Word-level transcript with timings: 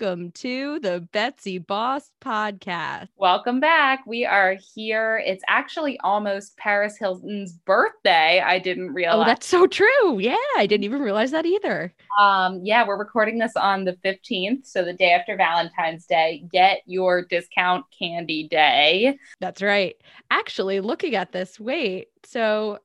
Welcome 0.00 0.30
to 0.32 0.80
the 0.80 1.06
Betsy 1.12 1.58
Boss 1.58 2.10
podcast. 2.22 3.08
Welcome 3.18 3.60
back. 3.60 4.02
We 4.06 4.24
are 4.24 4.56
here. 4.74 5.22
It's 5.26 5.44
actually 5.46 6.00
almost 6.00 6.56
Paris 6.56 6.96
Hilton's 6.96 7.52
birthday. 7.52 8.40
I 8.40 8.60
didn't 8.60 8.94
realize. 8.94 9.26
Oh, 9.26 9.28
that's 9.28 9.46
so 9.46 9.66
true. 9.66 10.18
Yeah, 10.18 10.36
I 10.56 10.64
didn't 10.66 10.84
even 10.84 11.02
realize 11.02 11.32
that 11.32 11.44
either. 11.44 11.92
Um, 12.18 12.60
yeah, 12.64 12.86
we're 12.86 12.98
recording 12.98 13.36
this 13.36 13.54
on 13.56 13.84
the 13.84 13.92
15th, 14.02 14.64
so 14.64 14.86
the 14.86 14.94
day 14.94 15.10
after 15.10 15.36
Valentine's 15.36 16.06
Day. 16.06 16.44
Get 16.50 16.80
your 16.86 17.26
discount 17.26 17.84
candy 17.96 18.48
day. 18.48 19.18
That's 19.38 19.60
right. 19.60 19.96
Actually, 20.30 20.80
looking 20.80 21.14
at 21.14 21.32
this, 21.32 21.60
wait. 21.60 22.08
So 22.24 22.78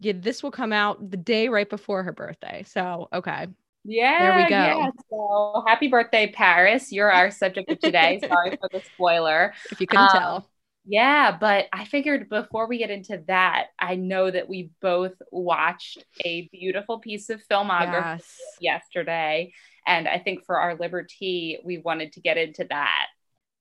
yeah, 0.00 0.12
this 0.14 0.44
will 0.44 0.52
come 0.52 0.72
out 0.72 1.10
the 1.10 1.16
day 1.16 1.48
right 1.48 1.68
before 1.68 2.04
her 2.04 2.12
birthday. 2.12 2.62
So, 2.64 3.08
okay. 3.12 3.48
Yeah. 3.88 4.18
There 4.20 4.36
we 4.36 4.48
go. 4.48 4.56
Yeah. 4.56 4.90
So 5.10 5.64
happy 5.66 5.88
birthday, 5.88 6.30
Paris. 6.32 6.90
You're 6.92 7.10
our 7.10 7.30
subject 7.30 7.70
of 7.70 7.78
today. 7.78 8.20
Sorry 8.28 8.56
for 8.56 8.68
the 8.72 8.82
spoiler. 8.94 9.54
If 9.70 9.80
you 9.80 9.86
couldn't 9.86 10.06
Um, 10.14 10.20
tell. 10.20 10.50
Yeah, 10.88 11.36
but 11.36 11.66
I 11.72 11.84
figured 11.84 12.28
before 12.28 12.68
we 12.68 12.78
get 12.78 12.90
into 12.90 13.22
that, 13.26 13.66
I 13.78 13.96
know 13.96 14.30
that 14.30 14.48
we 14.48 14.70
both 14.80 15.14
watched 15.32 16.04
a 16.24 16.48
beautiful 16.52 17.00
piece 17.00 17.28
of 17.28 17.42
filmography 17.50 18.20
Yes. 18.20 18.36
yesterday. 18.60 19.52
And 19.86 20.06
I 20.06 20.18
think 20.18 20.44
for 20.44 20.58
our 20.60 20.76
liberty, 20.76 21.58
we 21.64 21.78
wanted 21.78 22.12
to 22.12 22.20
get 22.20 22.36
into 22.38 22.66
that. 22.70 23.06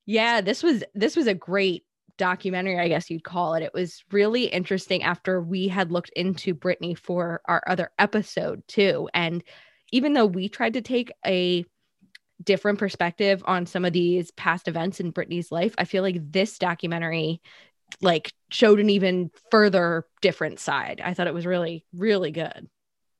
Yeah, 0.05 0.41
this 0.41 0.61
was 0.61 0.83
this 0.93 1.15
was 1.15 1.25
a 1.27 1.33
great 1.33 1.83
documentary, 2.17 2.79
I 2.79 2.87
guess 2.87 3.09
you'd 3.09 3.23
call 3.23 3.55
it. 3.55 3.63
It 3.63 3.73
was 3.73 4.03
really 4.11 4.45
interesting 4.45 5.03
after 5.03 5.41
we 5.41 5.67
had 5.67 5.91
looked 5.91 6.11
into 6.15 6.53
Britney 6.55 6.97
for 6.97 7.41
our 7.45 7.61
other 7.67 7.89
episode 7.99 8.63
too. 8.67 9.09
And 9.13 9.43
even 9.95 10.13
though 10.13 10.25
we 10.25 10.49
tried 10.49 10.73
to 10.73 10.81
take 10.81 11.11
a 11.25 11.65
different 12.43 12.79
perspective 12.79 13.43
on 13.45 13.65
some 13.65 13.85
of 13.85 13.93
these 13.93 14.31
past 14.31 14.67
events 14.67 14.99
in 14.99 15.13
Britney's 15.13 15.51
life, 15.51 15.73
I 15.77 15.85
feel 15.85 16.03
like 16.03 16.31
this 16.31 16.57
documentary 16.59 17.41
like 18.01 18.33
showed 18.51 18.79
an 18.79 18.89
even 18.89 19.31
further 19.51 20.05
different 20.21 20.59
side. 20.59 21.01
I 21.03 21.13
thought 21.13 21.27
it 21.27 21.33
was 21.33 21.45
really, 21.45 21.85
really 21.93 22.31
good. 22.31 22.67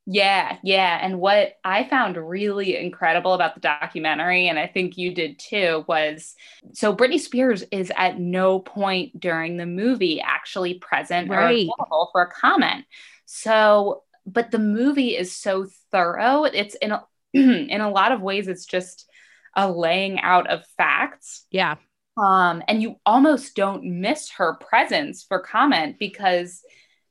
Yeah, 0.08 0.60
yeah. 0.62 1.00
And 1.02 1.20
what 1.20 1.54
I 1.64 1.84
found 1.84 2.16
really 2.16 2.78
incredible 2.78 3.34
about 3.34 3.56
the 3.56 3.62
documentary, 3.62 4.48
and 4.50 4.60
I 4.60 4.68
think 4.68 4.98
you 4.98 5.16
did 5.16 5.40
too, 5.40 5.84
was 5.88 6.36
so 6.74 6.96
Britney 6.96 7.20
Spears 7.20 7.64
is 7.72 7.92
at 7.96 8.20
no 8.20 8.60
point 8.60 9.20
during 9.20 9.58
the 9.58 9.66
movie 9.66 10.22
actually 10.22 10.76
present 10.76 11.34
or 11.34 11.40
Right. 11.40 11.68
available 11.80 12.10
for 12.12 12.22
a 12.22 12.30
comment. 12.32 12.86
So, 13.26 14.04
but 14.26 14.52
the 14.52 14.60
movie 14.60 15.16
is 15.16 15.36
so 15.36 15.68
thorough. 15.92 16.44
It's 16.44 16.76
in 16.76 16.92
a, 16.92 17.04
in 17.34 17.82
a 17.82 17.92
lot 17.92 18.12
of 18.12 18.22
ways, 18.22 18.48
it's 18.48 18.66
just 18.66 19.10
a 19.56 19.72
laying 19.72 20.20
out 20.20 20.50
of 20.50 20.66
facts. 20.78 21.46
Yeah. 21.52 21.76
Um, 22.18 22.64
and 22.68 22.82
you 22.82 22.96
almost 23.06 23.56
don't 23.56 24.00
miss 24.02 24.32
her 24.32 24.56
presence 24.56 25.24
for 25.28 25.40
comment 25.40 25.98
because 26.00 26.62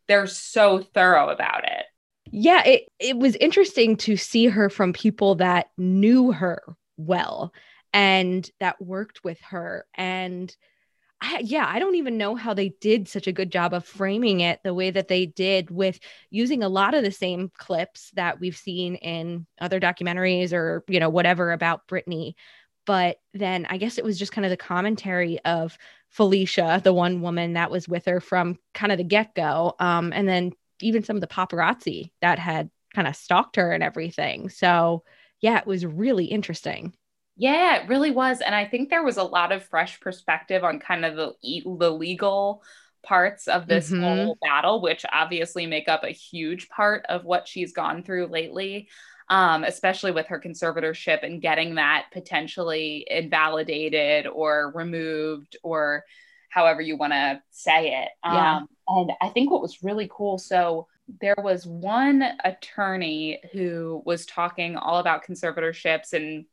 they're 0.09 0.27
so 0.27 0.81
thorough 0.81 1.29
about 1.29 1.65
it. 1.65 1.85
yeah 2.31 2.63
it, 2.65 2.85
it 2.99 3.17
was 3.17 3.37
interesting 3.37 3.97
to 3.97 4.17
see 4.17 4.47
her 4.47 4.69
from 4.71 4.93
people 4.93 5.37
that 5.37 5.67
knew 5.77 6.33
her 6.33 6.63
well 6.97 7.53
and 7.93 8.51
that 8.61 8.81
worked 8.81 9.23
with 9.25 9.41
her 9.41 9.87
and 9.95 10.55
I, 11.21 11.41
yeah 11.45 11.67
i 11.69 11.79
don't 11.79 11.95
even 11.95 12.19
know 12.19 12.35
how 12.35 12.55
they 12.55 12.71
did 12.81 13.09
such 13.09 13.27
a 13.27 13.33
good 13.33 13.51
job 13.51 13.73
of 13.73 13.85
framing 13.85 14.41
it 14.41 14.61
the 14.63 14.75
way 14.75 14.91
that 14.91 15.09
they 15.09 15.27
did 15.27 15.71
with 15.71 15.99
using 16.31 16.63
a 16.63 16.69
lot 16.69 16.95
of 16.95 17.03
the 17.03 17.13
same 17.13 17.51
clips 17.57 18.11
that 18.15 18.41
we've 18.41 18.57
seen 18.57 18.97
in 18.97 19.47
other 19.61 19.81
documentaries 19.81 20.53
or 20.53 20.85
you 20.89 21.01
know 21.01 21.09
whatever 21.09 21.53
about 21.53 21.87
Britney 21.89 22.35
but 22.87 23.19
then 23.33 23.67
i 23.71 23.77
guess 23.79 23.97
it 23.97 24.05
was 24.05 24.19
just 24.19 24.33
kind 24.33 24.45
of 24.45 24.51
the 24.51 24.57
commentary 24.57 25.39
of 25.45 25.79
felicia 26.11 26.81
the 26.85 26.93
one 26.93 27.23
woman 27.23 27.55
that 27.55 27.71
was 27.71 27.89
with 27.89 28.05
her 28.05 28.21
from 28.21 28.59
kind 28.75 28.93
of 28.93 28.99
the 28.99 29.05
get-go 29.05 29.75
um, 29.81 30.13
and 30.13 30.29
then 30.29 30.53
even 30.81 31.03
some 31.03 31.17
of 31.17 31.21
the 31.21 31.27
paparazzi 31.27 32.11
that 32.21 32.39
had 32.39 32.71
kind 32.95 33.09
of 33.09 33.17
stalked 33.17 33.57
her 33.57 33.73
and 33.73 33.83
everything. 33.83 34.49
So, 34.49 35.03
yeah, 35.41 35.59
it 35.59 35.67
was 35.67 35.85
really 35.85 36.27
interesting. 36.27 36.95
Yeah, 37.37 37.83
it 37.83 37.89
really 37.89 38.13
was. 38.13 38.41
And 38.41 38.55
I 38.55 38.65
think 38.65 38.91
there 38.91 39.03
was 39.03 39.17
a 39.17 39.25
lot 39.25 39.51
of 39.51 39.65
fresh 39.65 40.01
perspective 40.01 40.63
on 40.63 40.79
kind 40.79 41.05
of 41.05 41.17
the, 41.17 41.33
the 41.79 41.91
legal 41.91 42.63
parts 43.03 43.49
of 43.49 43.67
this 43.67 43.91
Mhm. 43.91 44.01
whole 44.01 44.39
battle, 44.41 44.81
which 44.81 45.05
obviously 45.13 45.67
make 45.67 45.89
up 45.89 46.05
a 46.05 46.11
huge 46.11 46.69
part 46.69 47.05
of 47.09 47.25
what 47.25 47.49
she's 47.49 47.73
gone 47.73 48.03
through 48.05 48.27
lately, 48.29 48.89
um, 49.29 49.65
especially 49.65 50.13
with 50.13 50.29
her 50.29 50.41
conservatorship 50.41 51.25
and 51.25 51.43
getting 51.43 51.75
that 51.75 52.07
potentially 52.13 53.07
invalidated 53.11 54.27
or 54.29 54.73
removed 54.75 55.57
or 55.63 56.05
however 56.51 56.81
you 56.81 56.97
want 56.97 57.13
to 57.13 57.43
say 57.51 58.01
it. 58.05 58.11
Yeah. 58.29 58.59
Um, 58.59 58.69
and 58.87 59.11
I 59.21 59.29
think 59.31 59.51
what 59.51 59.61
was 59.63 59.83
really 59.83 60.09
cool, 60.11 60.39
so 60.39 60.87
there 61.21 61.35
was 61.37 61.67
one 61.67 62.23
attorney 62.45 63.41
who 63.53 64.03
was 64.07 64.25
talking 64.25 64.77
all 64.77 64.99
about 64.99 65.25
conservatorships 65.25 66.13
and 66.13 66.47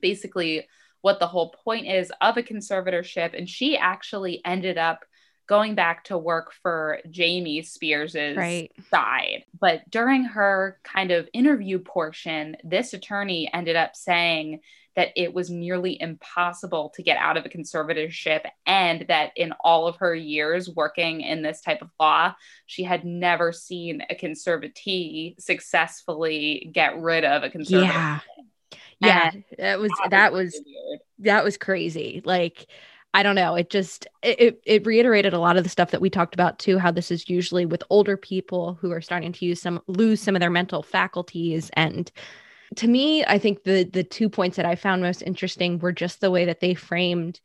basically 0.00 0.66
what 1.00 1.20
the 1.20 1.26
whole 1.26 1.54
point 1.64 1.86
is 1.86 2.10
of 2.20 2.36
a 2.36 2.42
conservatorship. 2.42 3.36
And 3.36 3.48
she 3.48 3.76
actually 3.76 4.40
ended 4.44 4.78
up 4.78 5.04
going 5.46 5.76
back 5.76 6.02
to 6.04 6.18
work 6.18 6.52
for 6.62 6.98
Jamie 7.10 7.62
Spears's 7.62 8.36
Right. 8.36 8.72
side. 8.90 9.44
But 9.60 9.88
during 9.90 10.24
her 10.24 10.80
kind 10.82 11.12
of 11.12 11.28
interview 11.32 11.78
portion, 11.78 12.56
this 12.64 12.92
attorney 12.92 13.48
ended 13.54 13.76
up 13.76 13.94
saying 13.94 14.60
that 14.96 15.10
it 15.14 15.32
was 15.32 15.50
nearly 15.50 16.00
impossible 16.00 16.90
to 16.96 17.02
get 17.02 17.18
out 17.18 17.36
of 17.36 17.44
a 17.44 17.50
conservatorship 17.50 18.46
and 18.64 19.04
that 19.08 19.30
in 19.36 19.52
all 19.60 19.86
of 19.86 19.96
her 19.96 20.14
years 20.14 20.70
working 20.70 21.20
in 21.20 21.42
this 21.42 21.60
type 21.60 21.82
of 21.82 21.90
law, 22.00 22.34
she 22.64 22.82
had 22.82 23.04
never 23.04 23.52
seen 23.52 24.02
a 24.10 24.14
conservatee 24.14 25.40
successfully 25.40 26.70
get 26.72 26.98
rid 26.98 27.24
of 27.24 27.42
a 27.42 27.50
conservatorship. 27.50 27.82
Yeah. 27.82 28.20
Yeah. 29.00 29.32
That 29.58 29.78
was 29.78 29.90
that 30.10 30.32
was 30.32 30.60
that 31.20 31.44
was 31.44 31.56
crazy. 31.56 32.22
Like 32.24 32.66
I 33.14 33.22
don't 33.22 33.34
know. 33.34 33.54
It 33.54 33.70
just 33.70 34.06
it, 34.22 34.40
it 34.40 34.60
it 34.66 34.86
reiterated 34.86 35.32
a 35.32 35.38
lot 35.38 35.56
of 35.56 35.64
the 35.64 35.70
stuff 35.70 35.90
that 35.92 36.00
we 36.00 36.10
talked 36.10 36.34
about 36.34 36.58
too. 36.58 36.78
How 36.78 36.90
this 36.90 37.10
is 37.10 37.30
usually 37.30 37.64
with 37.66 37.82
older 37.88 38.16
people 38.16 38.74
who 38.74 38.90
are 38.92 39.00
starting 39.00 39.32
to 39.32 39.46
use 39.46 39.60
some 39.60 39.80
lose 39.86 40.20
some 40.20 40.36
of 40.36 40.40
their 40.40 40.50
mental 40.50 40.82
faculties. 40.82 41.70
And 41.74 42.10
to 42.76 42.88
me, 42.88 43.24
I 43.24 43.38
think 43.38 43.64
the 43.64 43.84
the 43.84 44.04
two 44.04 44.28
points 44.28 44.56
that 44.56 44.66
I 44.66 44.74
found 44.74 45.02
most 45.02 45.22
interesting 45.22 45.78
were 45.78 45.92
just 45.92 46.20
the 46.20 46.30
way 46.30 46.44
that 46.46 46.60
they 46.60 46.74
framed, 46.74 47.40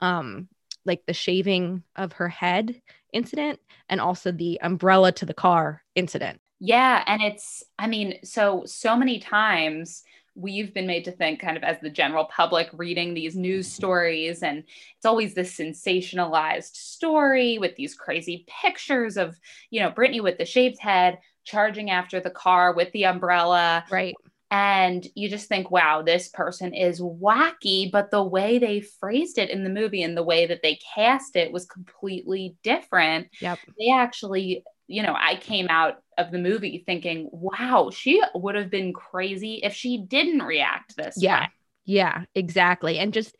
um, 0.00 0.48
like 0.84 1.06
the 1.06 1.12
shaving 1.14 1.82
of 1.96 2.12
her 2.14 2.28
head 2.28 2.80
incident 3.12 3.58
and 3.88 4.00
also 4.00 4.30
the 4.30 4.60
umbrella 4.62 5.10
to 5.12 5.26
the 5.26 5.34
car 5.34 5.82
incident. 5.94 6.40
Yeah, 6.60 7.02
and 7.06 7.22
it's 7.22 7.64
I 7.78 7.86
mean, 7.86 8.18
so 8.24 8.62
so 8.66 8.96
many 8.96 9.18
times 9.18 10.04
we've 10.36 10.74
been 10.74 10.86
made 10.86 11.04
to 11.04 11.12
think 11.12 11.40
kind 11.40 11.56
of 11.56 11.62
as 11.62 11.78
the 11.80 11.90
general 11.90 12.26
public 12.26 12.68
reading 12.74 13.14
these 13.14 13.34
news 13.34 13.66
mm-hmm. 13.66 13.74
stories 13.74 14.42
and 14.42 14.58
it's 14.96 15.06
always 15.06 15.34
this 15.34 15.56
sensationalized 15.56 16.74
story 16.74 17.58
with 17.58 17.74
these 17.76 17.94
crazy 17.94 18.46
pictures 18.62 19.16
of, 19.16 19.36
you 19.70 19.80
know, 19.80 19.90
Britney 19.90 20.22
with 20.22 20.38
the 20.38 20.44
shaved 20.44 20.78
head 20.78 21.18
charging 21.44 21.90
after 21.90 22.20
the 22.20 22.30
car 22.30 22.74
with 22.74 22.92
the 22.92 23.06
umbrella 23.06 23.84
Right. 23.90 24.14
and 24.50 25.06
you 25.14 25.28
just 25.28 25.48
think 25.48 25.70
wow 25.70 26.02
this 26.02 26.28
person 26.28 26.74
is 26.74 27.00
wacky 27.00 27.90
but 27.90 28.10
the 28.10 28.22
way 28.22 28.58
they 28.58 28.80
phrased 28.80 29.38
it 29.38 29.50
in 29.50 29.62
the 29.64 29.70
movie 29.70 30.02
and 30.02 30.16
the 30.16 30.24
way 30.24 30.46
that 30.46 30.60
they 30.62 30.78
cast 30.94 31.36
it 31.36 31.52
was 31.52 31.64
completely 31.64 32.56
different 32.62 33.28
Yep. 33.40 33.58
they 33.78 33.90
actually 33.90 34.64
you 34.88 35.02
know 35.02 35.14
i 35.18 35.36
came 35.36 35.66
out 35.68 36.02
of 36.18 36.30
the 36.30 36.38
movie 36.38 36.82
thinking 36.86 37.28
wow 37.32 37.90
she 37.92 38.22
would 38.34 38.54
have 38.54 38.70
been 38.70 38.92
crazy 38.92 39.60
if 39.62 39.74
she 39.74 39.98
didn't 39.98 40.42
react 40.42 40.96
this 40.96 41.16
Yeah. 41.16 41.42
way 41.42 41.48
Yeah, 41.84 42.24
exactly. 42.34 42.98
And 42.98 43.12
just, 43.12 43.36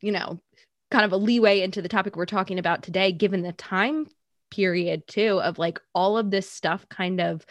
you 0.00 0.12
know, 0.12 0.40
kind 0.90 1.04
of 1.04 1.12
a 1.12 1.16
leeway 1.16 1.60
into 1.60 1.82
the 1.82 1.88
topic 1.88 2.16
we're 2.16 2.26
talking 2.26 2.58
about 2.58 2.82
today, 2.82 3.12
given 3.12 3.42
the 3.42 3.52
time 3.52 4.06
period 4.50 5.06
too 5.06 5.40
of 5.42 5.58
like 5.58 5.78
all 5.94 6.16
of 6.16 6.30
this 6.30 6.50
stuff 6.50 6.88
kind 6.88 7.20
of 7.20 7.44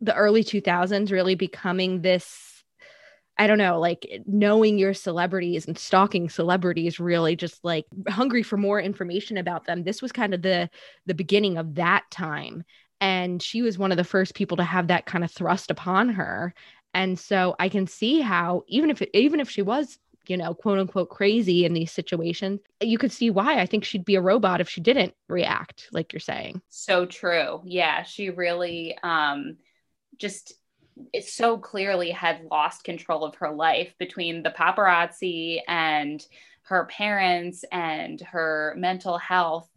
the 0.00 0.14
early 0.14 0.42
2000s 0.42 1.12
really 1.12 1.34
becoming 1.34 2.00
this 2.00 2.51
I 3.38 3.46
don't 3.46 3.58
know, 3.58 3.80
like 3.80 4.06
knowing 4.26 4.78
your 4.78 4.94
celebrities 4.94 5.66
and 5.66 5.78
stalking 5.78 6.28
celebrities 6.28 7.00
really 7.00 7.34
just 7.34 7.64
like 7.64 7.86
hungry 8.08 8.42
for 8.42 8.56
more 8.56 8.80
information 8.80 9.38
about 9.38 9.64
them. 9.66 9.84
This 9.84 10.02
was 10.02 10.12
kind 10.12 10.34
of 10.34 10.42
the 10.42 10.68
the 11.06 11.14
beginning 11.14 11.56
of 11.58 11.74
that 11.76 12.04
time 12.10 12.64
and 13.00 13.42
she 13.42 13.62
was 13.62 13.78
one 13.78 13.90
of 13.90 13.96
the 13.96 14.04
first 14.04 14.34
people 14.34 14.56
to 14.58 14.64
have 14.64 14.88
that 14.88 15.06
kind 15.06 15.24
of 15.24 15.30
thrust 15.30 15.70
upon 15.70 16.10
her. 16.10 16.54
And 16.94 17.18
so 17.18 17.56
I 17.58 17.68
can 17.68 17.86
see 17.86 18.20
how 18.20 18.64
even 18.68 18.90
if 18.90 19.02
even 19.14 19.40
if 19.40 19.50
she 19.50 19.62
was, 19.62 19.98
you 20.28 20.36
know, 20.36 20.54
quote 20.54 20.78
unquote 20.78 21.08
crazy 21.08 21.64
in 21.64 21.72
these 21.72 21.90
situations, 21.90 22.60
you 22.80 22.98
could 22.98 23.12
see 23.12 23.30
why 23.30 23.58
I 23.60 23.66
think 23.66 23.84
she'd 23.84 24.04
be 24.04 24.14
a 24.14 24.20
robot 24.20 24.60
if 24.60 24.68
she 24.68 24.80
didn't 24.80 25.14
react 25.28 25.88
like 25.92 26.12
you're 26.12 26.20
saying. 26.20 26.60
so 26.68 27.06
true 27.06 27.60
yeah 27.64 28.02
she 28.02 28.30
really 28.30 28.96
um 29.02 29.56
just 30.18 30.54
so 31.22 31.58
clearly 31.58 32.10
had 32.10 32.46
lost 32.50 32.84
control 32.84 33.24
of 33.24 33.34
her 33.36 33.50
life 33.50 33.94
between 33.98 34.42
the 34.42 34.50
paparazzi 34.50 35.60
and 35.68 36.24
her 36.62 36.86
parents 36.86 37.64
and 37.72 38.20
her 38.20 38.74
mental 38.76 39.18
health 39.18 39.68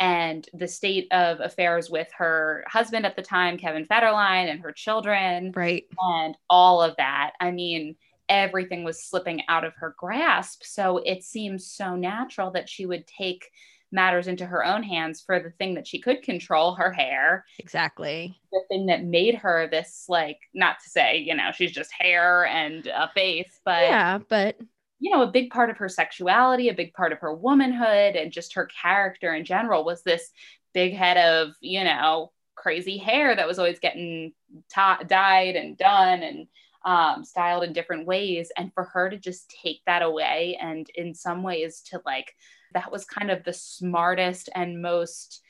and 0.00 0.48
the 0.52 0.66
state 0.66 1.06
of 1.12 1.40
affairs 1.40 1.88
with 1.88 2.08
her 2.18 2.64
husband 2.66 3.06
at 3.06 3.14
the 3.14 3.22
time, 3.22 3.56
Kevin 3.56 3.86
Federline, 3.86 4.50
and 4.50 4.60
her 4.60 4.72
children. 4.72 5.52
Right. 5.54 5.84
And 5.98 6.36
all 6.50 6.82
of 6.82 6.96
that. 6.96 7.32
I 7.40 7.52
mean, 7.52 7.94
everything 8.28 8.82
was 8.82 9.04
slipping 9.04 9.42
out 9.48 9.64
of 9.64 9.74
her 9.76 9.94
grasp. 9.96 10.62
So 10.64 10.98
it 10.98 11.22
seems 11.22 11.66
so 11.66 11.94
natural 11.94 12.50
that 12.52 12.68
she 12.68 12.86
would 12.86 13.06
take 13.06 13.48
matters 13.92 14.26
into 14.26 14.46
her 14.46 14.64
own 14.64 14.82
hands 14.82 15.22
for 15.24 15.38
the 15.38 15.50
thing 15.50 15.74
that 15.74 15.86
she 15.86 16.00
could 16.00 16.22
control 16.22 16.74
her 16.74 16.90
hair. 16.90 17.44
Exactly. 17.58 18.36
The 18.50 18.62
thing 18.68 18.86
that 18.86 19.04
made 19.04 19.36
her 19.36 19.68
this, 19.70 20.06
like, 20.08 20.38
not 20.54 20.80
to 20.82 20.90
say, 20.90 21.18
you 21.18 21.34
know, 21.34 21.50
she's 21.54 21.72
just 21.72 21.92
hair 21.92 22.46
and 22.46 22.86
a 22.86 23.10
face, 23.14 23.60
but 23.64 23.82
yeah, 23.82 24.18
but 24.28 24.56
you 24.98 25.10
know, 25.10 25.22
a 25.22 25.30
big 25.30 25.50
part 25.50 25.68
of 25.68 25.76
her 25.78 25.88
sexuality, 25.88 26.68
a 26.68 26.74
big 26.74 26.94
part 26.94 27.12
of 27.12 27.18
her 27.18 27.34
womanhood, 27.34 28.14
and 28.14 28.30
just 28.30 28.54
her 28.54 28.68
character 28.80 29.34
in 29.34 29.44
general 29.44 29.84
was 29.84 30.02
this 30.02 30.30
big 30.72 30.94
head 30.94 31.16
of, 31.16 31.54
you 31.60 31.82
know, 31.82 32.30
crazy 32.54 32.98
hair 32.98 33.34
that 33.34 33.48
was 33.48 33.58
always 33.58 33.80
getting 33.80 34.32
t- 34.72 35.04
dyed 35.06 35.56
and 35.56 35.76
done 35.76 36.22
and 36.22 36.46
um, 36.84 37.24
styled 37.24 37.64
in 37.64 37.72
different 37.72 38.06
ways. 38.06 38.52
And 38.56 38.72
for 38.74 38.84
her 38.84 39.10
to 39.10 39.18
just 39.18 39.52
take 39.62 39.80
that 39.86 40.02
away 40.02 40.56
and 40.60 40.88
in 40.94 41.14
some 41.14 41.42
ways 41.42 41.82
to 41.86 42.00
like, 42.06 42.32
that 42.74 42.92
was 42.92 43.04
kind 43.04 43.30
of 43.30 43.44
the 43.44 43.52
smartest 43.52 44.48
and 44.54 44.82
most 44.82 45.42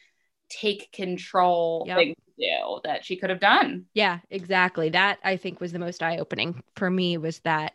take 0.49 0.93
control 0.93 1.85
yep. 1.87 1.97
thing 1.97 2.15
to 2.15 2.33
do 2.39 2.81
that 2.85 3.05
she 3.05 3.17
could 3.17 3.31
have 3.31 3.41
done. 3.41 3.87
Yeah, 3.95 4.19
exactly. 4.31 4.91
That 4.91 5.19
I 5.25 5.37
think 5.37 5.61
was 5.61 5.73
the 5.73 5.79
most 5.79 6.03
eye 6.03 6.19
opening 6.19 6.63
for 6.77 6.91
me 6.91 7.17
was 7.17 7.39
that 7.41 7.75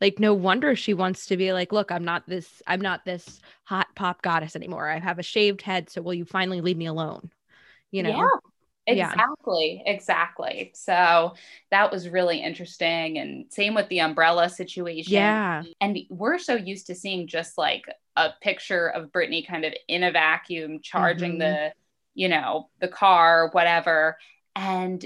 like 0.00 0.18
no 0.18 0.34
wonder 0.34 0.76
she 0.76 0.94
wants 0.94 1.26
to 1.26 1.36
be 1.36 1.52
like 1.52 1.72
look 1.72 1.90
i'm 1.90 2.04
not 2.04 2.22
this 2.26 2.62
i'm 2.66 2.80
not 2.80 3.04
this 3.04 3.40
hot 3.64 3.86
pop 3.94 4.22
goddess 4.22 4.54
anymore 4.56 4.88
i 4.88 4.98
have 4.98 5.18
a 5.18 5.22
shaved 5.22 5.62
head 5.62 5.88
so 5.88 6.02
will 6.02 6.14
you 6.14 6.24
finally 6.24 6.60
leave 6.60 6.76
me 6.76 6.86
alone 6.86 7.30
you 7.90 8.02
know 8.02 8.10
yeah. 8.10 8.28
Exactly, 8.86 9.82
yeah. 9.84 9.92
exactly. 9.92 10.70
So 10.74 11.34
that 11.70 11.90
was 11.90 12.08
really 12.08 12.40
interesting. 12.40 13.18
And 13.18 13.52
same 13.52 13.74
with 13.74 13.88
the 13.88 14.00
umbrella 14.00 14.48
situation. 14.48 15.12
Yeah. 15.12 15.64
And 15.80 15.98
we're 16.08 16.38
so 16.38 16.54
used 16.54 16.86
to 16.86 16.94
seeing 16.94 17.26
just 17.26 17.58
like 17.58 17.84
a 18.14 18.30
picture 18.40 18.88
of 18.88 19.10
Britney 19.10 19.46
kind 19.46 19.64
of 19.64 19.74
in 19.88 20.04
a 20.04 20.12
vacuum 20.12 20.80
charging 20.82 21.32
mm-hmm. 21.32 21.40
the, 21.40 21.72
you 22.14 22.28
know, 22.28 22.70
the 22.80 22.88
car, 22.88 23.50
whatever. 23.52 24.16
And 24.54 25.04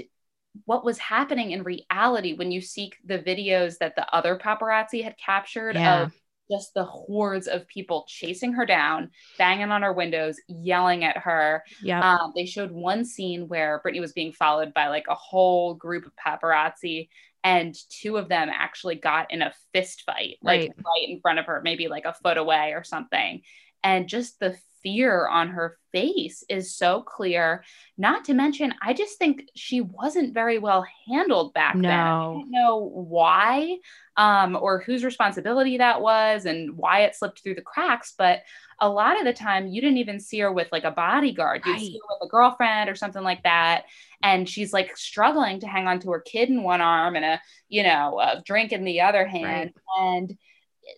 what 0.65 0.85
was 0.85 0.97
happening 0.97 1.51
in 1.51 1.63
reality 1.63 2.33
when 2.33 2.51
you 2.51 2.61
seek 2.61 2.97
the 3.05 3.19
videos 3.19 3.77
that 3.79 3.95
the 3.95 4.07
other 4.13 4.37
paparazzi 4.37 5.03
had 5.03 5.17
captured 5.17 5.75
yeah. 5.75 6.03
of 6.03 6.13
just 6.51 6.73
the 6.73 6.83
hordes 6.83 7.47
of 7.47 7.67
people 7.67 8.05
chasing 8.07 8.53
her 8.53 8.65
down, 8.65 9.09
banging 9.37 9.71
on 9.71 9.81
her 9.81 9.93
windows, 9.93 10.35
yelling 10.47 11.03
at 11.03 11.17
her. 11.17 11.63
Yeah. 11.81 12.15
Um, 12.15 12.33
they 12.35 12.45
showed 12.45 12.71
one 12.71 13.05
scene 13.05 13.47
where 13.47 13.81
Britney 13.85 14.01
was 14.01 14.13
being 14.13 14.33
followed 14.33 14.73
by 14.73 14.87
like 14.87 15.05
a 15.09 15.15
whole 15.15 15.73
group 15.73 16.05
of 16.05 16.11
paparazzi, 16.15 17.09
and 17.43 17.73
two 17.89 18.17
of 18.17 18.29
them 18.29 18.49
actually 18.51 18.95
got 18.95 19.31
in 19.31 19.41
a 19.41 19.53
fist 19.73 20.03
fight, 20.05 20.37
like 20.41 20.61
right, 20.61 20.71
right 20.77 21.09
in 21.09 21.21
front 21.21 21.39
of 21.39 21.45
her, 21.45 21.61
maybe 21.63 21.87
like 21.87 22.05
a 22.05 22.13
foot 22.13 22.37
away 22.37 22.73
or 22.73 22.83
something. 22.83 23.41
And 23.83 24.07
just 24.07 24.39
the 24.39 24.55
fear 24.83 25.27
on 25.27 25.49
her 25.49 25.77
face 25.91 26.43
is 26.49 26.75
so 26.75 27.01
clear. 27.01 27.63
Not 27.97 28.25
to 28.25 28.33
mention, 28.33 28.73
I 28.81 28.93
just 28.93 29.17
think 29.17 29.43
she 29.55 29.81
wasn't 29.81 30.33
very 30.33 30.57
well 30.57 30.85
handled 31.07 31.53
back 31.53 31.75
no. 31.75 31.87
then. 31.87 31.99
I 31.99 32.09
don't 32.09 32.51
know 32.51 32.77
why 32.77 33.77
um, 34.17 34.57
or 34.59 34.79
whose 34.79 35.03
responsibility 35.03 35.77
that 35.77 36.01
was 36.01 36.45
and 36.45 36.75
why 36.75 37.01
it 37.01 37.15
slipped 37.15 37.41
through 37.41 37.55
the 37.55 37.61
cracks. 37.61 38.13
But 38.17 38.41
a 38.79 38.89
lot 38.89 39.17
of 39.17 39.25
the 39.25 39.33
time, 39.33 39.67
you 39.67 39.81
didn't 39.81 39.97
even 39.97 40.19
see 40.19 40.39
her 40.39 40.51
with 40.51 40.67
like 40.71 40.83
a 40.83 40.91
bodyguard. 40.91 41.61
You'd 41.65 41.79
see 41.79 41.99
her 42.01 42.15
with 42.19 42.27
a 42.27 42.31
girlfriend 42.31 42.89
or 42.89 42.95
something 42.95 43.23
like 43.23 43.43
that. 43.43 43.83
And 44.23 44.47
she's 44.47 44.73
like 44.73 44.95
struggling 44.97 45.59
to 45.61 45.67
hang 45.67 45.87
on 45.87 45.99
to 46.01 46.11
her 46.11 46.19
kid 46.19 46.49
in 46.49 46.63
one 46.63 46.81
arm 46.81 47.15
and 47.15 47.25
a, 47.25 47.41
you 47.69 47.83
know, 47.83 48.19
a 48.19 48.41
drink 48.45 48.71
in 48.71 48.83
the 48.83 49.01
other 49.01 49.25
hand. 49.25 49.73
Right. 49.97 50.03
And 50.03 50.37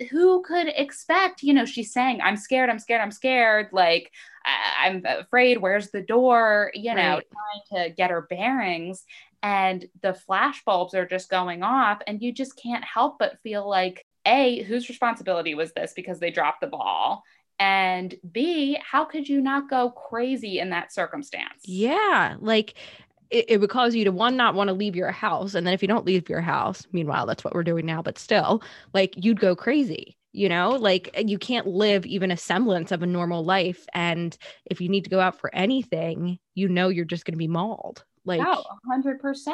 who 0.09 0.41
could 0.43 0.67
expect 0.67 1.43
you 1.43 1.53
know 1.53 1.65
she's 1.65 1.91
saying 1.91 2.19
i'm 2.21 2.37
scared 2.37 2.69
i'm 2.69 2.79
scared 2.79 3.01
i'm 3.01 3.11
scared 3.11 3.67
like 3.71 4.11
I- 4.45 4.87
am 4.87 5.03
afraid 5.05 5.59
where's 5.59 5.91
the 5.91 6.01
door? 6.01 6.71
You 6.73 6.93
know 6.95 7.15
right. 7.15 7.27
trying 7.71 7.87
to 7.87 7.95
get 7.95 8.11
her 8.11 8.21
bearings 8.29 9.05
and 9.41 9.85
the 10.01 10.13
flash 10.13 10.63
bulbs 10.65 10.93
are 10.93 11.05
just 11.05 11.29
going 11.29 11.63
off 11.63 12.01
and 12.07 12.21
you 12.21 12.31
just 12.31 12.61
can't 12.61 12.83
help 12.83 13.19
but 13.19 13.39
feel 13.41 13.67
like 13.67 14.05
a 14.25 14.63
whose 14.63 14.87
responsibility 14.89 15.53
was 15.53 15.73
this 15.73 15.93
because 15.95 16.19
they 16.19 16.31
dropped 16.31 16.61
the 16.61 16.67
ball? 16.67 17.23
And 17.59 18.13
b 18.31 18.77
how 18.83 19.05
could 19.05 19.29
you 19.29 19.39
not 19.41 19.69
go 19.69 19.91
crazy 19.91 20.59
in 20.59 20.71
that 20.71 20.93
circumstance? 20.93 21.61
Yeah 21.65 22.35
like 22.39 22.75
it, 23.29 23.45
it 23.49 23.61
would 23.61 23.69
cause 23.69 23.95
you 23.95 24.03
to 24.03 24.11
one 24.11 24.35
not 24.35 24.55
want 24.55 24.67
to 24.67 24.73
leave 24.73 24.95
your 24.95 25.11
house 25.11 25.55
and 25.55 25.65
then 25.65 25.73
if 25.73 25.81
you 25.81 25.87
don't 25.87 26.05
leave 26.05 26.29
your 26.29 26.41
house 26.41 26.85
meanwhile 26.91 27.25
that's 27.25 27.43
what 27.43 27.53
we're 27.53 27.63
doing 27.63 27.85
now 27.85 28.01
but 28.01 28.17
still 28.17 28.61
like 28.93 29.13
you'd 29.17 29.39
go 29.39 29.55
crazy 29.55 30.17
you 30.35 30.49
know? 30.49 30.71
Like 30.71 31.15
you 31.27 31.37
can't 31.37 31.67
live 31.67 32.07
even 32.07 32.31
a 32.31 32.37
semblance 32.37 32.91
of 32.91 33.03
a 33.03 33.05
normal 33.05 33.45
life 33.45 33.85
and 33.93 34.35
if 34.65 34.81
you 34.81 34.89
need 34.89 35.03
to 35.03 35.09
go 35.11 35.19
out 35.19 35.39
for 35.39 35.53
anything 35.53 36.39
you 36.55 36.67
know 36.67 36.89
you're 36.89 37.05
just 37.05 37.23
going 37.23 37.33
to 37.33 37.37
be 37.37 37.47
mauled 37.47 38.03
like 38.25 38.41
oh, 38.43 38.63
100% 38.91 39.53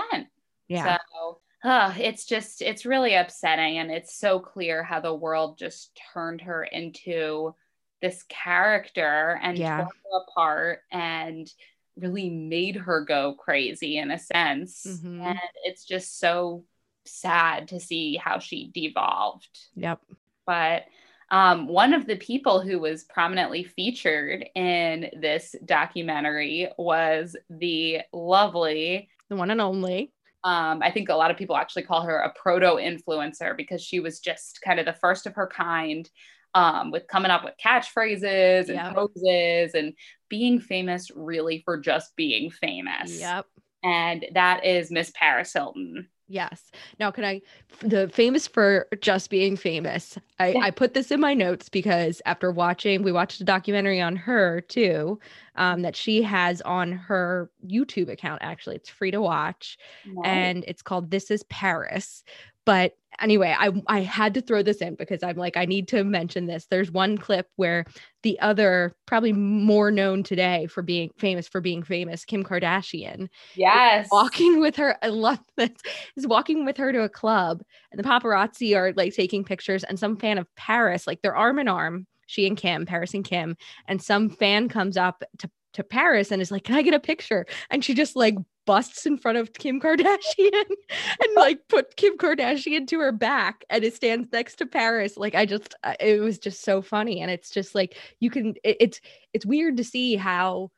yeah. 0.70 1.00
So 1.14 1.40
uh, 1.64 1.94
it's 1.98 2.26
just 2.26 2.62
it's 2.62 2.86
really 2.86 3.16
upsetting 3.16 3.80
and 3.80 3.92
it's 3.92 4.18
so 4.18 4.40
clear 4.40 4.84
how 4.84 5.02
the 5.02 5.14
world 5.14 5.58
just 5.58 6.00
turned 6.14 6.42
her 6.42 6.64
into 6.64 7.54
this 8.02 8.24
character 8.30 9.38
and 9.44 9.58
yeah. 9.58 9.78
tore 9.78 9.86
her 9.88 10.24
apart 10.30 10.80
and 10.92 11.52
really 12.00 12.30
made 12.30 12.76
her 12.76 13.02
go 13.02 13.34
crazy 13.34 13.98
in 13.98 14.12
a 14.12 14.20
sense. 14.20 14.86
Mm-hmm. 14.88 15.22
And 15.22 15.40
it's 15.64 15.86
just 15.86 16.20
so 16.20 16.64
sad 17.06 17.70
to 17.70 17.80
see 17.80 18.16
how 18.16 18.40
she 18.40 18.72
devolved. 18.74 19.50
Yep. 19.76 20.02
But 20.46 20.86
um, 21.32 21.68
one 21.68 21.94
of 21.94 22.08
the 22.08 22.16
people 22.16 22.62
who 22.62 22.80
was 22.80 23.04
prominently 23.04 23.64
featured 23.64 24.46
in 24.56 25.10
this 25.20 25.56
documentary 25.64 26.70
was 26.78 27.36
the 27.50 28.02
lovely, 28.12 29.10
the 29.30 29.36
one 29.36 29.52
and 29.52 29.62
only. 29.62 30.12
Um, 30.44 30.82
I 30.82 30.90
think 30.90 31.10
a 31.10 31.16
lot 31.16 31.32
of 31.32 31.38
people 31.38 31.58
actually 31.58 31.84
call 31.84 32.02
her 32.02 32.20
a 32.20 32.34
proto 32.34 32.78
influencer 32.78 33.56
because 33.56 33.82
she 33.82 34.00
was 34.00 34.20
just 34.20 34.62
kind 34.62 34.80
of 34.80 34.86
the 34.86 34.94
first 34.94 35.28
of 35.28 35.36
her 35.36 35.48
kind 35.48 36.10
um, 36.54 36.92
with 36.92 37.08
coming 37.08 37.32
up 37.32 37.44
with 37.44 37.56
catchphrases 37.64 38.68
and 38.68 38.76
yep. 38.76 38.96
poses 38.96 39.74
and 39.74 39.94
being 40.30 40.60
famous 40.60 41.10
really 41.16 41.62
for 41.66 41.80
just 41.80 42.16
being 42.16 42.50
famous. 42.50 43.20
Yep. 43.20 43.46
And 43.84 44.26
that 44.34 44.66
is 44.66 44.92
Miss 44.92 45.12
Paris 45.16 45.54
Hilton. 45.54 46.08
Yes. 46.32 46.70
Now, 47.00 47.10
can 47.10 47.26
I, 47.26 47.42
the 47.80 48.08
famous 48.10 48.48
for 48.48 48.88
just 49.02 49.32
being 49.32 49.58
famous? 49.58 50.16
I, 50.38 50.54
I 50.62 50.72
put 50.72 50.94
this 50.94 51.10
in 51.10 51.20
my 51.20 51.34
notes 51.34 51.70
because 51.70 52.22
after 52.28 52.52
watching, 52.52 53.02
we 53.02 53.12
watched 53.12 53.42
a 53.42 53.44
documentary 53.44 54.00
on 54.00 54.16
her 54.16 54.62
too, 54.62 55.20
um, 55.56 55.82
that 55.82 55.96
she 55.96 56.22
has 56.22 56.62
on 56.62 56.92
her 56.92 57.50
YouTube 57.66 58.12
account. 58.12 58.44
Actually, 58.44 58.76
it's 58.76 58.90
free 58.90 59.10
to 59.10 59.22
watch, 59.22 59.80
nice. 60.06 60.24
and 60.24 60.66
it's 60.68 60.84
called 60.84 61.10
"This 61.10 61.32
Is 61.32 61.44
Paris." 61.44 62.24
But 62.70 62.94
anyway, 63.20 63.56
I 63.58 63.72
I 63.88 64.02
had 64.02 64.36
to 64.36 64.42
throw 64.42 64.62
this 64.62 64.78
in 64.78 64.94
because 64.94 65.24
I'm 65.24 65.38
like 65.38 65.58
I 65.58 65.66
need 65.66 65.88
to 65.88 66.04
mention 66.04 66.46
this. 66.46 66.68
There's 66.70 66.92
one 66.92 67.18
clip 67.18 67.48
where 67.56 67.84
the 68.22 68.40
other 68.42 68.94
probably 69.08 69.34
more 69.34 69.90
known 69.90 70.22
today 70.22 70.68
for 70.68 70.84
being 70.84 71.10
famous 71.18 71.48
for 71.48 71.62
being 71.62 71.82
famous, 71.82 72.26
Kim 72.26 72.44
Kardashian. 72.44 73.30
Yes. 73.56 74.08
Walking 74.12 74.60
with 74.60 74.76
her, 74.76 74.96
I 75.02 75.08
love 75.08 75.40
this. 75.58 75.72
Is 76.16 76.28
walking 76.28 76.64
with 76.64 76.78
her 76.78 76.92
to 76.92 77.02
a 77.02 77.10
club 77.10 77.64
and 77.92 77.98
the 77.98 78.08
paparazzi 78.08 78.78
are 78.78 78.94
like 78.94 79.16
taking 79.16 79.44
pictures 79.44 79.84
and 79.84 79.98
some 79.98 80.16
fan 80.16 80.38
of 80.38 80.46
Paris, 80.56 81.08
like 81.08 81.24
they're 81.24 81.36
arm 81.36 81.58
in 81.58 81.68
arm, 81.68 82.06
she 82.28 82.46
and 82.46 82.56
Kim, 82.56 82.86
Paris 82.86 83.16
and 83.16 83.26
Kim, 83.26 83.58
and 83.88 84.00
some 84.00 84.30
fan 84.30 84.70
comes 84.70 84.96
up 84.96 85.24
to 85.40 85.50
to 85.74 85.84
Paris 85.84 86.32
and 86.32 86.40
is 86.40 86.52
like, 86.52 86.66
Can 86.66 86.76
I 86.76 86.84
get 86.84 86.94
a 86.94 87.00
picture? 87.00 87.48
And 87.72 87.84
she 87.84 87.96
just 87.96 88.16
like 88.16 88.36
busts 88.66 89.06
in 89.06 89.18
front 89.18 89.38
of 89.38 89.54
Kim 89.54 89.80
Kardashian 89.80 90.18
and 90.40 91.36
like 91.36 91.60
put 91.68 91.96
Kim 91.96 92.18
Kardashian 92.18 92.88
to 92.88 93.00
her 93.00 93.12
back 93.12 93.66
and 93.70 93.84
it 93.84 93.96
stands 93.96 94.30
next 94.32 94.56
to 94.58 94.66
Paris. 94.66 95.18
Like 95.18 95.36
I 95.36 95.46
just 95.46 95.76
it 96.00 96.22
was 96.22 96.38
just 96.38 96.64
so 96.64 96.82
funny 96.82 97.22
and 97.22 97.32
it's 97.32 97.50
just 97.50 97.76
like 97.76 97.98
you 98.20 98.30
can 98.30 98.56
it, 98.64 98.78
it's 98.80 99.02
it's 99.34 99.46
weird 99.46 99.78
to 99.78 99.84
see 99.84 100.16
how 100.16 100.72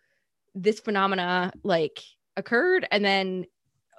this 0.56 0.80
phenomena 0.80 1.52
like 1.64 2.00
occurred 2.38 2.88
and 2.92 3.04
then 3.04 3.46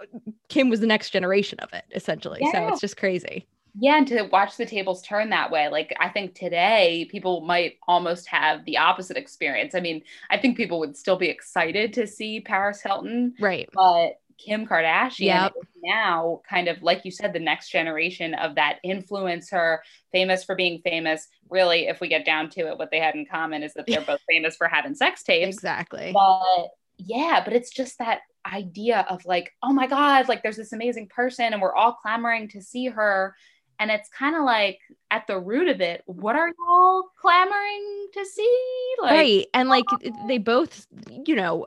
uh, 0.00 0.18
Kim 0.48 0.68
was 0.68 0.80
the 0.80 0.86
next 0.86 1.10
generation 1.10 1.58
of 1.60 1.72
it 1.72 1.84
essentially. 1.94 2.40
Yeah. 2.40 2.52
So 2.52 2.68
it's 2.68 2.80
just 2.80 2.96
crazy 2.96 3.46
yeah 3.74 3.96
and 3.96 4.06
to 4.06 4.22
watch 4.24 4.56
the 4.56 4.66
tables 4.66 5.02
turn 5.02 5.30
that 5.30 5.50
way 5.50 5.68
like 5.68 5.94
i 5.98 6.08
think 6.08 6.34
today 6.34 7.06
people 7.10 7.40
might 7.40 7.78
almost 7.88 8.26
have 8.26 8.64
the 8.64 8.76
opposite 8.76 9.16
experience 9.16 9.74
i 9.74 9.80
mean 9.80 10.02
i 10.30 10.36
think 10.36 10.56
people 10.56 10.78
would 10.78 10.96
still 10.96 11.16
be 11.16 11.28
excited 11.28 11.92
to 11.92 12.06
see 12.06 12.40
paris 12.40 12.80
hilton 12.82 13.34
right 13.40 13.68
but 13.72 14.18
Kim 14.38 14.66
Kardashian 14.66 15.26
Yep. 15.26 15.52
is 15.56 15.68
now 15.84 16.40
kind 16.48 16.66
of 16.66 16.82
like 16.82 17.04
you 17.04 17.10
said, 17.10 17.32
the 17.32 17.38
next 17.38 17.70
generation 17.70 18.34
of 18.34 18.56
that 18.56 18.78
influencer, 18.84 19.78
famous 20.10 20.42
for 20.42 20.54
being 20.54 20.80
famous. 20.82 21.28
Really, 21.48 21.86
if 21.86 22.00
we 22.00 22.08
get 22.08 22.24
down 22.24 22.50
to 22.50 22.68
it, 22.68 22.78
what 22.78 22.90
they 22.90 22.98
had 22.98 23.14
in 23.14 23.26
common 23.26 23.62
is 23.62 23.72
that 23.74 23.86
they're 23.86 24.00
both 24.06 24.20
famous 24.28 24.56
for 24.56 24.68
having 24.68 24.94
sex 24.94 25.22
tapes. 25.22 25.54
Exactly. 25.54 26.12
But 26.12 26.70
yeah, 26.98 27.42
but 27.44 27.52
it's 27.52 27.70
just 27.70 27.98
that 27.98 28.20
idea 28.46 29.06
of 29.08 29.24
like, 29.24 29.52
oh 29.62 29.72
my 29.72 29.86
God, 29.86 30.28
like 30.28 30.42
there's 30.42 30.56
this 30.56 30.72
amazing 30.72 31.08
person 31.08 31.52
and 31.52 31.62
we're 31.62 31.74
all 31.74 31.92
clamoring 31.92 32.48
to 32.48 32.60
see 32.60 32.86
her. 32.86 33.36
And 33.82 33.90
it's 33.90 34.08
kind 34.08 34.36
of 34.36 34.44
like 34.44 34.78
at 35.10 35.26
the 35.26 35.40
root 35.40 35.66
of 35.66 35.80
it, 35.80 36.04
what 36.06 36.36
are 36.36 36.52
y'all 36.56 37.02
clamoring 37.20 38.06
to 38.14 38.24
see? 38.24 38.94
Like, 39.02 39.10
right. 39.10 39.46
And 39.54 39.68
like 39.68 39.86
they 40.28 40.38
both, 40.38 40.86
you 41.26 41.34
know, 41.34 41.66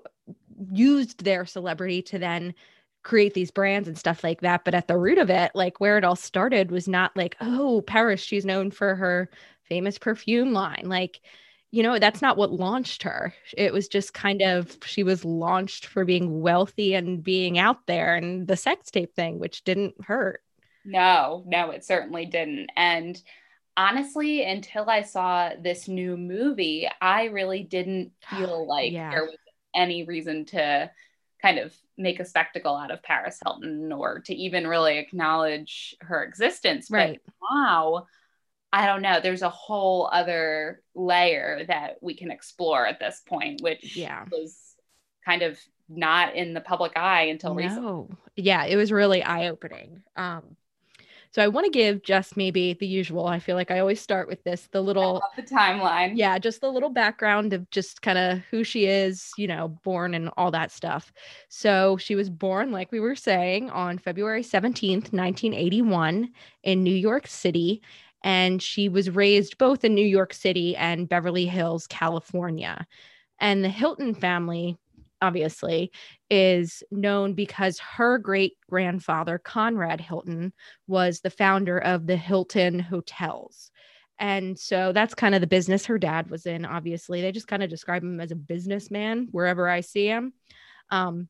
used 0.71 1.25
their 1.25 1.45
celebrity 1.45 2.01
to 2.03 2.17
then 2.17 2.53
create 3.03 3.33
these 3.33 3.51
brands 3.51 3.89
and 3.89 3.97
stuff 3.97 4.23
like 4.23 4.39
that. 4.39 4.63
But 4.63 4.73
at 4.73 4.87
the 4.87 4.97
root 4.97 5.17
of 5.17 5.29
it, 5.29 5.51
like 5.55 5.81
where 5.81 5.97
it 5.97 6.05
all 6.05 6.15
started 6.15 6.71
was 6.71 6.87
not 6.87 7.17
like, 7.17 7.35
oh, 7.41 7.83
Paris, 7.85 8.21
she's 8.21 8.45
known 8.45 8.71
for 8.71 8.95
her 8.95 9.29
famous 9.63 9.97
perfume 9.97 10.53
line. 10.53 10.85
Like, 10.85 11.19
you 11.71 11.83
know, 11.83 11.99
that's 11.99 12.21
not 12.21 12.37
what 12.37 12.53
launched 12.53 13.03
her. 13.03 13.33
It 13.57 13.73
was 13.73 13.89
just 13.89 14.13
kind 14.13 14.41
of, 14.41 14.77
she 14.85 15.03
was 15.03 15.25
launched 15.25 15.87
for 15.87 16.05
being 16.05 16.39
wealthy 16.39 16.93
and 16.93 17.21
being 17.21 17.59
out 17.59 17.85
there 17.87 18.15
and 18.15 18.47
the 18.47 18.55
sex 18.55 18.89
tape 18.89 19.13
thing, 19.13 19.37
which 19.37 19.65
didn't 19.65 20.01
hurt. 20.01 20.39
No, 20.85 21.43
no, 21.47 21.71
it 21.71 21.83
certainly 21.83 22.25
didn't. 22.25 22.69
And 22.75 23.19
honestly, 23.75 24.43
until 24.43 24.89
I 24.89 25.01
saw 25.01 25.51
this 25.59 25.87
new 25.87 26.15
movie, 26.17 26.87
I 27.01 27.25
really 27.25 27.63
didn't 27.63 28.11
feel 28.29 28.67
like 28.67 28.91
Yeah. 28.91 29.09
there 29.11 29.25
was 29.25 29.35
any 29.73 30.03
reason 30.03 30.45
to 30.45 30.89
kind 31.41 31.59
of 31.59 31.73
make 31.97 32.19
a 32.19 32.25
spectacle 32.25 32.75
out 32.75 32.91
of 32.91 33.03
Paris 33.03 33.39
Hilton 33.43 33.91
or 33.91 34.19
to 34.21 34.33
even 34.33 34.67
really 34.67 34.97
acknowledge 34.97 35.95
her 36.01 36.23
existence. 36.23 36.89
Right. 36.89 37.19
But 37.25 37.33
now, 37.51 38.07
I 38.73 38.85
don't 38.87 39.01
know, 39.01 39.19
there's 39.21 39.41
a 39.41 39.49
whole 39.49 40.09
other 40.11 40.81
layer 40.95 41.65
that 41.67 41.97
we 42.01 42.15
can 42.15 42.31
explore 42.31 42.85
at 42.85 42.99
this 42.99 43.21
point, 43.25 43.61
which 43.61 43.95
Yeah. 43.95 44.25
was 44.31 44.75
kind 45.23 45.41
of 45.41 45.59
not 45.87 46.35
in 46.35 46.53
the 46.53 46.61
public 46.61 46.93
eye 46.97 47.23
until 47.23 47.53
recently. 47.53 48.07
Yeah, 48.35 48.65
it 48.65 48.75
was 48.75 48.91
really 48.91 49.21
eye 49.23 49.47
opening. 49.49 50.01
Um, 50.15 50.57
so 51.35 51.41
I 51.41 51.49
want 51.49 51.65
to 51.65 51.69
give 51.69 52.01
just 52.01 52.37
maybe 52.37 52.75
the 52.75 52.87
usual. 52.87 53.27
I 53.27 53.39
feel 53.39 53.57
like 53.57 53.69
I 53.69 53.79
always 53.79 53.99
start 53.99 54.29
with 54.29 54.41
this 54.45 54.69
the 54.71 54.79
little, 54.79 55.21
The 55.35 55.41
timeline. 55.43 56.13
yeah, 56.15 56.39
just 56.39 56.61
the 56.61 56.71
little 56.71 56.87
background 56.89 57.51
of 57.51 57.69
just 57.71 58.01
kind 58.01 58.17
of 58.17 58.39
who 58.49 58.63
she 58.63 58.85
is, 58.85 59.33
you 59.37 59.45
know, 59.45 59.67
born 59.83 60.13
and 60.13 60.29
all 60.37 60.49
that 60.51 60.71
stuff. 60.71 61.11
So 61.49 61.97
she 61.97 62.15
was 62.15 62.29
born, 62.29 62.71
like 62.71 62.89
we 62.89 63.01
were 63.01 63.17
saying, 63.17 63.69
on 63.69 63.97
February 63.97 64.43
17th, 64.43 65.11
1981, 65.11 66.29
in 66.63 66.83
New 66.83 66.95
York 66.95 67.27
City. 67.27 67.81
And 68.23 68.61
she 68.63 68.87
was 68.87 69.09
raised 69.09 69.57
both 69.57 69.83
in 69.83 69.93
New 69.93 70.07
York 70.07 70.33
City 70.33 70.73
and 70.77 71.09
Beverly 71.09 71.47
Hills, 71.47 71.85
California. 71.85 72.87
And 73.41 73.61
the 73.61 73.67
Hilton 73.67 74.15
family, 74.15 74.77
obviously, 75.21 75.91
is 76.29 76.83
known 76.91 77.33
because 77.33 77.79
her 77.79 78.17
great 78.17 78.53
grandfather, 78.69 79.37
Conrad 79.37 80.01
Hilton, 80.01 80.53
was 80.87 81.21
the 81.21 81.29
founder 81.29 81.77
of 81.77 82.07
the 82.07 82.17
Hilton 82.17 82.79
Hotels. 82.79 83.71
And 84.17 84.57
so 84.57 84.93
that's 84.93 85.15
kind 85.15 85.35
of 85.35 85.41
the 85.41 85.47
business 85.47 85.85
her 85.85 85.97
dad 85.97 86.29
was 86.29 86.45
in, 86.45 86.65
obviously. 86.65 87.21
They 87.21 87.31
just 87.31 87.47
kind 87.47 87.63
of 87.63 87.69
describe 87.69 88.03
him 88.03 88.19
as 88.19 88.31
a 88.31 88.35
businessman 88.35 89.27
wherever 89.31 89.67
I 89.67 89.81
see 89.81 90.05
him. 90.07 90.33
Um, 90.89 91.27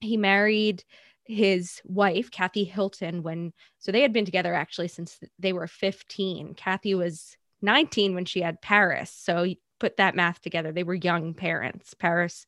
he 0.00 0.16
married 0.16 0.82
his 1.24 1.80
wife, 1.84 2.30
Kathy 2.30 2.64
Hilton, 2.64 3.22
when 3.22 3.52
so 3.78 3.92
they 3.92 4.02
had 4.02 4.12
been 4.12 4.24
together 4.24 4.52
actually 4.52 4.88
since 4.88 5.18
they 5.38 5.52
were 5.52 5.66
15. 5.66 6.54
Kathy 6.54 6.94
was 6.94 7.36
19 7.62 8.14
when 8.14 8.24
she 8.24 8.40
had 8.40 8.60
Paris. 8.60 9.10
So 9.10 9.46
put 9.80 9.96
that 9.96 10.16
math 10.16 10.40
together. 10.40 10.72
They 10.72 10.84
were 10.84 10.94
young 10.94 11.34
parents. 11.34 11.94
Paris 11.94 12.46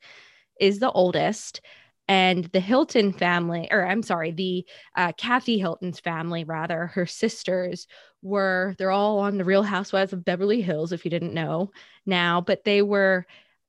is 0.60 0.78
the 0.78 0.90
oldest. 0.90 1.60
And 2.08 2.44
the 2.46 2.60
Hilton 2.60 3.12
family, 3.12 3.66
or 3.70 3.84
I'm 3.84 4.02
sorry, 4.02 4.30
the 4.30 4.64
uh, 4.94 5.12
Kathy 5.18 5.58
Hilton's 5.58 5.98
family, 5.98 6.44
rather, 6.44 6.86
her 6.86 7.04
sisters 7.04 7.88
were, 8.22 8.76
they're 8.78 8.92
all 8.92 9.18
on 9.18 9.38
the 9.38 9.44
Real 9.44 9.64
Housewives 9.64 10.12
of 10.12 10.24
Beverly 10.24 10.62
Hills, 10.62 10.92
if 10.92 11.04
you 11.04 11.10
didn't 11.10 11.34
know 11.34 11.72
now, 12.04 12.40
but 12.40 12.62
they 12.62 12.80
were 12.80 13.26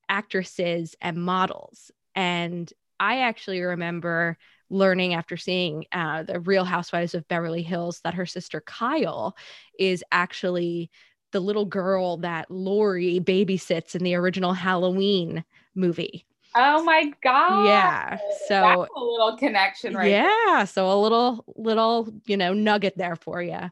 actresses 0.08 0.96
and 1.01 1.17
models. 1.17 1.91
And 2.13 2.72
I 3.00 3.22
actually 3.22 3.62
remember 3.62 4.38
learning 4.70 5.13
after 5.13 5.38
seeing 5.38 5.86
uh, 5.91 6.24
the 6.24 6.39
Real 6.39 6.65
Housewives 6.65 7.15
of 7.15 7.27
Beverly 7.27 7.63
Hills 7.63 8.01
that 8.03 8.13
her 8.13 8.25
sister 8.25 8.62
Kyle 8.62 9.36
is 9.79 10.03
actually 10.12 10.91
the 11.32 11.39
little 11.39 11.65
girl 11.65 12.17
that 12.17 12.51
Laurie 12.51 13.20
babysits 13.20 13.96
in 13.96 14.03
the 14.03 14.15
original 14.15 14.53
Halloween 14.53 15.44
movie. 15.75 16.25
Oh 16.58 16.84
my 16.84 17.12
god. 17.24 17.66
Yeah. 17.66 18.18
So 18.48 18.60
That's 18.62 18.92
a 18.96 19.00
little 19.00 19.38
connection 19.38 19.96
right 19.96 20.12
yeah, 20.12 20.66
so 20.66 20.92
a 20.92 21.00
little 21.00 21.46
little, 21.56 22.12
you 22.26 22.38
know, 22.38 22.54
nugget 22.54 22.98
there 22.98 23.16
for 23.16 23.42
you. 23.42 23.70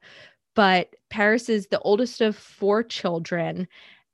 But 0.55 0.95
Paris 1.09 1.49
is 1.49 1.67
the 1.67 1.79
oldest 1.79 2.21
of 2.21 2.35
four 2.35 2.83
children 2.83 3.67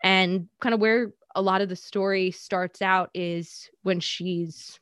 and 0.03 0.47
kind 0.59 0.73
of 0.73 0.79
where 0.79 1.11
a 1.35 1.41
lot 1.41 1.61
of 1.61 1.69
the 1.69 1.75
story 1.75 2.31
starts 2.31 2.81
out 2.81 3.09
is 3.13 3.69
when 3.83 3.99
she's 3.99 4.79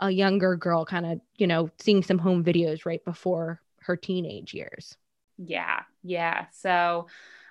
a 0.00 0.10
younger 0.10 0.56
girl 0.56 0.84
kind 0.84 1.06
of, 1.06 1.20
you 1.36 1.46
know, 1.46 1.70
seeing 1.78 2.02
some 2.02 2.18
home 2.18 2.44
videos 2.44 2.86
right 2.86 3.04
before 3.04 3.60
her 3.80 3.96
teenage 3.96 4.54
years. 4.54 4.96
Yeah, 5.36 5.80
yeah. 6.02 6.46
So 6.52 7.06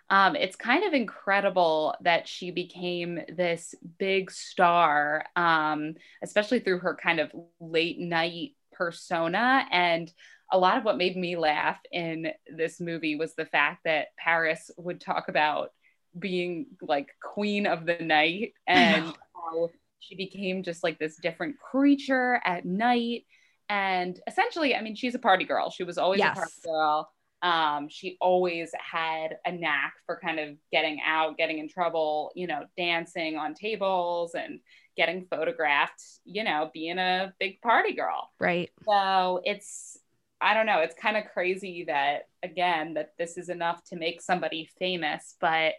um, 0.10 0.36
it's 0.36 0.56
kind 0.56 0.84
of 0.86 0.94
incredible 0.94 1.96
that 2.02 2.28
she 2.28 2.52
became 2.52 3.20
this 3.30 3.76
big 3.98 4.32
star, 4.32 5.26
um, 5.36 5.96
especially 6.24 6.60
through 6.60 6.80
her 6.80 6.96
kind 6.96 7.20
of 7.20 7.32
late 7.60 8.00
night 8.00 8.52
persona. 8.74 9.66
And 9.72 10.12
a 10.52 10.58
lot 10.58 10.78
of 10.78 10.84
what 10.84 10.98
made 10.98 11.16
me 11.16 11.36
laugh 11.38 11.78
in 11.92 12.32
this 12.48 12.80
movie 12.80 13.16
was 13.16 13.36
the 13.36 13.46
fact 13.46 13.84
that 13.86 14.08
Paris 14.18 14.72
would 14.78 15.00
talk 15.00 15.28
about 15.30 15.72
being 16.18 16.66
like 16.82 17.10
queen 17.22 17.68
of 17.68 17.86
the 17.86 18.00
night 18.00 18.54
and 18.66 19.06
how 19.36 19.70
she 20.00 20.16
became 20.16 20.64
just 20.64 20.84
like 20.84 20.98
this 20.98 21.18
different 21.18 21.58
creature 21.60 22.42
at 22.44 22.66
night. 22.66 23.26
And 23.70 24.20
essentially, 24.26 24.74
I 24.76 24.82
mean, 24.82 24.96
she's 24.96 25.14
a 25.14 25.20
party 25.20 25.46
girl. 25.46 25.70
She 25.70 25.84
was 25.84 26.00
always 26.00 26.18
Yes. 26.18 26.36
a 26.36 26.40
party 26.40 26.54
girl. 26.66 27.12
Um, 27.42 27.88
she 27.90 28.18
always 28.20 28.72
had 28.74 29.38
a 29.46 29.52
knack 29.52 29.94
for 30.06 30.20
kind 30.22 30.40
of 30.40 30.58
getting 30.72 31.00
out, 31.06 31.38
getting 31.38 31.60
in 31.60 31.70
trouble, 31.70 32.32
you 32.36 32.48
know, 32.48 32.66
dancing 32.78 33.38
on 33.38 33.54
tables 33.54 34.36
and 34.36 34.60
getting 34.98 35.26
photographed, 35.30 36.04
you 36.26 36.44
know, 36.44 36.70
being 36.74 36.98
a 36.98 37.34
big 37.40 37.62
party 37.62 37.94
girl. 37.94 38.30
Right. 38.40 38.70
So 38.86 39.42
it's, 39.46 39.98
I 40.42 40.54
don't 40.54 40.66
know, 40.66 40.80
it's 40.80 40.96
kind 40.96 41.16
of 41.16 41.24
crazy 41.32 41.86
that, 41.88 42.24
again, 42.44 42.96
that 42.96 43.14
this 43.18 43.38
is 43.38 43.50
enough 43.50 43.82
to 43.86 43.96
make 43.96 44.22
somebody 44.22 44.70
famous, 44.78 45.36
but 45.40 45.74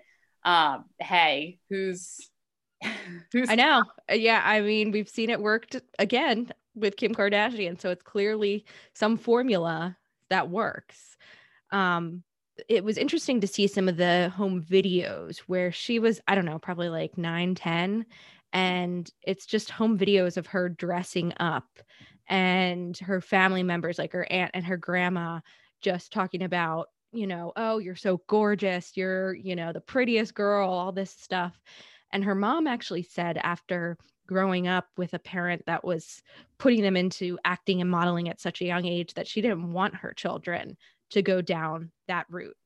um, 0.45 0.87
hey, 0.99 1.59
who's, 1.69 2.31
who's, 3.33 3.50
I 3.50 3.57
know. 3.57 3.85
Uh, 4.11 4.14
Yeah, 4.14 4.40
I 4.43 4.61
mean, 4.62 4.90
we've 4.90 5.09
seen 5.09 5.29
it 5.29 5.40
worked 5.40 5.76
again 5.99 6.50
with 6.75 6.97
Kim 6.97 7.14
Kardashian, 7.14 7.79
so 7.79 7.90
it's 7.90 8.02
clearly 8.02 8.64
some 8.95 9.19
formula 9.19 9.99
that 10.31 10.49
works. 10.49 11.17
Um 11.72 12.22
it 12.68 12.84
was 12.84 12.98
interesting 12.98 13.40
to 13.40 13.46
see 13.46 13.66
some 13.66 13.88
of 13.88 13.96
the 13.96 14.30
home 14.36 14.62
videos 14.62 15.38
where 15.46 15.72
she 15.72 15.98
was, 15.98 16.20
I 16.28 16.34
don't 16.34 16.44
know, 16.44 16.58
probably 16.58 16.90
like 16.90 17.16
9, 17.16 17.54
10 17.54 18.04
and 18.52 19.10
it's 19.22 19.46
just 19.46 19.70
home 19.70 19.96
videos 19.98 20.36
of 20.36 20.46
her 20.48 20.68
dressing 20.68 21.32
up 21.38 21.66
and 22.28 22.96
her 22.98 23.20
family 23.20 23.62
members 23.62 23.98
like 23.98 24.12
her 24.12 24.30
aunt 24.30 24.50
and 24.54 24.64
her 24.64 24.76
grandma 24.76 25.40
just 25.80 26.12
talking 26.12 26.42
about 26.42 26.88
you 27.12 27.26
know 27.26 27.52
oh 27.56 27.78
you're 27.78 27.96
so 27.96 28.20
gorgeous. 28.26 28.96
You're 28.96 29.34
you 29.34 29.56
know 29.56 29.72
the 29.72 29.80
prettiest 29.80 30.34
girl 30.34 30.68
all 30.70 30.92
this 30.92 31.10
stuff. 31.10 31.58
And 32.12 32.24
her 32.24 32.34
mom 32.34 32.66
actually 32.66 33.02
said 33.04 33.38
after 33.38 33.96
growing 34.26 34.68
up 34.68 34.86
with 34.96 35.14
a 35.14 35.18
parent 35.18 35.62
that 35.66 35.84
was 35.84 36.22
putting 36.58 36.82
them 36.82 36.96
into 36.96 37.38
acting 37.44 37.80
and 37.80 37.90
modeling 37.90 38.28
at 38.28 38.40
such 38.40 38.60
a 38.60 38.64
young 38.64 38.84
age 38.86 39.14
that 39.14 39.26
she 39.26 39.40
didn't 39.40 39.72
want 39.72 39.96
her 39.96 40.12
children 40.12 40.76
to 41.11 41.23
go 41.23 41.40
down 41.40 41.90
that 42.09 42.26
route 42.31 42.57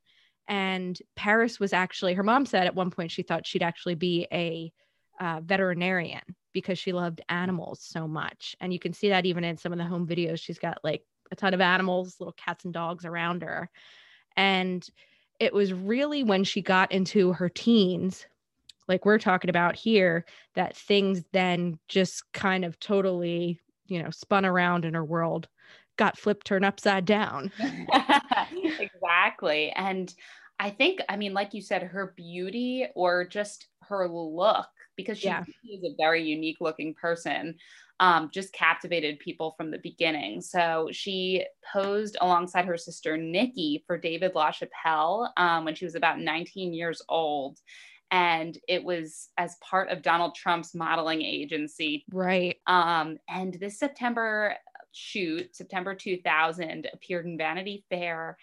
and 0.48 0.98
paris 1.16 1.58
was 1.58 1.72
actually 1.72 2.14
her 2.14 2.22
mom 2.22 2.44
said 2.46 2.66
at 2.66 2.74
one 2.74 2.90
point 2.90 3.10
she 3.10 3.22
thought 3.22 3.46
she'd 3.46 3.62
actually 3.62 3.94
be 3.94 4.26
a 4.32 4.72
uh, 5.20 5.40
veterinarian 5.44 6.22
because 6.52 6.78
she 6.78 6.92
loved 6.92 7.20
animals 7.28 7.80
so 7.82 8.08
much. 8.08 8.56
And 8.60 8.72
you 8.72 8.78
can 8.78 8.92
see 8.92 9.10
that 9.10 9.26
even 9.26 9.44
in 9.44 9.56
some 9.56 9.72
of 9.72 9.78
the 9.78 9.84
home 9.84 10.06
videos. 10.06 10.40
She's 10.40 10.58
got 10.58 10.78
like 10.82 11.02
a 11.30 11.36
ton 11.36 11.54
of 11.54 11.60
animals, 11.60 12.16
little 12.18 12.32
cats 12.32 12.64
and 12.64 12.72
dogs 12.72 13.04
around 13.04 13.42
her. 13.42 13.70
And 14.36 14.86
it 15.40 15.52
was 15.52 15.72
really 15.72 16.22
when 16.22 16.44
she 16.44 16.62
got 16.62 16.92
into 16.92 17.32
her 17.32 17.48
teens, 17.48 18.26
like 18.86 19.04
we're 19.04 19.18
talking 19.18 19.50
about 19.50 19.74
here, 19.74 20.24
that 20.54 20.76
things 20.76 21.24
then 21.32 21.78
just 21.88 22.32
kind 22.32 22.64
of 22.64 22.78
totally 22.78 23.60
you 23.86 24.02
know, 24.02 24.10
spun 24.10 24.46
around 24.46 24.86
in 24.86 24.94
her 24.94 25.04
world 25.04 25.46
got 25.96 26.18
flipped 26.18 26.46
turned 26.46 26.64
upside 26.64 27.04
down. 27.04 27.52
exactly. 28.78 29.70
And 29.70 30.12
I 30.58 30.70
think, 30.70 31.00
I 31.08 31.16
mean, 31.16 31.34
like 31.34 31.54
you 31.54 31.62
said, 31.62 31.82
her 31.82 32.14
beauty 32.16 32.86
or 32.94 33.26
just 33.26 33.66
her 33.82 34.08
look, 34.08 34.66
because 34.96 35.18
she 35.18 35.26
Yeah. 35.26 35.42
is 35.64 35.84
a 35.84 35.94
very 35.98 36.22
unique 36.22 36.58
looking 36.60 36.94
person, 36.94 37.56
um, 38.00 38.30
just 38.32 38.52
captivated 38.52 39.18
people 39.18 39.54
from 39.56 39.70
the 39.70 39.78
beginning. 39.78 40.40
So 40.40 40.88
she 40.92 41.44
posed 41.72 42.16
alongside 42.20 42.64
her 42.66 42.76
sister 42.76 43.16
Nikki 43.16 43.84
for 43.86 43.98
David 43.98 44.34
LaChapelle 44.34 45.30
um, 45.36 45.64
when 45.64 45.74
she 45.74 45.84
was 45.84 45.94
about 45.94 46.20
19 46.20 46.72
years 46.72 47.02
old. 47.08 47.58
And 48.10 48.56
it 48.68 48.84
was 48.84 49.30
as 49.38 49.56
part 49.56 49.88
of 49.90 50.02
Donald 50.02 50.36
Trump's 50.36 50.74
modeling 50.74 51.22
agency 51.22 52.04
Right. 52.12 52.56
um, 52.68 53.16
and 53.28 53.54
this 53.54 53.78
September 53.78 54.54
shoot, 54.94 55.54
September 55.54 55.94
2000, 55.94 56.88
appeared 56.92 57.26
in 57.26 57.36
Vanity 57.38 57.84
Fair. 57.88 58.38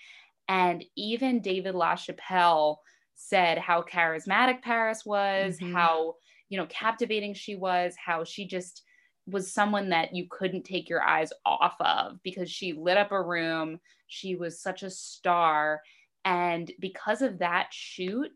And 0.48 0.84
even 0.96 1.42
David 1.42 1.76
LaChapelle 1.76 2.78
said 3.14 3.58
how 3.58 3.84
charismatic 3.84 4.62
Paris 4.62 5.06
was, 5.06 5.60
Mhm. 5.60 5.74
how, 5.74 6.16
you 6.50 6.58
know, 6.58 6.66
captivating 6.68 7.34
she 7.34 7.56
was, 7.56 7.96
how 7.96 8.24
she 8.24 8.46
just 8.48 8.84
was 9.28 9.54
someone 9.54 9.90
that 9.90 10.16
you 10.16 10.28
couldn't 10.30 10.64
take 10.64 10.90
your 10.90 11.04
eyes 11.04 11.32
off 11.46 11.76
of 11.80 12.22
because 12.24 12.50
she 12.52 12.74
lit 12.74 12.98
up 12.98 13.12
a 13.12 13.22
room. 13.22 13.80
She 14.08 14.36
was 14.36 14.62
such 14.62 14.84
a 14.84 14.90
star. 14.90 15.82
And 16.26 16.72
because 16.80 17.22
of 17.22 17.40
that 17.40 17.68
shoot, 17.72 18.32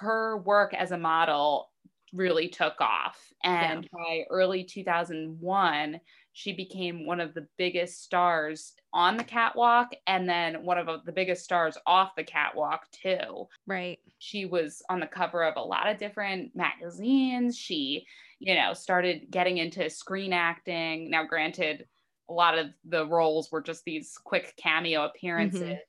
her 0.00 0.38
work 0.38 0.74
as 0.74 0.92
a 0.92 0.98
model 0.98 1.70
really 2.12 2.48
took 2.48 2.80
off. 2.80 3.32
And 3.42 3.88
by 3.90 4.24
early 4.30 4.64
2001, 4.64 6.00
she 6.32 6.52
became 6.54 7.06
one 7.06 7.20
of 7.20 7.34
the 7.34 7.48
biggest 7.58 8.02
stars 8.02 8.74
on 8.92 9.16
the 9.16 9.24
catwalk 9.24 9.90
and 10.06 10.28
then 10.28 10.64
one 10.64 10.78
of 10.78 11.04
the 11.04 11.12
biggest 11.12 11.44
stars 11.44 11.76
off 11.86 12.14
the 12.16 12.24
catwalk, 12.24 12.90
too. 12.90 13.48
Right. 13.66 14.00
She 14.18 14.44
was 14.46 14.82
on 14.88 15.00
the 15.00 15.06
cover 15.06 15.42
of 15.44 15.56
a 15.56 15.60
lot 15.62 15.88
of 15.88 15.98
different 15.98 16.54
magazines. 16.54 17.58
She, 17.58 18.06
you 18.38 18.54
know, 18.54 18.72
started 18.74 19.30
getting 19.30 19.58
into 19.58 19.90
screen 19.90 20.32
acting. 20.32 21.10
Now, 21.10 21.24
granted, 21.24 21.88
a 22.28 22.32
lot 22.32 22.56
of 22.58 22.68
the 22.84 23.06
roles 23.06 23.50
were 23.50 23.62
just 23.62 23.84
these 23.84 24.16
quick 24.18 24.54
cameo 24.56 25.04
appearances 25.04 25.64
Mhm. 25.64 25.82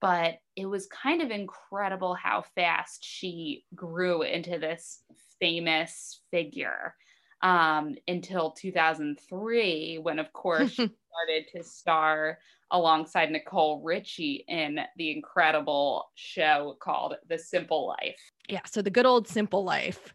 but 0.00 0.38
it 0.56 0.66
was 0.66 0.86
kind 0.88 1.22
of 1.22 1.30
incredible 1.30 2.14
how 2.14 2.42
fast 2.42 3.04
she 3.04 3.64
grew 3.74 4.22
into 4.22 4.58
this 4.58 5.04
famous 5.40 6.22
figure 6.30 6.96
um, 7.42 7.96
until 8.08 8.52
2003, 8.52 9.98
when, 10.02 10.18
of 10.18 10.32
course, 10.32 10.70
she 10.70 10.90
started 11.12 11.48
to 11.54 11.64
star 11.64 12.38
alongside 12.70 13.30
Nicole 13.30 13.82
Richie 13.82 14.44
in 14.48 14.80
the 14.96 15.10
incredible 15.10 16.10
show 16.14 16.76
called 16.80 17.14
The 17.28 17.38
Simple 17.38 17.86
Life. 17.86 18.20
Yeah. 18.48 18.60
So 18.66 18.82
the 18.82 18.90
good 18.90 19.06
old 19.06 19.28
simple 19.28 19.64
life. 19.64 20.14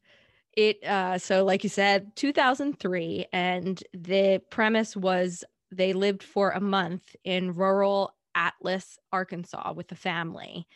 It 0.54 0.84
uh 0.84 1.20
so 1.20 1.46
like 1.46 1.64
you 1.64 1.70
said, 1.70 2.16
2003 2.16 3.28
and 3.32 3.82
the 3.94 4.42
premise 4.50 4.96
was 4.96 5.44
they 5.72 5.94
lived 5.94 6.24
for 6.24 6.50
a 6.52 6.60
month 6.60 7.16
in 7.24 7.54
rural 7.54 8.16
Altus, 8.36 8.98
Arkansas 9.12 9.74
with 9.74 9.92
a 9.92 9.96
family. 9.96 10.68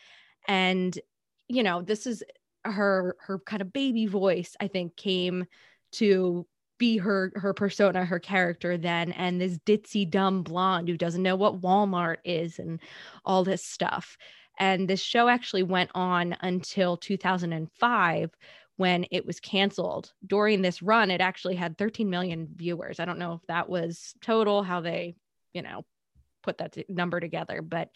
And 0.47 0.97
you 1.47 1.63
know, 1.63 1.81
this 1.81 2.05
is 2.05 2.23
her 2.63 3.15
her 3.21 3.39
kind 3.39 3.61
of 3.63 3.73
baby 3.73 4.05
voice 4.05 4.55
I 4.61 4.67
think 4.67 4.95
came 4.95 5.45
to 5.93 6.45
be 6.77 6.97
her 6.97 7.31
her 7.35 7.53
persona, 7.53 8.03
her 8.03 8.19
character 8.19 8.75
then 8.75 9.11
and 9.11 9.39
this 9.39 9.59
ditzy 9.59 10.09
dumb 10.09 10.41
blonde 10.41 10.87
who 10.87 10.97
doesn't 10.97 11.21
know 11.21 11.35
what 11.35 11.61
Walmart 11.61 12.17
is 12.25 12.57
and 12.57 12.79
all 13.23 13.43
this 13.43 13.63
stuff. 13.63 14.17
And 14.57 14.87
this 14.87 14.99
show 14.99 15.27
actually 15.27 15.63
went 15.63 15.91
on 15.93 16.35
until 16.41 16.97
2005 16.97 18.31
when 18.77 19.05
it 19.11 19.27
was 19.27 19.39
canceled. 19.39 20.11
During 20.25 20.63
this 20.63 20.81
run, 20.81 21.11
it 21.11 21.21
actually 21.21 21.55
had 21.55 21.77
13 21.77 22.09
million 22.09 22.47
viewers. 22.55 22.99
I 22.99 23.05
don't 23.05 23.19
know 23.19 23.33
if 23.33 23.45
that 23.47 23.69
was 23.69 24.15
total, 24.21 24.63
how 24.63 24.81
they, 24.81 25.15
you 25.53 25.61
know, 25.61 25.85
put 26.41 26.57
that 26.57 26.73
t- 26.73 26.85
number 26.89 27.19
together, 27.19 27.61
but 27.61 27.89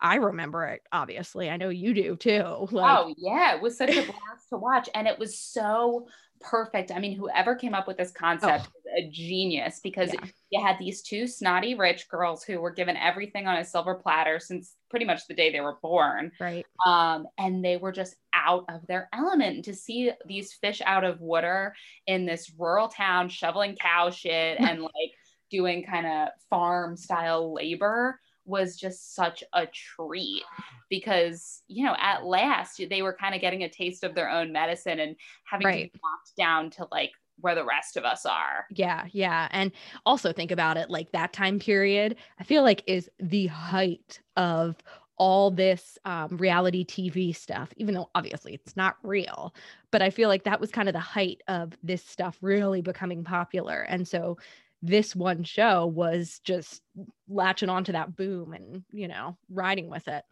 I 0.00 0.16
remember 0.16 0.64
it, 0.66 0.82
obviously. 0.92 1.50
I 1.50 1.56
know 1.56 1.70
you 1.70 1.92
do 1.92 2.14
too. 2.14 2.68
Like, 2.70 2.98
oh, 2.98 3.14
yeah. 3.18 3.56
It 3.56 3.62
was 3.62 3.76
such 3.76 3.90
a 3.90 4.02
blast 4.02 4.48
to 4.50 4.58
watch. 4.58 4.88
And 4.94 5.08
it 5.08 5.18
was 5.18 5.38
so 5.38 6.06
perfect. 6.40 6.90
I 6.90 6.98
mean, 6.98 7.16
whoever 7.16 7.54
came 7.54 7.74
up 7.74 7.86
with 7.86 7.96
this 7.96 8.10
concept 8.10 8.66
is 8.66 9.04
a 9.06 9.10
genius 9.10 9.80
because 9.82 10.12
Yeah. 10.14 10.24
you 10.50 10.62
had 10.64 10.78
these 10.78 11.02
two 11.02 11.26
snotty 11.26 11.74
rich 11.74 12.08
girls 12.08 12.44
who 12.44 12.60
were 12.60 12.70
given 12.70 12.96
everything 12.96 13.46
on 13.46 13.56
a 13.58 13.64
silver 13.64 13.94
platter 13.94 14.38
since 14.40 14.74
pretty 14.90 15.04
much 15.04 15.26
the 15.26 15.34
day 15.34 15.50
they 15.52 15.60
were 15.60 15.76
born. 15.82 16.32
right. 16.40 16.64
um, 16.86 17.26
and 17.38 17.64
they 17.64 17.76
were 17.76 17.92
just 17.92 18.16
out 18.34 18.64
of 18.68 18.86
their 18.86 19.08
element. 19.12 19.56
And 19.56 19.64
to 19.64 19.74
see 19.74 20.12
these 20.26 20.52
fish 20.54 20.80
out 20.84 21.04
of 21.04 21.20
water 21.20 21.74
in 22.06 22.24
this 22.26 22.50
rural 22.58 22.88
town 22.88 23.28
shoveling 23.28 23.76
cow 23.80 24.10
shit 24.10 24.58
and 24.60 24.82
like 24.82 25.12
doing 25.50 25.84
kind 25.84 26.06
of 26.06 26.28
farm 26.50 26.96
style 26.96 27.54
labor 27.54 28.20
was 28.48 28.76
just 28.76 29.14
such 29.14 29.44
a 29.52 29.66
treat 29.66 30.44
because 30.88 31.62
you 31.68 31.84
know 31.84 31.96
at 31.98 32.24
last 32.24 32.80
they 32.90 33.02
were 33.02 33.14
kind 33.14 33.34
of 33.34 33.40
getting 33.40 33.62
a 33.62 33.68
taste 33.68 34.04
of 34.04 34.14
their 34.14 34.30
own 34.30 34.52
medicine 34.52 34.98
and 35.00 35.16
having 35.44 35.70
Right. 35.70 35.90
to 35.92 35.92
be 35.92 36.00
knocked 36.02 36.36
down 36.36 36.70
to 36.70 36.88
like 36.90 37.12
where 37.40 37.54
the 37.54 37.64
rest 37.64 37.96
of 37.96 38.04
us 38.04 38.26
are 38.26 38.66
Yeah, 38.70 39.06
yeah. 39.12 39.48
And 39.50 39.72
also 40.04 40.32
think 40.32 40.50
about 40.50 40.76
it 40.76 40.90
like 40.90 41.12
that 41.12 41.32
time 41.32 41.58
period, 41.58 42.16
I 42.38 42.44
feel 42.44 42.62
like 42.62 42.82
is 42.86 43.10
the 43.18 43.46
height 43.46 44.20
of 44.36 44.76
all 45.16 45.50
this 45.50 45.98
um, 46.04 46.36
reality 46.36 46.84
TV 46.84 47.32
stuff, 47.32 47.72
even 47.76 47.94
though 47.94 48.10
obviously 48.14 48.54
it's 48.54 48.76
not 48.76 48.96
real. 49.02 49.54
But 49.90 50.02
I 50.02 50.10
feel 50.10 50.28
like 50.28 50.44
that 50.44 50.60
was 50.60 50.70
kind 50.70 50.88
of 50.88 50.92
the 50.92 51.00
height 51.00 51.40
of 51.48 51.76
this 51.82 52.04
stuff 52.04 52.38
really 52.42 52.82
becoming 52.82 53.24
popular. 53.24 53.80
And 53.82 54.06
so 54.06 54.36
this 54.82 55.14
one 55.16 55.44
show 55.44 55.86
was 55.86 56.40
just 56.44 56.82
latching 57.28 57.68
onto 57.68 57.92
that 57.92 58.14
boom 58.14 58.52
and, 58.52 58.84
you 58.92 59.08
know, 59.08 59.36
riding 59.50 59.88
with 59.88 60.06
it. 60.08 60.24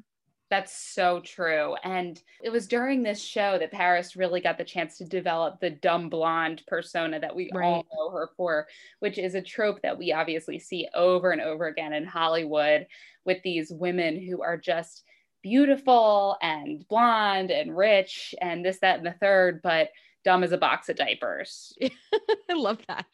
That's 0.49 0.77
so 0.95 1.21
true. 1.25 1.75
And 1.83 2.21
it 2.41 2.51
was 2.51 2.69
during 2.69 3.03
this 3.03 3.21
show 3.21 3.59
that 3.59 3.73
Paris 3.73 4.15
really 4.15 4.41
got 4.41 4.59
the 4.59 4.65
chance 4.65 4.99
to 4.99 5.05
develop 5.05 5.59
the 5.59 5.71
dumb 5.71 6.09
blonde 6.09 6.63
persona 6.69 7.19
that 7.19 7.35
we 7.35 7.51
all 7.51 7.85
know 7.93 8.11
her 8.11 8.31
for, 8.37 8.69
which 9.01 9.19
is 9.19 9.35
a 9.35 9.43
trope 9.43 9.83
that 9.83 9.99
we 9.99 10.13
obviously 10.13 10.61
see 10.61 10.89
over 10.95 11.33
and 11.33 11.41
over 11.41 11.67
again 11.67 11.93
in 11.93 12.05
Hollywood 12.05 12.87
with 13.25 13.43
these 13.43 13.73
women 13.73 14.23
who 14.23 14.41
are 14.41 14.57
just 14.57 15.03
beautiful 15.43 16.37
and 16.41 16.87
blonde 16.89 17.51
and 17.51 17.77
rich 17.77 18.33
and 18.41 18.65
this, 18.65 18.79
that, 18.81 18.99
and 18.99 19.07
the 19.07 19.17
third, 19.21 19.61
but 19.63 19.89
dumb 20.27 20.43
as 20.43 20.51
a 20.51 20.59
box 20.59 20.89
of 20.89 20.97
diapers. 20.97 21.73
I 22.51 22.55
love 22.55 22.81
that. 22.89 23.07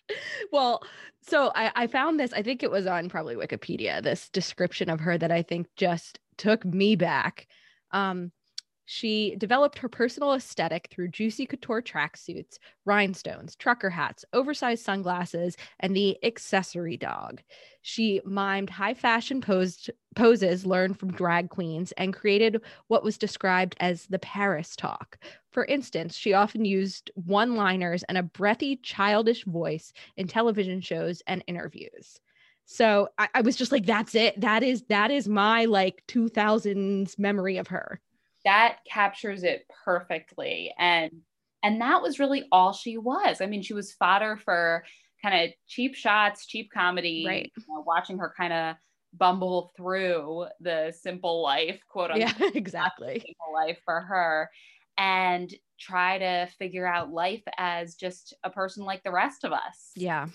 Well, 0.50 0.82
so 1.20 1.52
I, 1.54 1.70
I 1.76 1.86
found 1.86 2.18
this, 2.18 2.32
I 2.32 2.42
think 2.42 2.62
it 2.62 2.70
was 2.70 2.86
on 2.86 3.10
probably 3.10 3.36
Wikipedia, 3.36 4.02
this 4.02 4.30
description 4.30 4.88
of 4.88 5.00
her 5.00 5.18
that 5.18 5.30
I 5.30 5.42
think 5.42 5.66
just 5.76 6.18
took 6.38 6.64
me 6.64 6.96
back. 6.96 7.46
Um, 7.90 8.32
she 8.84 9.36
developed 9.36 9.78
her 9.78 9.88
personal 9.88 10.34
aesthetic 10.34 10.88
through 10.90 11.08
juicy 11.08 11.46
couture 11.46 11.80
tracksuits, 11.82 12.58
rhinestones, 12.84 13.54
trucker 13.56 13.90
hats, 13.90 14.24
oversized 14.32 14.84
sunglasses, 14.84 15.56
and 15.80 15.94
the 15.94 16.18
accessory 16.24 16.96
dog. 16.96 17.42
She 17.82 18.20
mimed 18.26 18.70
high 18.70 18.94
fashion 18.94 19.40
posed, 19.40 19.90
poses 20.16 20.66
learned 20.66 20.98
from 20.98 21.12
drag 21.12 21.48
queens 21.50 21.92
and 21.92 22.12
created 22.14 22.60
what 22.88 23.04
was 23.04 23.18
described 23.18 23.76
as 23.80 24.06
the 24.06 24.18
Paris 24.18 24.74
talk. 24.76 25.18
For 25.50 25.64
instance, 25.64 26.16
she 26.16 26.32
often 26.32 26.64
used 26.64 27.10
one 27.14 27.56
liners 27.56 28.02
and 28.04 28.18
a 28.18 28.22
breathy, 28.22 28.76
childish 28.76 29.44
voice 29.44 29.92
in 30.16 30.26
television 30.26 30.80
shows 30.80 31.22
and 31.26 31.44
interviews. 31.46 32.20
So 32.64 33.08
I, 33.18 33.28
I 33.34 33.40
was 33.42 33.56
just 33.56 33.72
like, 33.72 33.86
that's 33.86 34.14
it. 34.14 34.40
That 34.40 34.62
is 34.62 34.82
that 34.88 35.10
is 35.10 35.28
my 35.28 35.66
like 35.66 36.02
2000s 36.08 37.18
memory 37.18 37.58
of 37.58 37.68
her. 37.68 38.00
That 38.44 38.78
captures 38.90 39.44
it 39.44 39.66
perfectly 39.84 40.72
and 40.78 41.10
and 41.62 41.80
that 41.80 42.02
was 42.02 42.18
really 42.18 42.44
all 42.52 42.72
she 42.72 42.98
was 42.98 43.40
i 43.40 43.46
mean 43.46 43.62
she 43.62 43.74
was 43.74 43.92
fodder 43.92 44.36
for 44.36 44.84
kind 45.22 45.44
of 45.48 45.54
cheap 45.68 45.94
shots 45.94 46.46
cheap 46.46 46.70
comedy 46.72 47.24
Right. 47.26 47.52
you 47.56 47.62
know, 47.68 47.82
watching 47.86 48.18
her 48.18 48.32
kind 48.36 48.52
of 48.52 48.76
bumble 49.14 49.72
through 49.76 50.46
the 50.60 50.92
simple 50.98 51.42
life 51.42 51.80
quote 51.88 52.10
unquote 52.10 52.34
Yeah, 52.40 52.50
exactly. 52.54 53.14
simple 53.26 53.52
life 53.54 53.78
for 53.84 54.00
her 54.00 54.50
and 54.98 55.52
try 55.78 56.18
to 56.18 56.48
figure 56.58 56.86
out 56.86 57.12
life 57.12 57.42
as 57.58 57.94
just 57.94 58.34
a 58.44 58.50
person 58.50 58.84
like 58.84 59.02
the 59.02 59.12
rest 59.12 59.44
of 59.44 59.52
us 59.52 59.92
Yeah. 59.94 60.28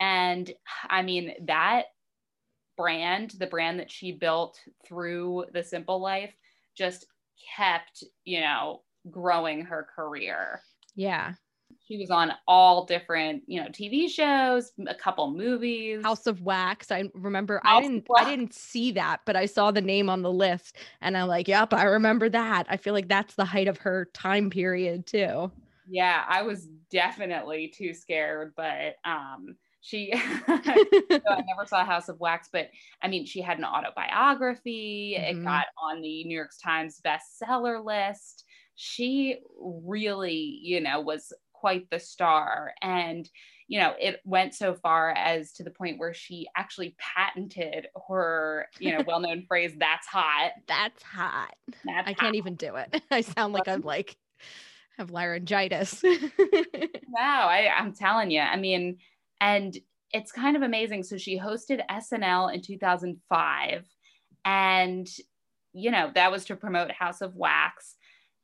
and 0.00 0.52
I 0.90 1.02
mean, 1.02 1.34
that 1.46 1.86
brand, 2.76 3.32
the 3.38 3.46
brand 3.46 3.80
that 3.80 3.90
she 3.90 4.12
built 4.12 4.60
through 4.86 5.46
the 5.52 5.62
simple 5.62 6.00
life, 6.00 6.34
just 6.76 7.06
kept, 7.56 8.04
you 8.24 8.40
know, 8.40 8.82
growing 9.10 9.64
her 9.64 9.86
career. 9.94 10.60
Yeah. 10.94 11.34
She 11.86 11.96
was 11.96 12.10
on 12.10 12.32
all 12.46 12.84
different, 12.84 13.42
you 13.46 13.62
know, 13.62 13.68
TV 13.68 14.08
shows, 14.08 14.72
a 14.86 14.94
couple 14.94 15.30
movies. 15.30 16.02
House 16.02 16.26
of 16.26 16.42
Wax. 16.42 16.90
I 16.90 17.10
remember 17.14 17.60
House 17.62 17.78
I 17.78 17.80
didn't 17.82 18.06
I 18.16 18.24
didn't 18.24 18.54
see 18.54 18.92
that, 18.92 19.20
but 19.24 19.36
I 19.36 19.46
saw 19.46 19.70
the 19.70 19.80
name 19.80 20.10
on 20.10 20.22
the 20.22 20.32
list 20.32 20.76
and 21.00 21.16
I'm 21.16 21.28
like, 21.28 21.48
yep, 21.48 21.72
I 21.72 21.84
remember 21.84 22.28
that. 22.28 22.66
I 22.68 22.76
feel 22.76 22.94
like 22.94 23.08
that's 23.08 23.34
the 23.34 23.44
height 23.44 23.68
of 23.68 23.78
her 23.78 24.08
time 24.12 24.50
period 24.50 25.06
too. 25.06 25.50
Yeah, 25.88 26.24
I 26.28 26.42
was 26.42 26.68
definitely 26.90 27.68
too 27.68 27.94
scared, 27.94 28.52
but 28.56 28.96
um 29.04 29.56
she 29.88 30.12
I 30.48 31.42
never 31.46 31.66
saw 31.66 31.84
House 31.84 32.10
of 32.10 32.20
Wax, 32.20 32.48
but 32.52 32.68
I 33.02 33.08
mean 33.08 33.24
she 33.24 33.40
had 33.40 33.58
an 33.58 33.64
autobiography. 33.64 35.16
Mm-hmm. 35.18 35.40
It 35.40 35.44
got 35.44 35.66
on 35.82 36.02
the 36.02 36.24
New 36.24 36.36
York 36.36 36.50
Times 36.62 37.00
bestseller 37.02 37.82
list. 37.82 38.44
She 38.74 39.38
really, 39.58 40.60
you 40.62 40.80
know, 40.80 41.00
was 41.00 41.32
quite 41.52 41.88
the 41.90 41.98
star. 41.98 42.72
And, 42.82 43.28
you 43.66 43.80
know, 43.80 43.94
it 43.98 44.20
went 44.24 44.54
so 44.54 44.74
far 44.74 45.10
as 45.10 45.52
to 45.54 45.64
the 45.64 45.70
point 45.70 45.98
where 45.98 46.14
she 46.14 46.46
actually 46.56 46.94
patented 46.98 47.88
her, 48.08 48.68
you 48.78 48.92
know, 48.92 49.02
well 49.06 49.20
known 49.20 49.44
phrase, 49.48 49.72
that's 49.78 50.06
hot. 50.06 50.52
That's 50.68 51.02
hot. 51.02 51.54
That's 51.84 52.08
I 52.08 52.12
hot. 52.12 52.18
can't 52.18 52.36
even 52.36 52.54
do 52.54 52.76
it. 52.76 53.02
I 53.10 53.22
sound 53.22 53.54
like 53.54 53.66
I'm 53.66 53.80
like, 53.80 54.16
have 54.98 55.10
laryngitis. 55.10 56.02
no, 56.02 57.18
I, 57.18 57.68
I'm 57.76 57.94
telling 57.94 58.30
you. 58.30 58.40
I 58.40 58.56
mean, 58.56 58.98
and 59.40 59.76
it's 60.12 60.32
kind 60.32 60.56
of 60.56 60.62
amazing. 60.62 61.02
So 61.02 61.18
she 61.18 61.38
hosted 61.38 61.82
SNL 61.90 62.54
in 62.54 62.62
2005. 62.62 63.84
And, 64.44 65.06
you 65.72 65.90
know, 65.90 66.10
that 66.14 66.32
was 66.32 66.46
to 66.46 66.56
promote 66.56 66.90
House 66.90 67.20
of 67.20 67.36
Wax. 67.36 67.96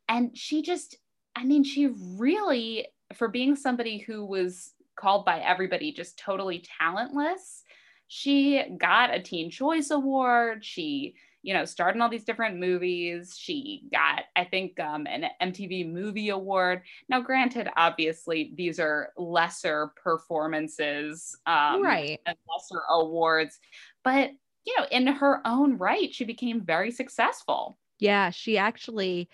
And 0.09 0.37
she 0.37 0.63
just, 0.63 0.99
I 1.35 1.45
mean, 1.45 1.65
she 1.65 1.87
really 2.19 2.87
for 3.15 3.29
being 3.29 3.57
somebody 3.57 3.99
who 3.99 4.25
was 4.25 4.73
called 4.97 5.25
by 5.25 5.41
everybody 5.41 5.93
just 5.93 6.19
totally 6.19 6.65
talentless, 6.81 7.63
she 8.09 8.63
got 8.79 9.15
a 9.15 9.21
Teen 9.21 9.51
Choice 9.51 9.91
Award. 9.91 10.65
She, 10.65 11.15
you 11.45 11.53
know, 11.53 11.65
starred 11.65 11.95
in 11.95 12.01
all 12.01 12.09
these 12.09 12.25
different 12.25 12.59
movies. 12.59 13.37
She 13.39 13.85
got, 13.93 14.25
I 14.35 14.45
think, 14.45 14.81
um, 14.81 15.07
an 15.07 15.27
MTV 15.43 15.93
Movie 15.93 16.31
Award. 16.31 16.83
Now, 17.09 17.21
granted, 17.21 17.69
obviously, 17.77 18.53
these 18.57 18.81
are 18.81 19.13
lesser 19.19 19.93
performances, 20.03 21.37
um, 21.47 21.83
right, 21.83 22.19
and 22.27 22.37
lesser 22.49 22.83
awards, 22.91 23.59
but 24.03 24.31
you 24.67 24.75
know, 24.79 24.87
in 24.91 25.07
her 25.07 25.47
own 25.47 25.77
right, 25.77 26.13
she 26.15 26.25
became 26.25 26.63
very 26.63 26.91
successful. 26.91 27.77
Yeah, 27.99 28.31
she 28.31 28.57
actually 28.57 29.29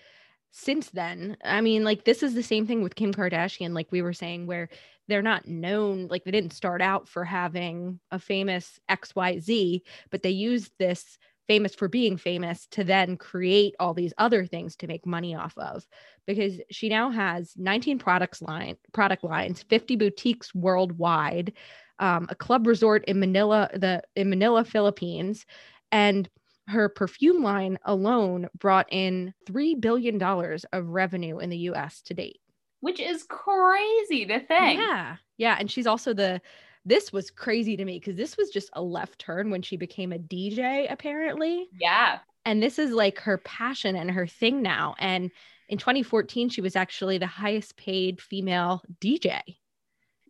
since 0.51 0.89
then. 0.89 1.37
I 1.43 1.61
mean, 1.61 1.83
like 1.83 2.03
this 2.03 2.23
is 2.23 2.33
the 2.33 2.43
same 2.43 2.67
thing 2.67 2.83
with 2.83 2.95
Kim 2.95 3.13
Kardashian, 3.13 3.73
like 3.73 3.91
we 3.91 4.01
were 4.01 4.13
saying, 4.13 4.47
where 4.47 4.69
they're 5.07 5.21
not 5.21 5.47
known, 5.47 6.07
like 6.07 6.23
they 6.23 6.31
didn't 6.31 6.53
start 6.53 6.81
out 6.81 7.07
for 7.07 7.23
having 7.23 7.99
a 8.11 8.19
famous 8.19 8.79
XYZ, 8.89 9.81
but 10.09 10.23
they 10.23 10.29
used 10.29 10.71
this 10.77 11.17
famous 11.47 11.75
for 11.75 11.87
being 11.87 12.17
famous 12.17 12.67
to 12.67 12.83
then 12.83 13.17
create 13.17 13.75
all 13.79 13.93
these 13.93 14.13
other 14.17 14.45
things 14.45 14.75
to 14.75 14.87
make 14.87 15.05
money 15.05 15.35
off 15.35 15.57
of 15.57 15.85
because 16.27 16.59
she 16.69 16.89
now 16.89 17.09
has 17.09 17.53
19 17.57 17.99
products 17.99 18.41
line 18.41 18.75
product 18.93 19.23
lines 19.23 19.63
50 19.63 19.95
boutiques 19.95 20.53
worldwide 20.53 21.53
um, 21.99 22.27
a 22.29 22.35
club 22.35 22.67
resort 22.67 23.03
in 23.05 23.19
manila 23.19 23.69
the 23.73 24.01
in 24.15 24.29
manila 24.29 24.63
philippines 24.63 25.45
and 25.91 26.29
her 26.67 26.89
perfume 26.89 27.43
line 27.43 27.77
alone 27.85 28.49
brought 28.57 28.87
in 28.91 29.33
$3 29.47 29.79
billion 29.79 30.21
of 30.21 30.87
revenue 30.87 31.39
in 31.39 31.49
the 31.49 31.57
US 31.57 32.01
to 32.03 32.13
date. 32.13 32.39
Which 32.79 32.99
is 32.99 33.23
crazy 33.23 34.25
to 34.25 34.39
think. 34.39 34.79
Yeah. 34.79 35.17
Yeah. 35.37 35.57
And 35.59 35.69
she's 35.69 35.87
also 35.87 36.13
the, 36.13 36.41
this 36.85 37.13
was 37.13 37.29
crazy 37.29 37.77
to 37.77 37.85
me 37.85 37.99
because 37.99 38.15
this 38.15 38.37
was 38.37 38.49
just 38.49 38.69
a 38.73 38.81
left 38.81 39.19
turn 39.19 39.51
when 39.51 39.61
she 39.61 39.77
became 39.77 40.11
a 40.11 40.17
DJ, 40.17 40.91
apparently. 40.91 41.67
Yeah. 41.79 42.19
And 42.45 42.61
this 42.61 42.79
is 42.79 42.91
like 42.91 43.19
her 43.19 43.37
passion 43.37 43.95
and 43.95 44.09
her 44.09 44.25
thing 44.25 44.61
now. 44.61 44.95
And 44.97 45.31
in 45.69 45.77
2014, 45.77 46.49
she 46.49 46.61
was 46.61 46.75
actually 46.75 47.17
the 47.17 47.27
highest 47.27 47.77
paid 47.77 48.19
female 48.19 48.81
DJ. 48.99 49.41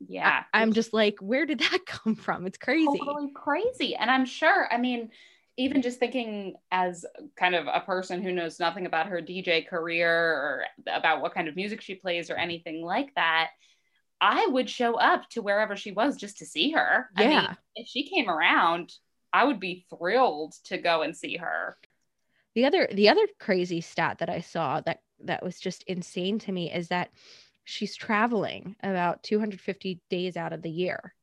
Yeah. 0.07 0.43
I, 0.53 0.61
am 0.61 0.73
just 0.73 0.93
like, 0.93 1.17
where 1.19 1.45
did 1.45 1.59
that 1.59 1.79
come 1.85 2.15
from? 2.15 2.45
It's 2.45 2.57
crazy. 2.57 2.85
Totally 2.85 3.31
crazy. 3.33 3.95
And 3.95 4.11
I'm 4.11 4.25
sure, 4.25 4.67
I 4.71 4.77
mean, 4.77 5.09
even 5.57 5.81
just 5.81 5.99
thinking 5.99 6.55
as 6.71 7.05
kind 7.37 7.55
of 7.55 7.67
a 7.67 7.81
person 7.81 8.21
who 8.21 8.31
knows 8.31 8.59
nothing 8.59 8.85
about 8.85 9.07
her 9.07 9.21
DJ 9.21 9.67
career 9.67 10.11
or 10.11 10.63
about 10.87 11.21
what 11.21 11.33
kind 11.33 11.47
of 11.47 11.55
music 11.55 11.81
she 11.81 11.95
plays 11.95 12.29
or 12.29 12.35
anything 12.35 12.81
like 12.83 13.13
that, 13.15 13.51
I 14.21 14.45
would 14.45 14.69
show 14.69 14.93
up 14.95 15.27
to 15.31 15.41
wherever 15.41 15.75
she 15.75 15.91
was 15.91 16.15
just 16.15 16.37
to 16.37 16.45
see 16.45 16.71
her. 16.71 17.09
Yeah. 17.17 17.23
I 17.23 17.27
mean, 17.27 17.57
if 17.75 17.87
she 17.87 18.07
came 18.07 18.29
around, 18.29 18.93
I 19.33 19.45
would 19.45 19.59
be 19.59 19.85
thrilled 19.89 20.53
to 20.65 20.77
go 20.77 21.01
and 21.01 21.17
see 21.17 21.37
her. 21.37 21.75
The 22.53 22.65
other 22.65 22.87
the 22.93 23.09
other 23.09 23.25
crazy 23.39 23.81
stat 23.81 24.19
that 24.19 24.29
I 24.29 24.41
saw 24.41 24.81
that 24.81 24.99
that 25.23 25.43
was 25.43 25.59
just 25.59 25.83
insane 25.83 26.37
to 26.39 26.51
me 26.51 26.71
is 26.71 26.89
that 26.89 27.09
she's 27.63 27.95
traveling 27.95 28.75
about 28.83 29.23
250 29.23 30.01
days 30.09 30.37
out 30.37 30.53
of 30.53 30.61
the 30.61 30.69
year. 30.69 31.13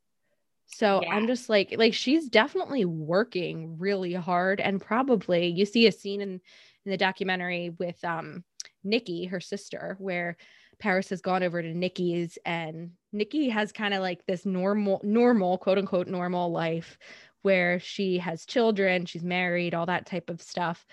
So 0.66 1.02
yeah. 1.02 1.14
I'm 1.14 1.26
just 1.26 1.48
like, 1.48 1.74
like 1.76 1.94
she's 1.94 2.28
definitely 2.28 2.84
working 2.84 3.78
really 3.78 4.14
hard, 4.14 4.61
and 4.61 4.80
probably 4.80 5.46
you 5.46 5.64
see 5.64 5.87
a 5.87 5.92
scene 5.92 6.20
in 6.20 6.40
in 6.84 6.90
the 6.90 6.96
documentary 6.96 7.70
with 7.78 8.02
um 8.04 8.44
Nikki, 8.84 9.26
her 9.26 9.40
sister, 9.40 9.96
where 9.98 10.37
Paris 10.79 11.11
has 11.11 11.21
gone 11.21 11.43
over 11.43 11.61
to 11.61 11.75
Nikki's, 11.75 12.38
and 12.45 12.93
Nikki 13.12 13.49
has 13.49 13.73
kind 13.73 13.95
of 13.95 14.01
like 14.01 14.25
this 14.27 14.47
normal, 14.47 15.01
normal, 15.03 15.59
quote 15.59 15.79
unquote, 15.79 16.09
normal 16.09 16.51
life 16.51 16.99
where 17.43 17.79
she 17.81 18.19
has 18.19 18.45
children, 18.45 19.07
she's 19.07 19.25
married, 19.25 19.75
all 19.75 19.87
that 19.87 20.07
type 20.07 20.31
of 20.31 20.43
stuff, 20.43 20.87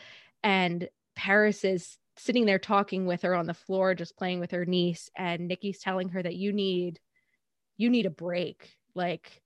and 0.43 0.87
Paris 1.15 1.63
is 1.63 1.97
sitting 2.17 2.45
there 2.45 2.59
talking 2.59 3.05
with 3.05 3.23
her 3.23 3.35
on 3.35 3.45
the 3.45 3.53
floor, 3.53 3.93
just 3.93 4.17
playing 4.17 4.39
with 4.39 4.51
her 4.51 4.65
niece, 4.65 5.09
and 5.17 5.47
Nikki's 5.47 5.79
telling 5.79 6.09
her 6.09 6.21
that 6.21 6.35
you 6.35 6.53
need, 6.53 6.99
you 7.77 7.89
need 7.89 8.05
a 8.05 8.11
break, 8.11 8.77
like 8.93 9.41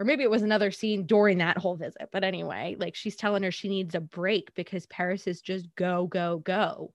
or 0.00 0.04
maybe 0.04 0.22
it 0.22 0.30
was 0.30 0.42
another 0.42 0.70
scene 0.70 1.04
during 1.04 1.38
that 1.38 1.58
whole 1.58 1.76
visit. 1.76 2.08
But 2.10 2.24
anyway, 2.24 2.74
like 2.80 2.96
she's 2.96 3.16
telling 3.16 3.42
her 3.42 3.50
she 3.50 3.68
needs 3.68 3.94
a 3.94 4.00
break 4.00 4.54
because 4.54 4.86
Paris 4.86 5.26
is 5.26 5.42
just 5.42 5.66
go, 5.76 6.06
go, 6.06 6.38
go. 6.38 6.94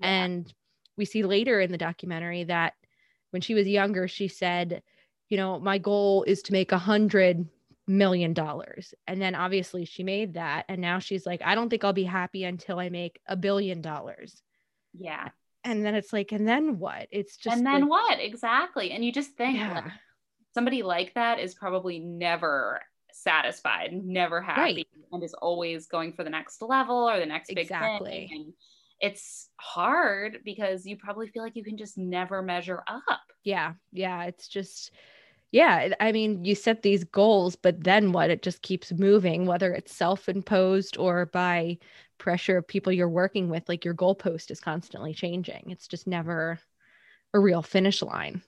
Yeah. 0.00 0.06
And 0.08 0.54
we 0.98 1.06
see 1.06 1.22
later 1.22 1.60
in 1.60 1.72
the 1.72 1.78
documentary 1.78 2.44
that 2.44 2.74
when 3.30 3.40
she 3.40 3.54
was 3.54 3.66
younger, 3.66 4.08
she 4.08 4.28
said, 4.28 4.82
you 5.28 5.36
know, 5.36 5.58
my 5.58 5.78
goal 5.78 6.24
is 6.24 6.42
to 6.42 6.52
make 6.52 6.72
a 6.72 6.78
hundred 6.78 7.46
million 7.86 8.34
dollars. 8.34 8.92
And 9.06 9.20
then 9.22 9.34
obviously 9.34 9.86
she 9.86 10.02
made 10.02 10.34
that. 10.34 10.66
And 10.68 10.80
now 10.80 10.98
she's 10.98 11.24
like, 11.24 11.40
I 11.42 11.54
don't 11.54 11.70
think 11.70 11.84
I'll 11.84 11.92
be 11.94 12.04
happy 12.04 12.44
until 12.44 12.78
I 12.78 12.90
make 12.90 13.20
a 13.26 13.36
billion 13.36 13.80
dollars. 13.80 14.42
Yeah. 14.92 15.28
And 15.64 15.84
then 15.84 15.94
it's 15.94 16.12
like, 16.12 16.32
and 16.32 16.46
then 16.46 16.78
what? 16.78 17.08
It's 17.10 17.36
just 17.36 17.56
And 17.56 17.66
then 17.66 17.82
like, 17.82 17.90
what? 17.90 18.20
Exactly. 18.20 18.90
And 18.90 19.04
you 19.04 19.12
just 19.12 19.32
think 19.32 19.58
yeah. 19.58 19.74
like, 19.74 19.84
somebody 20.54 20.82
like 20.82 21.14
that 21.14 21.38
is 21.38 21.54
probably 21.54 21.98
never 21.98 22.80
satisfied, 23.12 23.90
never 23.92 24.40
happy, 24.40 24.60
right. 24.60 24.88
and 25.12 25.22
is 25.22 25.34
always 25.34 25.86
going 25.86 26.12
for 26.12 26.24
the 26.24 26.30
next 26.30 26.62
level 26.62 27.08
or 27.08 27.18
the 27.18 27.26
next 27.26 27.48
big 27.48 27.58
exactly. 27.58 28.10
thing. 28.10 28.28
And 28.32 28.52
it's 29.00 29.48
hard 29.56 30.38
because 30.44 30.86
you 30.86 30.96
probably 30.96 31.28
feel 31.28 31.42
like 31.42 31.56
you 31.56 31.64
can 31.64 31.76
just 31.76 31.96
never 31.96 32.42
measure 32.42 32.82
up. 32.86 33.20
Yeah. 33.44 33.74
Yeah. 33.92 34.24
It's 34.24 34.48
just, 34.48 34.90
yeah. 35.52 35.94
I 36.00 36.12
mean, 36.12 36.44
you 36.44 36.54
set 36.54 36.82
these 36.82 37.04
goals, 37.04 37.56
but 37.56 37.82
then 37.82 38.12
what? 38.12 38.30
It 38.30 38.42
just 38.42 38.62
keeps 38.62 38.92
moving, 38.92 39.46
whether 39.46 39.72
it's 39.72 39.94
self 39.94 40.28
imposed 40.28 40.98
or 40.98 41.26
by 41.26 41.78
pressure 42.18 42.58
of 42.58 42.66
people 42.66 42.92
you're 42.92 43.08
working 43.08 43.48
with. 43.48 43.68
Like 43.68 43.84
your 43.84 43.94
goalpost 43.94 44.50
is 44.50 44.60
constantly 44.60 45.14
changing. 45.14 45.64
It's 45.68 45.86
just 45.88 46.06
never 46.06 46.58
a 47.32 47.38
real 47.38 47.62
finish 47.62 48.02
line. 48.02 48.42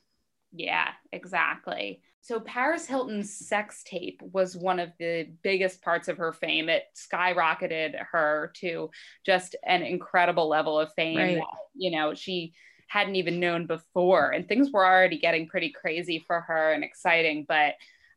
Yeah, 0.53 0.89
exactly. 1.13 2.03
So 2.23 2.39
Paris 2.39 2.87
Hilton's 2.87 3.35
sex 3.35 3.83
tape 3.83 4.21
was 4.23 4.57
one 4.57 4.79
of 4.79 4.91
the 4.99 5.29
biggest 5.43 5.83
parts 5.83 6.07
of 6.07 6.19
her 6.19 6.33
fame. 6.33 6.69
It 6.69 6.85
skyrocketed 6.95 7.95
her 8.13 8.53
to 8.57 8.91
just 9.25 9.57
an 9.67 9.83
incredible 9.83 10.49
level 10.49 10.79
of 10.79 10.93
fame. 10.95 11.17
Right. 11.17 11.37
That, 11.37 11.47
you 11.75 11.91
know, 11.91 12.15
she 12.15 12.53
hadn't 12.89 13.17
even 13.17 13.41
known 13.41 13.67
before, 13.67 14.31
and 14.31 14.47
things 14.47 14.71
were 14.71 14.85
already 14.85 15.19
getting 15.19 15.49
pretty 15.49 15.71
crazy 15.71 16.23
for 16.27 16.41
her 16.43 16.73
and 16.73 16.85
exciting. 16.85 17.47
But 17.49 17.75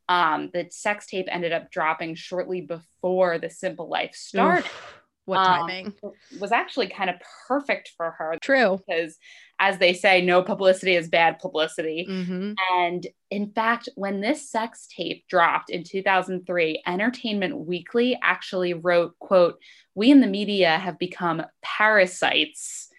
um, 0.09 0.49
the 0.53 0.67
sex 0.69 1.07
tape 1.07 1.27
ended 1.29 1.53
up 1.53 1.71
dropping 1.71 2.15
shortly 2.15 2.61
before 2.61 3.37
the 3.37 3.49
Simple 3.49 3.87
Life 3.87 4.15
started. 4.15 4.65
Oof. 4.65 5.02
What 5.25 5.39
um, 5.39 5.45
timing? 5.45 5.93
Was 6.39 6.51
actually 6.51 6.87
kind 6.87 7.09
of 7.09 7.15
perfect 7.47 7.91
for 7.95 8.11
her. 8.11 8.37
True. 8.41 8.79
Because 8.85 9.17
as 9.59 9.77
they 9.77 9.93
say, 9.93 10.21
no 10.21 10.41
publicity 10.41 10.95
is 10.95 11.07
bad 11.07 11.39
publicity. 11.39 12.05
Mm-hmm. 12.09 12.53
And 12.73 13.07
in 13.29 13.51
fact, 13.51 13.87
when 13.95 14.19
this 14.19 14.49
sex 14.49 14.87
tape 14.93 15.25
dropped 15.27 15.69
in 15.69 15.83
2003, 15.83 16.83
Entertainment 16.85 17.57
Weekly 17.57 18.19
actually 18.21 18.73
wrote, 18.73 19.17
quote, 19.19 19.59
we 19.95 20.11
in 20.11 20.19
the 20.19 20.27
media 20.27 20.77
have 20.77 20.99
become 20.99 21.43
parasites 21.61 22.89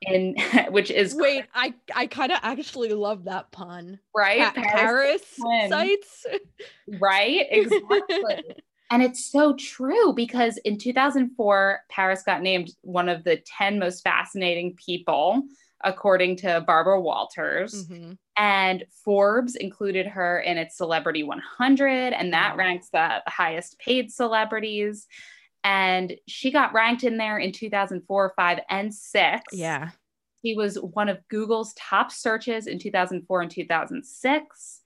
in 0.00 0.36
which 0.70 0.90
is 0.92 1.12
wait 1.14 1.44
i 1.54 1.74
i 1.94 2.06
kind 2.06 2.30
of 2.30 2.38
actually 2.42 2.90
love 2.90 3.24
that 3.24 3.50
pun 3.50 3.98
right 4.14 4.54
pa- 4.54 4.62
paris, 4.62 5.22
paris 5.42 5.68
sites 5.68 6.26
right 7.00 7.46
exactly 7.50 8.54
and 8.90 9.02
it's 9.02 9.30
so 9.30 9.54
true 9.54 10.12
because 10.12 10.56
in 10.58 10.78
2004 10.78 11.80
paris 11.88 12.22
got 12.22 12.42
named 12.42 12.70
one 12.82 13.08
of 13.08 13.24
the 13.24 13.42
10 13.58 13.78
most 13.78 14.02
fascinating 14.02 14.74
people 14.76 15.42
according 15.84 16.36
to 16.36 16.62
barbara 16.66 17.00
walters 17.00 17.86
mm-hmm. 17.86 18.12
and 18.36 18.84
forbes 19.04 19.54
included 19.56 20.06
her 20.06 20.40
in 20.40 20.58
its 20.58 20.76
celebrity 20.76 21.22
100 21.22 22.12
and 22.12 22.32
that 22.32 22.56
ranks 22.56 22.88
the 22.90 23.22
highest 23.26 23.78
paid 23.78 24.12
celebrities 24.12 25.06
and 25.64 26.14
she 26.26 26.50
got 26.50 26.72
ranked 26.72 27.04
in 27.04 27.16
there 27.16 27.38
in 27.38 27.52
2004, 27.52 28.32
5, 28.34 28.58
and 28.70 28.94
6. 28.94 29.42
Yeah. 29.52 29.90
She 30.44 30.54
was 30.54 30.76
one 30.76 31.08
of 31.08 31.26
Google's 31.28 31.74
top 31.74 32.12
searches 32.12 32.66
in 32.66 32.78
2004 32.78 33.42
and 33.42 33.50
2006. 33.50 34.77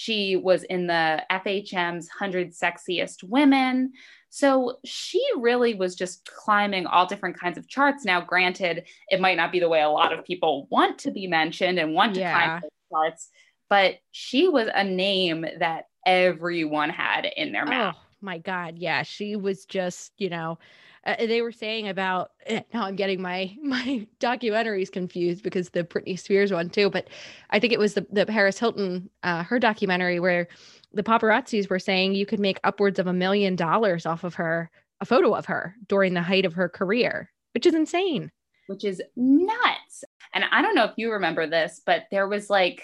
She 0.00 0.36
was 0.36 0.62
in 0.62 0.86
the 0.86 1.24
FHM's 1.28 2.08
100 2.08 2.52
Sexiest 2.52 3.24
Women. 3.24 3.92
So 4.30 4.76
she 4.84 5.20
really 5.36 5.74
was 5.74 5.96
just 5.96 6.24
climbing 6.24 6.86
all 6.86 7.04
different 7.04 7.36
kinds 7.36 7.58
of 7.58 7.66
charts. 7.66 8.04
Now, 8.04 8.20
granted, 8.20 8.84
it 9.08 9.20
might 9.20 9.36
not 9.36 9.50
be 9.50 9.58
the 9.58 9.68
way 9.68 9.82
a 9.82 9.88
lot 9.88 10.12
of 10.12 10.24
people 10.24 10.68
want 10.70 11.00
to 11.00 11.10
be 11.10 11.26
mentioned 11.26 11.80
and 11.80 11.94
want 11.94 12.14
to 12.14 12.20
yeah. 12.20 12.32
climb 12.32 12.60
those 12.62 12.70
charts, 12.92 13.28
but 13.68 13.96
she 14.12 14.48
was 14.48 14.68
a 14.72 14.84
name 14.84 15.44
that 15.58 15.86
everyone 16.06 16.90
had 16.90 17.26
in 17.36 17.50
their 17.50 17.66
mouth. 17.66 17.96
Oh 17.98 18.04
my 18.20 18.38
god 18.38 18.76
yeah 18.78 19.04
she 19.04 19.36
was 19.36 19.64
just 19.64 20.10
you 20.18 20.28
know 20.28 20.58
uh, 21.06 21.16
they 21.18 21.42
were 21.42 21.52
saying 21.52 21.88
about 21.88 22.32
eh, 22.46 22.62
now 22.72 22.84
i'm 22.84 22.96
getting 22.96 23.20
my 23.20 23.54
my 23.62 24.06
documentaries 24.20 24.90
confused 24.90 25.42
because 25.42 25.70
the 25.70 25.84
britney 25.84 26.18
spears 26.18 26.52
one 26.52 26.70
too 26.70 26.90
but 26.90 27.08
i 27.50 27.58
think 27.58 27.72
it 27.72 27.78
was 27.78 27.94
the, 27.94 28.06
the 28.10 28.26
paris 28.26 28.58
hilton 28.58 29.08
uh, 29.22 29.42
her 29.42 29.58
documentary 29.58 30.20
where 30.20 30.48
the 30.92 31.02
paparazzis 31.02 31.68
were 31.68 31.78
saying 31.78 32.14
you 32.14 32.26
could 32.26 32.40
make 32.40 32.60
upwards 32.64 32.98
of 32.98 33.06
a 33.06 33.12
million 33.12 33.56
dollars 33.56 34.06
off 34.06 34.24
of 34.24 34.34
her 34.34 34.70
a 35.00 35.04
photo 35.04 35.34
of 35.34 35.46
her 35.46 35.76
during 35.88 36.14
the 36.14 36.22
height 36.22 36.44
of 36.44 36.54
her 36.54 36.68
career 36.68 37.30
which 37.54 37.66
is 37.66 37.74
insane. 37.74 38.30
Which 38.66 38.84
is 38.84 39.02
nuts. 39.16 40.04
And 40.34 40.44
i 40.50 40.62
don't 40.62 40.74
know 40.74 40.84
if 40.84 40.94
you 40.96 41.12
remember 41.12 41.46
this 41.46 41.80
but 41.84 42.04
there 42.10 42.28
was 42.28 42.50
like 42.50 42.82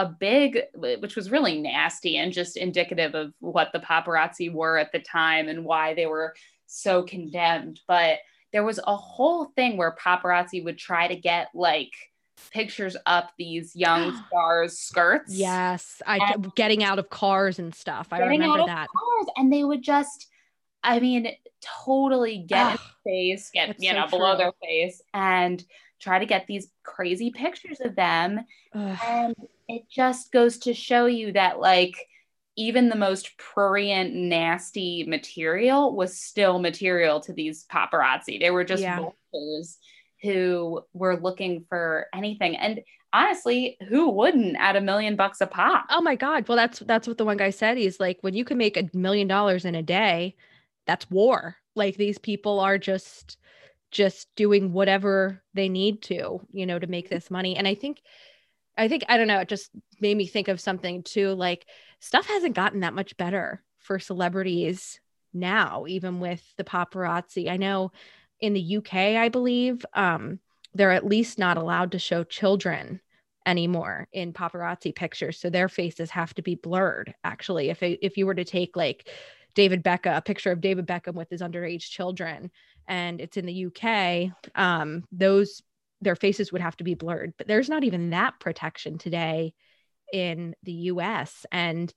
a 0.00 0.06
big, 0.06 0.58
which 0.74 1.14
was 1.14 1.30
really 1.30 1.60
nasty 1.60 2.16
and 2.16 2.32
just 2.32 2.56
indicative 2.56 3.14
of 3.14 3.34
what 3.38 3.68
the 3.74 3.80
paparazzi 3.80 4.50
were 4.50 4.78
at 4.78 4.92
the 4.92 4.98
time 4.98 5.46
and 5.46 5.62
why 5.62 5.92
they 5.92 6.06
were 6.06 6.34
so 6.70 7.02
condemned. 7.02 7.80
But 7.86 8.18
there 8.52 8.64
was 8.64 8.80
a 8.86 8.96
whole 8.96 9.46
thing 9.46 9.76
where 9.76 9.94
paparazzi 9.94 10.64
would 10.64 10.78
try 10.78 11.08
to 11.08 11.16
get 11.16 11.48
like 11.54 11.92
pictures 12.50 12.96
up 13.06 13.30
these 13.38 13.74
young 13.76 14.16
stars' 14.28 14.78
skirts. 14.78 15.34
Yes, 15.34 16.00
I 16.06 16.36
getting 16.56 16.82
out 16.82 16.98
of 16.98 17.10
cars 17.10 17.58
and 17.58 17.74
stuff. 17.74 18.08
I 18.10 18.20
remember 18.20 18.64
that. 18.66 18.88
Cars, 18.88 19.26
and 19.36 19.52
they 19.52 19.64
would 19.64 19.82
just, 19.82 20.28
I 20.82 21.00
mean, 21.00 21.28
totally 21.60 22.38
get 22.38 22.74
Ugh, 22.74 22.80
face, 23.04 23.50
get 23.52 23.80
you 23.80 23.90
so 23.90 23.96
know 23.96 24.06
true. 24.06 24.18
below 24.18 24.36
their 24.36 24.52
face, 24.62 25.02
and 25.12 25.62
try 26.00 26.18
to 26.18 26.26
get 26.26 26.46
these 26.46 26.68
crazy 26.82 27.30
pictures 27.30 27.80
of 27.80 27.94
them. 27.94 28.40
Ugh. 28.74 28.98
And 29.06 29.34
it 29.68 29.82
just 29.90 30.32
goes 30.32 30.58
to 30.58 30.74
show 30.74 31.06
you 31.06 31.32
that 31.32 31.60
like 31.60 31.94
even 32.60 32.90
the 32.90 32.96
most 32.96 33.38
prurient 33.38 34.14
nasty 34.14 35.04
material 35.04 35.96
was 35.96 36.18
still 36.18 36.58
material 36.58 37.20
to 37.20 37.32
these 37.32 37.64
paparazzi. 37.72 38.38
They 38.38 38.50
were 38.50 38.64
just 38.64 38.82
yeah. 38.82 38.98
vultures 39.32 39.78
who 40.22 40.82
were 40.92 41.18
looking 41.18 41.64
for 41.70 42.06
anything. 42.12 42.56
And 42.56 42.82
honestly 43.14 43.78
who 43.88 44.10
wouldn't 44.10 44.56
at 44.58 44.76
a 44.76 44.80
million 44.80 45.16
bucks 45.16 45.40
a 45.40 45.46
pop? 45.46 45.86
Oh 45.88 46.02
my 46.02 46.16
god. 46.16 46.46
Well 46.46 46.56
that's 46.56 46.80
that's 46.80 47.08
what 47.08 47.16
the 47.16 47.24
one 47.24 47.38
guy 47.38 47.50
said. 47.50 47.78
He's 47.78 47.98
like 47.98 48.18
when 48.20 48.34
you 48.34 48.44
can 48.44 48.58
make 48.58 48.76
a 48.76 48.90
million 48.92 49.26
dollars 49.26 49.64
in 49.64 49.74
a 49.74 49.82
day 49.82 50.36
that's 50.86 51.10
war. 51.10 51.56
Like 51.74 51.96
these 51.96 52.18
people 52.18 52.60
are 52.60 52.76
just 52.76 53.38
just 53.90 54.28
doing 54.36 54.72
whatever 54.72 55.42
they 55.54 55.68
need 55.68 56.02
to 56.02 56.40
you 56.52 56.66
know 56.66 56.78
to 56.78 56.86
make 56.86 57.08
this 57.08 57.30
money. 57.30 57.56
And 57.56 57.66
i 57.66 57.74
think 57.74 58.02
I 58.78 58.88
think 58.88 59.04
I 59.08 59.16
don't 59.16 59.26
know, 59.26 59.40
it 59.40 59.48
just 59.48 59.70
made 60.00 60.16
me 60.16 60.26
think 60.26 60.48
of 60.48 60.60
something 60.60 61.02
too 61.02 61.34
like 61.34 61.66
stuff 62.00 62.26
hasn't 62.26 62.56
gotten 62.56 62.80
that 62.80 62.94
much 62.94 63.16
better 63.16 63.62
for 63.78 63.98
celebrities 63.98 65.00
now 65.32 65.84
even 65.86 66.20
with 66.20 66.42
the 66.56 66.64
paparazzi. 66.64 67.48
I 67.48 67.56
know 67.56 67.92
in 68.40 68.52
the 68.52 68.76
UK, 68.78 68.94
I 68.94 69.28
believe, 69.28 69.84
um 69.94 70.40
they're 70.72 70.92
at 70.92 71.06
least 71.06 71.36
not 71.38 71.56
allowed 71.56 71.92
to 71.92 71.98
show 71.98 72.22
children 72.22 73.00
anymore 73.46 74.06
in 74.12 74.32
paparazzi 74.32 74.94
pictures 74.94 75.38
so 75.40 75.50
their 75.50 75.68
faces 75.68 76.10
have 76.10 76.32
to 76.34 76.42
be 76.42 76.54
blurred 76.54 77.14
actually 77.24 77.70
if 77.70 77.82
if 77.82 78.16
you 78.16 78.26
were 78.26 78.34
to 78.34 78.44
take 78.44 78.76
like 78.76 79.08
David 79.54 79.82
Beckham 79.82 80.16
a 80.16 80.22
picture 80.22 80.52
of 80.52 80.60
David 80.60 80.86
Beckham 80.86 81.14
with 81.14 81.28
his 81.30 81.40
underage 81.40 81.90
children 81.90 82.50
and 82.86 83.20
it's 83.20 83.36
in 83.36 83.46
the 83.46 83.66
UK 83.66 84.30
um 84.54 85.04
those 85.10 85.62
their 86.00 86.16
faces 86.16 86.52
would 86.52 86.62
have 86.62 86.76
to 86.76 86.84
be 86.84 86.94
blurred. 86.94 87.34
But 87.36 87.46
there's 87.46 87.68
not 87.68 87.84
even 87.84 88.10
that 88.10 88.40
protection 88.40 88.98
today 88.98 89.54
in 90.12 90.54
the 90.62 90.72
US. 90.72 91.46
And 91.50 91.92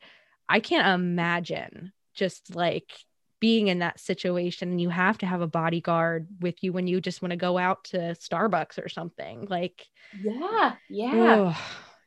I 0.50 0.60
can't 0.60 0.88
imagine 0.88 1.92
just 2.14 2.56
like 2.56 2.92
being 3.40 3.68
in 3.68 3.80
that 3.80 4.00
situation 4.00 4.70
and 4.70 4.80
you 4.80 4.90
have 4.90 5.18
to 5.18 5.26
have 5.26 5.42
a 5.42 5.48
bodyguard 5.48 6.28
with 6.40 6.64
you 6.64 6.72
when 6.72 6.88
you 6.88 7.02
just 7.02 7.22
want 7.22 7.32
to 7.32 7.36
go 7.38 7.58
out 7.58 7.84
to 7.84 7.98
Starbucks 7.98 8.84
or 8.84 8.88
something. 8.88 9.48
Like 9.50 9.86
Yeah, 10.22 10.76
yeah. 10.90 11.54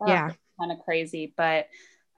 Oh, 0.01 0.07
yeah. 0.07 0.31
Kind 0.59 0.73
of 0.73 0.79
crazy. 0.85 1.35
But 1.37 1.69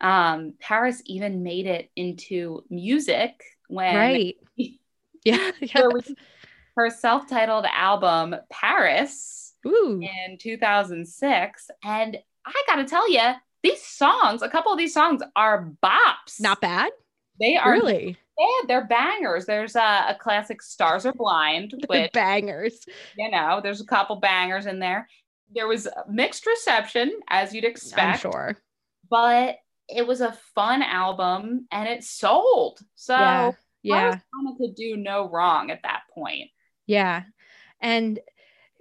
um 0.01 0.55
Paris 0.61 1.03
even 1.07 1.43
made 1.43 1.67
it 1.67 1.91
into 1.97 2.63
music 2.71 3.43
when 3.67 3.97
Right. 3.97 4.37
yeah. 4.57 5.51
yes. 5.61 6.13
her 6.77 6.91
self-titled 6.91 7.67
album 7.73 8.37
Paris 8.51 9.55
Ooh. 9.67 10.01
in 10.01 10.39
2006. 10.39 11.71
And 11.83 12.19
I 12.47 12.63
got 12.67 12.77
to 12.77 12.85
tell 12.85 13.11
you, 13.11 13.33
these 13.71 13.85
songs, 13.85 14.43
a 14.43 14.49
couple 14.49 14.73
of 14.73 14.79
these 14.79 14.95
songs 14.95 15.23
are 15.37 15.71
bops. 15.83 16.41
Not 16.41 16.61
bad. 16.61 16.91
They 17.41 17.57
are 17.57 17.73
really. 17.73 18.17
Yeah, 18.39 18.67
they're 18.67 18.87
bangers. 18.87 19.47
There's 19.47 19.77
a, 19.77 20.07
a 20.09 20.17
classic 20.19 20.63
"Stars 20.63 21.07
Are 21.07 21.13
Blind" 21.13 21.75
with 21.89 22.13
bangers. 22.13 22.85
You 23.17 23.31
know, 23.31 23.61
there's 23.63 23.81
a 23.81 23.87
couple 23.87 24.17
bangers 24.17 24.67
in 24.67 24.79
there. 24.79 25.09
There 25.55 25.67
was 25.67 25.89
mixed 26.09 26.47
reception, 26.47 27.13
as 27.29 27.55
you'd 27.55 27.65
expect. 27.65 28.25
I'm 28.25 28.33
sure, 28.33 28.57
but 29.11 29.57
it 29.89 30.07
was 30.07 30.21
a 30.21 30.37
fun 30.55 30.83
album 30.83 31.67
and 31.73 31.89
it 31.89 32.05
sold. 32.05 32.81
So 32.95 33.17
yeah, 33.17 33.53
yeah. 33.83 34.19
could 34.59 34.75
do 34.77 34.97
no 34.97 35.29
wrong 35.29 35.71
at 35.71 35.83
that 35.83 36.03
point. 36.15 36.51
Yeah, 36.87 37.23
and 37.81 38.21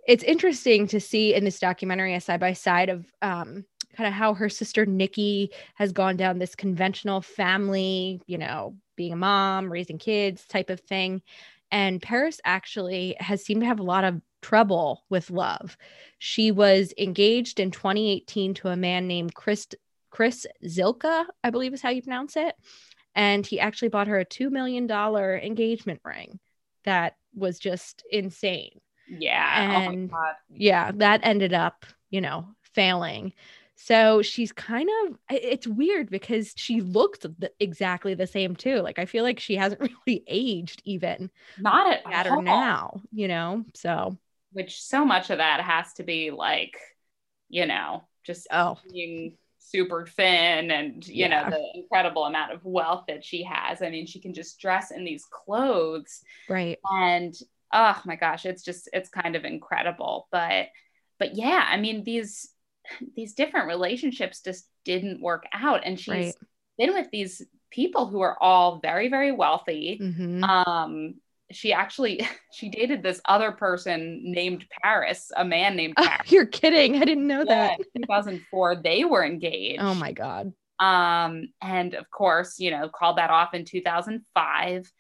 it's 0.08 0.24
interesting 0.24 0.88
to 0.88 1.00
see 1.00 1.34
in 1.34 1.44
this 1.44 1.60
documentary 1.60 2.14
a 2.16 2.22
side 2.22 2.40
by 2.40 2.54
side 2.54 2.90
of 2.90 3.06
um, 3.22 3.66
kind 3.98 4.08
of 4.08 4.14
how 4.14 4.36
her 4.36 4.48
sister 4.48 4.86
Nikki 4.86 5.52
has 5.74 5.92
gone 5.92 6.16
down 6.18 6.38
this 6.38 6.56
conventional 6.56 7.20
family, 7.22 8.22
you 8.28 8.38
know, 8.38 8.76
being 8.96 9.14
a 9.14 9.18
mom, 9.18 9.72
raising 9.72 9.98
kids 9.98 10.46
type 10.46 10.70
of 10.70 10.80
thing. 10.82 11.24
And 11.72 12.02
Paris 12.02 12.40
actually 12.46 13.16
has 13.20 13.44
seemed 13.44 13.62
to 13.62 13.68
have 13.68 13.80
a 13.80 13.84
lot 13.84 14.04
of 14.04 14.22
trouble 14.42 15.04
with 15.10 15.32
love. 15.32 15.78
She 16.20 16.52
was 16.52 16.94
engaged 16.98 17.60
in 17.60 17.72
2018 17.72 18.54
to 18.56 18.70
a 18.70 18.78
man 18.78 19.08
named 19.08 19.34
Chris 19.34 19.68
Chris 20.10 20.46
Zylka, 20.64 21.26
I 21.44 21.50
believe 21.50 21.74
is 21.74 21.82
how 21.82 21.90
you 21.90 22.02
pronounce 22.02 22.38
it. 22.38 22.56
And 23.16 23.46
he 23.46 23.60
actually 23.60 23.90
bought 23.90 24.08
her 24.08 24.20
a 24.20 24.26
$2 24.26 24.52
million 24.52 24.90
engagement 24.90 26.02
ring 26.06 26.40
that 26.86 27.16
was 27.36 27.60
just 27.60 28.04
insane. 28.12 28.80
Yeah. 29.10 29.86
Oh 29.88 29.92
and 29.92 30.12
oh 30.14 30.32
yeah, 30.50 30.92
that 30.96 31.22
ended 31.24 31.54
up, 31.54 31.86
you 32.10 32.22
know, 32.22 32.48
failing. 32.74 33.34
So 33.80 34.24
she's 34.24 34.52
kind 34.52 34.90
of, 35.06 35.18
it's 35.30 35.68
weird 35.68 36.10
because 36.10 36.54
she 36.56 36.82
looks 36.82 37.20
the, 37.20 37.52
exactly 37.60 38.16
the 38.16 38.26
same 38.26 38.56
too. 38.56 38.82
Like 38.82 38.98
I 38.98 39.06
feel 39.06 39.24
like 39.24 39.40
she 39.40 39.56
hasn't 39.56 39.82
really 40.08 40.24
aged 40.28 40.82
even. 40.84 41.30
Not 41.60 41.94
at, 41.94 42.12
at 42.12 42.26
her 42.26 42.42
now, 42.42 43.02
you 43.12 43.28
know? 43.28 43.66
So, 43.76 44.18
which 44.52 44.82
so 44.82 45.06
much 45.06 45.30
of 45.30 45.38
that 45.38 45.62
has 45.62 45.94
to 45.94 46.04
be 46.04 46.32
like, 46.32 46.76
you 47.50 47.68
know, 47.68 48.04
just 48.26 48.48
oh. 48.52 48.80
being 48.92 49.38
super 49.60 50.08
thin 50.08 50.72
and, 50.72 51.08
you 51.08 51.28
yeah. 51.28 51.44
know, 51.44 51.50
the 51.52 51.80
incredible 51.80 52.26
amount 52.26 52.54
of 52.54 52.66
wealth 52.66 53.06
that 53.08 53.24
she 53.24 53.44
has. 53.44 53.84
I 53.84 53.92
mean, 53.92 54.08
she 54.08 54.20
can 54.20 54.34
just 54.34 54.60
dress 54.60 54.90
in 54.90 55.06
these 55.06 55.26
clothes. 55.26 56.22
Right. 56.50 56.80
And 56.84 57.36
oh 57.72 58.02
my 58.06 58.16
gosh, 58.16 58.46
it's 58.46 58.64
just 58.64 58.90
it's 58.92 59.10
kind 59.10 59.36
of 59.36 59.46
incredible. 59.46 60.28
But 60.32 60.70
but 61.20 61.36
yeah, 61.36 61.66
I 61.70 61.78
mean 61.78 62.04
these 62.04 62.50
these 63.16 63.34
different 63.34 63.68
relationships 63.68 64.42
just 64.42 64.68
didn't 64.86 65.22
work 65.22 65.46
out, 65.54 65.82
and 65.86 66.00
she's 66.00 66.08
right. 66.14 66.36
been 66.78 66.94
with 66.94 67.10
these 67.12 67.42
people 67.70 68.08
who 68.08 68.22
are 68.22 68.38
all 68.42 68.80
very 68.80 69.10
very 69.10 69.32
wealthy. 69.32 70.00
Mm-hmm. 70.02 70.44
Um, 70.44 71.16
she 71.52 71.74
actually 71.74 72.28
she 72.54 72.70
dated 72.70 73.04
this 73.04 73.22
other 73.26 73.52
person 73.52 74.22
named 74.24 74.66
Paris, 74.82 75.32
a 75.36 75.46
man 75.46 75.76
named 75.76 75.96
Paris. 75.98 76.32
You're 76.32 76.46
kidding. 76.46 76.96
I 77.02 77.06
didn't 77.06 77.28
know 77.28 77.44
Yeah, 77.46 77.78
that. 77.78 77.80
in 77.96 78.02
2004 78.04 78.82
they 78.84 79.06
were 79.06 79.26
engaged. 79.26 79.82
Oh 79.82 79.94
my 79.94 80.12
god. 80.12 80.54
Um 80.80 81.50
and 81.62 81.94
of 81.94 82.10
course, 82.12 82.60
you 82.60 82.72
know, 82.72 82.90
called 82.90 83.18
that 83.18 83.30
off 83.30 83.54
in 83.54 83.66
2005. 83.66 84.92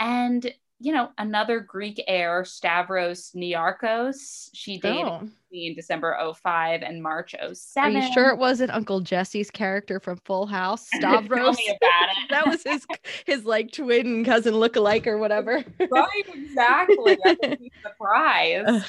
And 0.00 0.54
you 0.80 0.92
know, 0.92 1.10
another 1.18 1.58
Greek 1.60 2.00
heir, 2.06 2.44
Stavros 2.44 3.32
Niarchos, 3.34 4.48
she 4.54 4.78
dated 4.78 5.04
Oh. 5.06 5.28
in 5.50 5.74
December 5.74 6.16
05 6.34 6.82
and 6.82 7.02
March 7.02 7.34
Are 7.34 7.52
07. 7.54 7.96
you 8.00 8.12
sure 8.12 8.28
it 8.30 8.38
wasn't 8.38 8.70
Uncle 8.70 9.00
Jesse's 9.00 9.50
character 9.50 9.98
from 9.98 10.18
Full 10.24 10.46
House, 10.46 10.86
Stavros? 10.94 11.56
me 11.56 11.68
about 11.68 12.08
it. 12.10 12.16
that 12.30 12.46
was 12.46 12.62
his 12.62 12.86
his 13.26 13.44
like 13.44 13.72
twin 13.72 14.24
cousin 14.24 14.54
lookalike 14.54 15.06
or 15.08 15.18
whatever. 15.18 15.64
right, 15.90 16.24
exactly. 16.32 17.18
That's 17.24 17.40
a 17.44 17.58
surprise. 17.82 18.84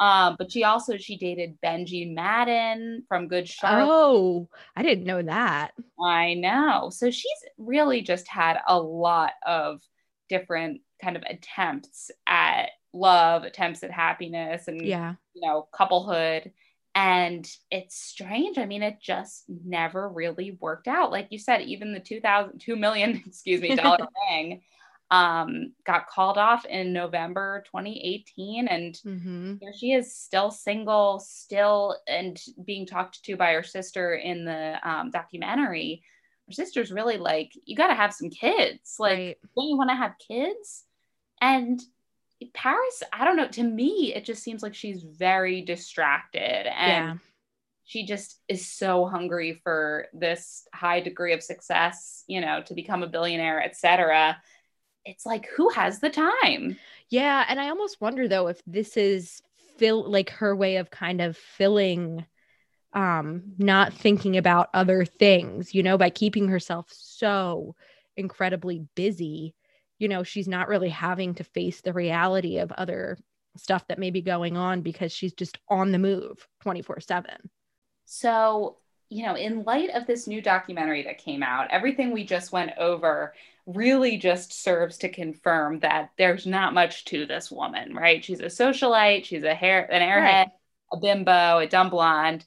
Um, 0.00 0.34
but 0.38 0.50
she 0.50 0.64
also 0.64 0.96
she 0.96 1.16
dated 1.16 1.58
Benji 1.64 2.12
Madden 2.12 3.04
from 3.08 3.28
Good 3.28 3.48
Charlotte. 3.48 3.86
Oh, 3.92 4.48
I 4.76 4.82
didn't 4.82 5.04
know 5.04 5.22
that. 5.22 5.72
I 6.00 6.34
know. 6.34 6.90
So 6.92 7.10
she's 7.10 7.38
really 7.58 8.02
just 8.02 8.26
had 8.28 8.58
a 8.66 8.78
lot 8.78 9.32
of 9.46 9.80
different 10.28 10.80
kind 11.00 11.16
of 11.16 11.22
attempts 11.28 12.10
at 12.26 12.70
love, 12.92 13.44
attempts 13.44 13.82
at 13.82 13.90
happiness, 13.90 14.68
and 14.68 14.80
Yeah. 14.86 15.14
you 15.34 15.40
know, 15.46 15.68
couplehood. 15.72 16.52
And 16.94 17.48
it's 17.70 17.96
strange. 17.96 18.56
I 18.56 18.66
mean, 18.66 18.82
it 18.84 19.00
just 19.00 19.44
never 19.48 20.08
really 20.08 20.52
worked 20.60 20.86
out. 20.86 21.10
Like 21.10 21.28
you 21.30 21.38
said, 21.38 21.62
even 21.62 21.92
the 21.92 22.00
2000, 22.00 22.60
2 22.60 22.76
million, 22.76 23.22
excuse 23.26 23.60
me, 23.60 23.74
dollar 23.74 23.98
ring 24.30 24.62
um, 25.10 25.72
got 25.84 26.08
called 26.08 26.38
off 26.38 26.64
in 26.66 26.92
November 26.92 27.64
2018. 27.66 28.68
And 28.68 29.00
hmm 29.04 29.54
here 29.60 29.72
she 29.78 29.92
is 29.92 30.14
still 30.14 30.50
single, 30.50 31.20
still, 31.20 31.96
and 32.08 32.40
being 32.64 32.86
talked 32.86 33.24
to 33.24 33.36
by 33.36 33.52
her 33.52 33.62
sister 33.62 34.14
in 34.14 34.44
the 34.44 34.78
um, 34.88 35.10
documentary. 35.10 36.02
Her 36.46 36.52
sister's 36.52 36.92
really 36.92 37.16
like, 37.16 37.52
you 37.64 37.74
got 37.76 37.88
to 37.88 37.94
have 37.94 38.12
some 38.12 38.30
kids. 38.30 38.96
Like, 38.98 39.18
Right. 39.18 39.36
don't 39.56 39.68
you 39.68 39.76
want 39.76 39.90
to 39.90 39.96
have 39.96 40.12
kids? 40.26 40.84
And 41.40 41.80
Paris, 42.52 43.02
I 43.12 43.24
don't 43.24 43.36
know. 43.36 43.48
To 43.48 43.62
me, 43.62 44.12
it 44.14 44.24
just 44.24 44.42
seems 44.42 44.62
like 44.62 44.74
she's 44.74 45.02
very 45.02 45.62
distracted 45.62 46.66
and 46.66 47.06
Yeah. 47.06 47.14
she 47.84 48.04
just 48.04 48.40
is 48.48 48.66
so 48.66 49.06
hungry 49.06 49.60
for 49.62 50.08
this 50.12 50.66
high 50.74 51.00
degree 51.00 51.32
of 51.32 51.42
success, 51.42 52.24
you 52.26 52.40
know, 52.40 52.62
to 52.62 52.74
become 52.74 53.02
a 53.02 53.08
billionaire, 53.08 53.62
etc. 53.62 54.36
It's 55.06 55.24
like, 55.24 55.46
who 55.56 55.70
has 55.70 56.00
the 56.00 56.10
time? 56.10 56.76
Yeah, 57.08 57.44
and 57.48 57.60
I 57.60 57.68
almost 57.68 58.00
wonder 58.00 58.28
though 58.28 58.48
if 58.48 58.60
this 58.66 58.96
is 58.96 59.40
fill 59.78 60.08
like 60.10 60.30
her 60.30 60.54
way 60.54 60.76
of 60.76 60.90
kind 60.90 61.20
of 61.20 61.36
filling 61.36 62.24
um 62.94 63.42
not 63.58 63.92
thinking 63.92 64.36
about 64.36 64.70
other 64.74 65.04
things, 65.04 65.74
you 65.74 65.82
know, 65.82 65.98
by 65.98 66.10
keeping 66.10 66.48
herself 66.48 66.86
so 66.90 67.74
incredibly 68.16 68.86
busy, 68.94 69.54
you 69.98 70.08
know, 70.08 70.22
she's 70.22 70.48
not 70.48 70.68
really 70.68 70.88
having 70.90 71.34
to 71.36 71.44
face 71.44 71.80
the 71.80 71.92
reality 71.92 72.58
of 72.58 72.72
other 72.72 73.18
stuff 73.56 73.86
that 73.88 73.98
may 73.98 74.10
be 74.10 74.22
going 74.22 74.56
on 74.56 74.82
because 74.82 75.12
she's 75.12 75.32
just 75.32 75.58
on 75.68 75.92
the 75.92 75.98
move 75.98 76.46
24/7. 76.60 77.50
So, 78.06 78.78
you 79.10 79.24
know, 79.24 79.34
in 79.36 79.64
light 79.64 79.90
of 79.90 80.06
this 80.06 80.26
new 80.26 80.40
documentary 80.42 81.02
that 81.04 81.18
came 81.18 81.42
out, 81.42 81.70
everything 81.70 82.12
we 82.12 82.24
just 82.24 82.52
went 82.52 82.72
over 82.78 83.34
really 83.66 84.18
just 84.18 84.52
serves 84.52 84.98
to 84.98 85.08
confirm 85.08 85.80
that 85.80 86.10
there's 86.18 86.46
not 86.46 86.74
much 86.74 87.04
to 87.06 87.26
this 87.26 87.50
woman, 87.50 87.94
right? 87.94 88.22
She's 88.24 88.40
a 88.40 88.44
socialite, 88.46 89.24
she's 89.24 89.42
a 89.44 89.54
hair 89.54 89.90
an 89.90 90.02
airhead, 90.02 90.44
Right. 90.44 90.52
a 90.92 90.96
bimbo, 90.98 91.58
a 91.58 91.66
dumb 91.66 91.90
blonde, 91.90 92.44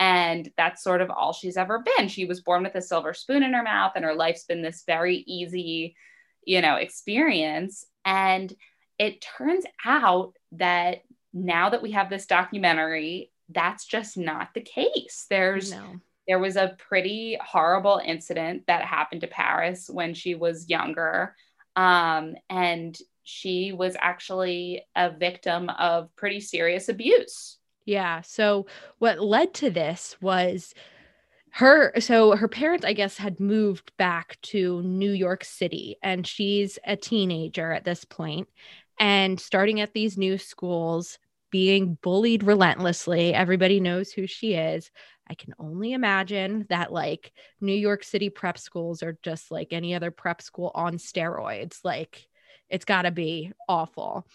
and 0.00 0.50
that's 0.56 0.82
sort 0.82 1.02
of 1.02 1.10
all 1.10 1.32
she's 1.32 1.56
ever 1.58 1.84
been. 1.96 2.08
She 2.08 2.24
was 2.24 2.40
born 2.40 2.64
with 2.64 2.74
a 2.74 2.82
silver 2.82 3.14
spoon 3.14 3.42
in 3.44 3.52
her 3.52 3.62
mouth 3.62 3.92
and 3.94 4.04
her 4.04 4.14
life's 4.14 4.44
been 4.44 4.62
this 4.62 4.82
very 4.86 5.18
easy, 5.28 5.94
you 6.44 6.62
know, 6.62 6.76
experience 6.76 7.84
and 8.04 8.52
it 8.98 9.20
turns 9.20 9.64
out 9.84 10.34
that 10.52 11.02
now 11.32 11.70
that 11.70 11.82
we 11.82 11.92
have 11.92 12.10
this 12.10 12.26
documentary, 12.26 13.30
that's 13.50 13.86
just 13.86 14.16
not 14.18 14.48
the 14.54 14.60
case. 14.60 15.26
There's 15.30 15.70
No. 15.72 16.00
there 16.26 16.38
was 16.38 16.56
a 16.56 16.76
pretty 16.78 17.38
horrible 17.40 18.00
incident 18.04 18.66
that 18.66 18.84
happened 18.84 19.20
to 19.20 19.26
Paris 19.26 19.88
when 19.88 20.14
she 20.14 20.34
was 20.34 20.68
younger. 20.68 21.34
Um, 21.76 22.34
and 22.48 22.98
she 23.22 23.72
was 23.72 23.96
actually 24.00 24.84
a 24.96 25.10
victim 25.10 25.68
of 25.70 26.14
pretty 26.16 26.40
serious 26.40 26.88
abuse. 26.88 27.58
Yeah. 27.84 28.20
So 28.22 28.66
what 28.98 29.20
led 29.20 29.54
to 29.54 29.70
this 29.70 30.16
was 30.20 30.74
her 31.52 31.98
so 32.00 32.36
her 32.36 32.48
parents 32.48 32.84
I 32.84 32.92
guess 32.92 33.16
had 33.16 33.40
moved 33.40 33.92
back 33.96 34.38
to 34.42 34.82
New 34.82 35.12
York 35.12 35.44
City 35.44 35.96
and 36.02 36.26
she's 36.26 36.78
a 36.86 36.96
teenager 36.96 37.72
at 37.72 37.84
this 37.84 38.04
point 38.04 38.48
and 39.00 39.40
starting 39.40 39.80
at 39.80 39.92
these 39.92 40.16
new 40.16 40.38
schools 40.38 41.18
being 41.50 41.98
bullied 42.02 42.44
relentlessly. 42.44 43.34
Everybody 43.34 43.80
knows 43.80 44.12
who 44.12 44.26
she 44.26 44.54
is. 44.54 44.90
I 45.28 45.34
can 45.34 45.54
only 45.58 45.92
imagine 45.92 46.66
that 46.68 46.92
like 46.92 47.32
New 47.60 47.74
York 47.74 48.04
City 48.04 48.30
prep 48.30 48.58
schools 48.58 49.02
are 49.02 49.18
just 49.22 49.50
like 49.50 49.68
any 49.72 49.94
other 49.94 50.10
prep 50.10 50.42
school 50.42 50.70
on 50.74 50.94
steroids. 50.98 51.80
Like 51.84 52.28
it's 52.68 52.84
got 52.84 53.02
to 53.02 53.10
be 53.10 53.52
awful. 53.68 54.26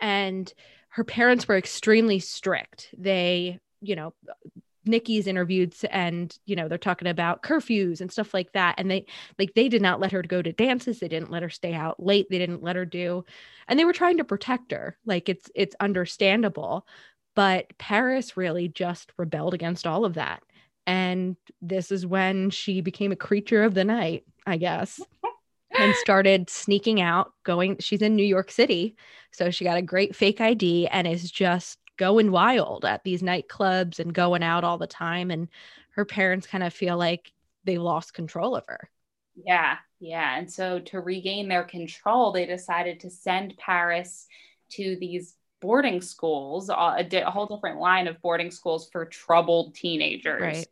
And 0.00 0.52
her 0.96 1.04
parents 1.04 1.46
were 1.46 1.58
extremely 1.58 2.18
strict. 2.18 2.88
They, 2.96 3.60
you 3.82 3.94
know, 3.94 4.14
Nikki's 4.86 5.26
interviewed 5.26 5.74
and 5.90 6.34
you 6.46 6.56
know 6.56 6.68
they're 6.68 6.78
talking 6.78 7.06
about 7.06 7.42
curfews 7.42 8.00
and 8.00 8.10
stuff 8.10 8.32
like 8.32 8.52
that. 8.52 8.76
And 8.78 8.90
they 8.90 9.04
like 9.38 9.52
they 9.52 9.68
did 9.68 9.82
not 9.82 10.00
let 10.00 10.12
her 10.12 10.22
go 10.22 10.40
to 10.40 10.54
dances. 10.54 10.98
They 10.98 11.08
didn't 11.08 11.30
let 11.30 11.42
her 11.42 11.50
stay 11.50 11.74
out 11.74 12.02
late. 12.02 12.28
They 12.30 12.38
didn't 12.38 12.62
let 12.62 12.76
her 12.76 12.86
do 12.86 13.26
and 13.68 13.78
they 13.78 13.84
were 13.84 13.92
trying 13.92 14.16
to 14.16 14.24
protect 14.24 14.72
her. 14.72 14.96
Like 15.04 15.28
it's 15.28 15.50
it's 15.54 15.76
understandable. 15.80 16.86
But 17.34 17.76
Paris 17.76 18.38
really 18.38 18.68
just 18.68 19.12
rebelled 19.18 19.52
against 19.52 19.86
all 19.86 20.06
of 20.06 20.14
that. 20.14 20.42
And 20.86 21.36
this 21.60 21.92
is 21.92 22.06
when 22.06 22.48
she 22.48 22.80
became 22.80 23.12
a 23.12 23.16
creature 23.16 23.64
of 23.64 23.74
the 23.74 23.84
night 23.84 24.24
I 24.46 24.56
guess 24.56 24.98
and 25.78 25.94
started 25.96 26.48
sneaking 26.50 27.00
out 27.00 27.32
going 27.44 27.76
she's 27.80 28.02
in 28.02 28.16
New 28.16 28.24
York 28.24 28.50
City 28.50 28.96
so 29.30 29.50
she 29.50 29.64
got 29.64 29.76
a 29.76 29.82
great 29.82 30.14
fake 30.16 30.40
ID 30.40 30.88
and 30.88 31.06
is 31.06 31.30
just 31.30 31.78
going 31.96 32.30
wild 32.30 32.84
at 32.84 33.04
these 33.04 33.22
nightclubs 33.22 33.98
and 33.98 34.12
going 34.12 34.42
out 34.42 34.64
all 34.64 34.78
the 34.78 34.86
time 34.86 35.30
and 35.30 35.48
her 35.90 36.04
parents 36.04 36.46
kind 36.46 36.62
of 36.62 36.72
feel 36.72 36.96
like 36.96 37.32
they 37.64 37.78
lost 37.78 38.14
control 38.14 38.54
of 38.54 38.64
her. 38.68 38.88
Yeah, 39.34 39.76
yeah. 39.98 40.38
And 40.38 40.50
so 40.50 40.78
to 40.78 41.00
regain 41.00 41.48
their 41.48 41.64
control, 41.64 42.32
they 42.32 42.46
decided 42.46 43.00
to 43.00 43.10
send 43.10 43.56
Paris 43.58 44.26
to 44.70 44.96
these 45.00 45.34
boarding 45.60 46.00
schools, 46.00 46.68
a, 46.68 47.04
di- 47.06 47.18
a 47.18 47.30
whole 47.30 47.46
different 47.46 47.80
line 47.80 48.08
of 48.08 48.20
boarding 48.22 48.50
schools 48.50 48.88
for 48.90 49.04
troubled 49.06 49.74
teenagers. 49.74 50.42
Right. 50.42 50.68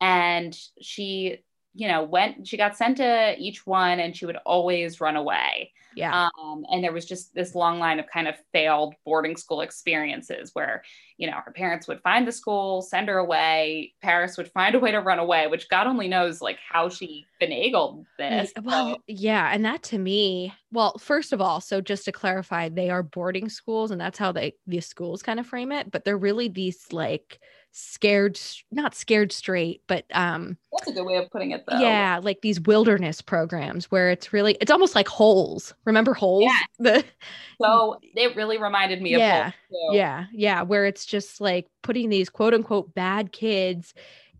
And 0.00 0.56
she, 0.80 1.38
you 1.74 1.88
know, 1.88 2.04
went, 2.04 2.46
she 2.46 2.56
got 2.56 2.76
sent 2.76 2.98
to 2.98 3.34
each 3.38 3.66
one 3.66 4.00
and 4.00 4.16
she 4.16 4.26
would 4.26 4.38
always 4.46 5.00
run 5.00 5.16
away. 5.16 5.72
Yeah. 5.96 6.28
Um, 6.38 6.64
and 6.70 6.82
there 6.82 6.92
was 6.92 7.06
just 7.06 7.34
this 7.34 7.54
long 7.54 7.78
line 7.78 8.00
of 8.00 8.06
kind 8.06 8.26
of 8.26 8.34
failed 8.52 8.94
boarding 9.04 9.36
school 9.36 9.60
experiences 9.60 10.50
where, 10.52 10.82
you 11.18 11.30
know, 11.30 11.36
her 11.44 11.52
parents 11.52 11.86
would 11.86 12.00
find 12.00 12.26
the 12.26 12.32
school, 12.32 12.82
send 12.82 13.08
her 13.08 13.18
away. 13.18 13.94
Paris 14.02 14.36
would 14.36 14.50
find 14.50 14.74
a 14.74 14.80
way 14.80 14.90
to 14.90 14.98
run 14.98 15.20
away, 15.20 15.46
which 15.46 15.68
God 15.68 15.86
only 15.86 16.08
knows 16.08 16.40
like 16.40 16.58
how 16.68 16.88
she 16.88 17.26
finagled 17.40 18.04
this. 18.18 18.52
Well, 18.62 18.98
yeah, 19.06 19.50
and 19.52 19.64
that 19.64 19.82
to 19.84 19.98
me, 19.98 20.52
well, 20.72 20.98
first 20.98 21.32
of 21.32 21.40
all, 21.40 21.60
so 21.60 21.80
just 21.80 22.04
to 22.06 22.12
clarify, 22.12 22.68
they 22.68 22.90
are 22.90 23.02
boarding 23.02 23.48
schools 23.48 23.92
and 23.92 24.00
that's 24.00 24.18
how 24.18 24.32
they 24.32 24.54
these 24.66 24.86
schools 24.86 25.22
kind 25.22 25.38
of 25.38 25.46
frame 25.46 25.70
it, 25.70 25.90
but 25.92 26.04
they're 26.04 26.18
really 26.18 26.48
these 26.48 26.86
like 26.92 27.38
scared 27.76 28.40
not 28.70 28.94
scared 28.94 29.32
straight, 29.32 29.82
but 29.88 30.04
um 30.12 30.56
That's 30.72 30.88
a 30.88 30.92
good 30.92 31.04
way 31.04 31.16
of 31.16 31.28
putting 31.30 31.50
it, 31.50 31.64
though. 31.68 31.78
yeah, 31.80 32.20
like 32.22 32.40
these 32.40 32.60
wilderness 32.60 33.20
programs 33.20 33.90
where 33.90 34.10
it's 34.10 34.32
really 34.32 34.56
it's 34.60 34.70
almost 34.70 34.94
like 34.94 35.08
holes. 35.08 35.74
Remember 35.84 36.14
holes? 36.14 36.44
Yeah. 36.44 36.58
The 36.78 37.04
So 37.60 37.98
it 38.02 38.36
really 38.36 38.58
reminded 38.58 39.02
me 39.02 39.14
Yeah, 39.14 39.48
of 39.48 39.54
too. 39.70 39.94
Yeah, 39.96 40.26
yeah, 40.32 40.62
where 40.62 40.86
it's 40.86 41.04
just 41.04 41.40
like 41.40 41.66
putting 41.82 42.10
these 42.10 42.30
quote 42.30 42.54
unquote 42.54 42.94
bad 42.94 43.32
kids 43.32 43.92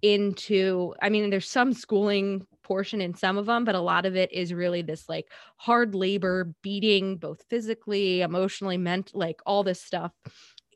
into 0.03 0.95
I 1.03 1.09
mean 1.09 1.30
there's 1.30 1.49
some 1.49 1.72
schooling 1.72 2.47
portion 2.62 3.01
in 3.01 3.14
some 3.14 3.37
of 3.37 3.47
them 3.47 3.64
but 3.64 3.74
a 3.74 3.80
lot 3.80 4.07
of 4.07 4.16
it 4.16 4.32
is 4.32 4.53
really 4.55 4.80
this 4.82 5.07
like 5.09 5.26
hard 5.57 5.95
labor 5.95 6.55
beating 6.62 7.16
both 7.16 7.43
physically, 7.51 8.20
emotionally, 8.20 8.78
meant 8.78 9.11
like 9.14 9.41
all 9.45 9.64
this 9.64 9.82
stuff 9.82 10.12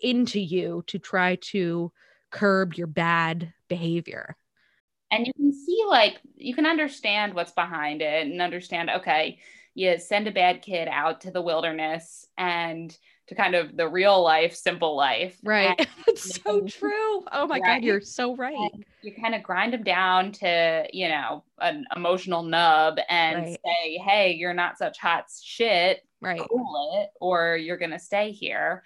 into 0.00 0.40
you 0.40 0.82
to 0.86 0.98
try 0.98 1.36
to 1.36 1.92
curb 2.30 2.74
your 2.74 2.86
bad 2.86 3.52
behavior. 3.68 4.36
and 5.10 5.26
you 5.26 5.32
can 5.34 5.52
see 5.52 5.82
like 5.88 6.20
you 6.36 6.54
can 6.54 6.66
understand 6.66 7.34
what's 7.34 7.52
behind 7.52 8.02
it 8.02 8.26
and 8.26 8.42
understand 8.42 8.90
okay 8.90 9.38
you 9.74 9.96
send 9.96 10.26
a 10.26 10.32
bad 10.32 10.60
kid 10.60 10.88
out 10.90 11.20
to 11.20 11.30
the 11.30 11.40
wilderness 11.40 12.26
and 12.36 12.96
to 13.28 13.34
kind 13.34 13.54
of 13.54 13.76
the 13.76 13.86
real 13.86 14.22
life, 14.22 14.56
simple 14.56 14.96
life. 14.96 15.38
Right. 15.44 15.86
it's 16.08 16.40
so 16.44 16.62
true. 16.62 17.24
Oh 17.30 17.46
my 17.46 17.60
right? 17.60 17.80
God, 17.80 17.84
you're 17.84 18.00
so 18.00 18.34
right. 18.34 18.56
And 18.72 18.84
you 19.02 19.14
kind 19.14 19.34
of 19.34 19.42
grind 19.42 19.74
them 19.74 19.84
down 19.84 20.32
to, 20.32 20.86
you 20.92 21.08
know, 21.08 21.44
an 21.60 21.84
emotional 21.94 22.42
nub 22.42 22.98
and 23.08 23.42
right. 23.42 23.58
say, 23.64 23.98
hey, 23.98 24.32
you're 24.32 24.54
not 24.54 24.78
such 24.78 24.98
hot 24.98 25.26
shit. 25.40 26.00
Right. 26.20 26.40
Cool 26.40 27.00
it, 27.00 27.10
or 27.20 27.56
you're 27.56 27.76
going 27.76 27.92
to 27.92 27.98
stay 28.00 28.32
here. 28.32 28.82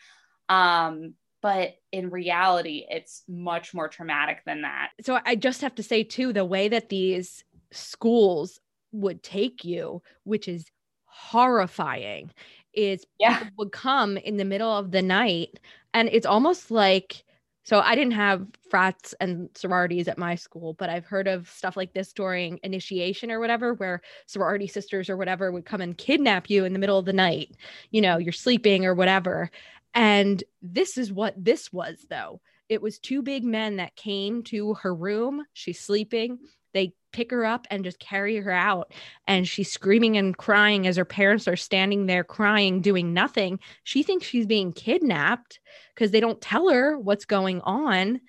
Um, 0.49 1.15
but 1.43 1.75
in 1.91 2.09
reality, 2.09 2.87
it's 2.89 3.25
much 3.29 3.75
more 3.75 3.89
traumatic 3.89 4.43
than 4.47 4.63
that. 4.63 4.91
So 5.03 5.19
I 5.27 5.35
just 5.35 5.61
have 5.61 5.75
to 5.75 5.83
say, 5.83 6.05
too, 6.05 6.33
the 6.33 6.45
way 6.45 6.69
that 6.69 6.89
these 6.89 7.45
schools 7.73 8.61
would 8.93 9.23
take 9.23 9.65
you, 9.65 10.03
which 10.25 10.49
is 10.49 10.65
horrifying, 11.07 12.31
is 12.73 13.05
yeah. 13.19 13.39
people 13.39 13.55
would 13.59 13.73
come 13.73 14.17
in 14.17 14.37
the 14.37 14.45
middle 14.45 14.71
of 14.71 14.93
the 14.93 15.03
night 15.03 15.59
and 15.93 16.09
it's 16.11 16.25
almost 16.25 16.71
like 16.71 17.25
so 17.65 17.79
I 17.79 17.95
didn't 17.95 18.15
have 18.15 18.45
frats 18.71 19.15
and 19.21 19.49
sororities 19.55 20.09
at 20.09 20.19
my 20.19 20.35
school, 20.35 20.75
but 20.75 20.91
I've 20.91 21.07
heard 21.07 21.29
of 21.29 21.49
stuff 21.49 21.77
like 21.77 21.93
this 21.93 22.13
during 22.13 22.59
initiation 22.65 23.31
or 23.31 23.39
whatever, 23.39 23.75
where 23.75 24.01
sorority 24.27 24.67
sisters 24.67 25.09
or 25.09 25.17
whatever 25.17 25.53
would 25.53 25.65
come 25.65 25.81
and 25.81 25.97
kidnap 25.97 26.51
you 26.51 26.65
in 26.65 26.73
the 26.73 26.81
middle 26.81 26.99
of 26.99 27.05
the 27.05 27.13
night. 27.13 27.53
You 27.93 28.01
know, 28.01 28.19
you're 28.19 28.33
sleeping 28.33 28.85
or 28.85 28.95
whatever. 28.95 29.49
And 29.95 30.43
this 30.61 30.97
is 30.97 31.13
what 31.13 31.35
this 31.43 31.73
was, 31.73 32.07
though. 32.09 32.41
It 32.69 32.81
was 32.81 32.99
two 32.99 33.23
big 33.23 33.45
men 33.45 33.77
that 33.77 33.97
came 33.97 34.43
to 34.45 34.75
her 34.75 34.95
room. 34.95 35.45
She's 35.53 35.81
sleeping. 35.81 36.39
They 36.73 36.95
pick 37.13 37.31
her 37.31 37.45
up 37.45 37.67
and 37.71 37.85
just 37.85 37.99
carry 37.99 38.37
her 38.37 38.51
out. 38.51 38.93
And 39.27 39.47
she's 39.47 39.71
screaming 39.71 40.17
and 40.17 40.37
crying 40.37 40.87
as 40.87 40.97
her 40.97 41.05
parents 41.05 41.47
are 41.47 41.57
standing 41.57 42.07
there 42.07 42.25
crying, 42.25 42.81
doing 42.81 43.13
nothing. 43.13 43.61
She 43.85 44.03
thinks 44.03 44.27
she's 44.27 44.47
being 44.47 44.73
kidnapped 44.73 45.61
because 45.95 46.11
they 46.11 46.21
don't 46.21 46.41
tell 46.41 46.71
her 46.71 46.99
what's 46.99 47.27
going 47.27 47.61
on. 47.61 48.21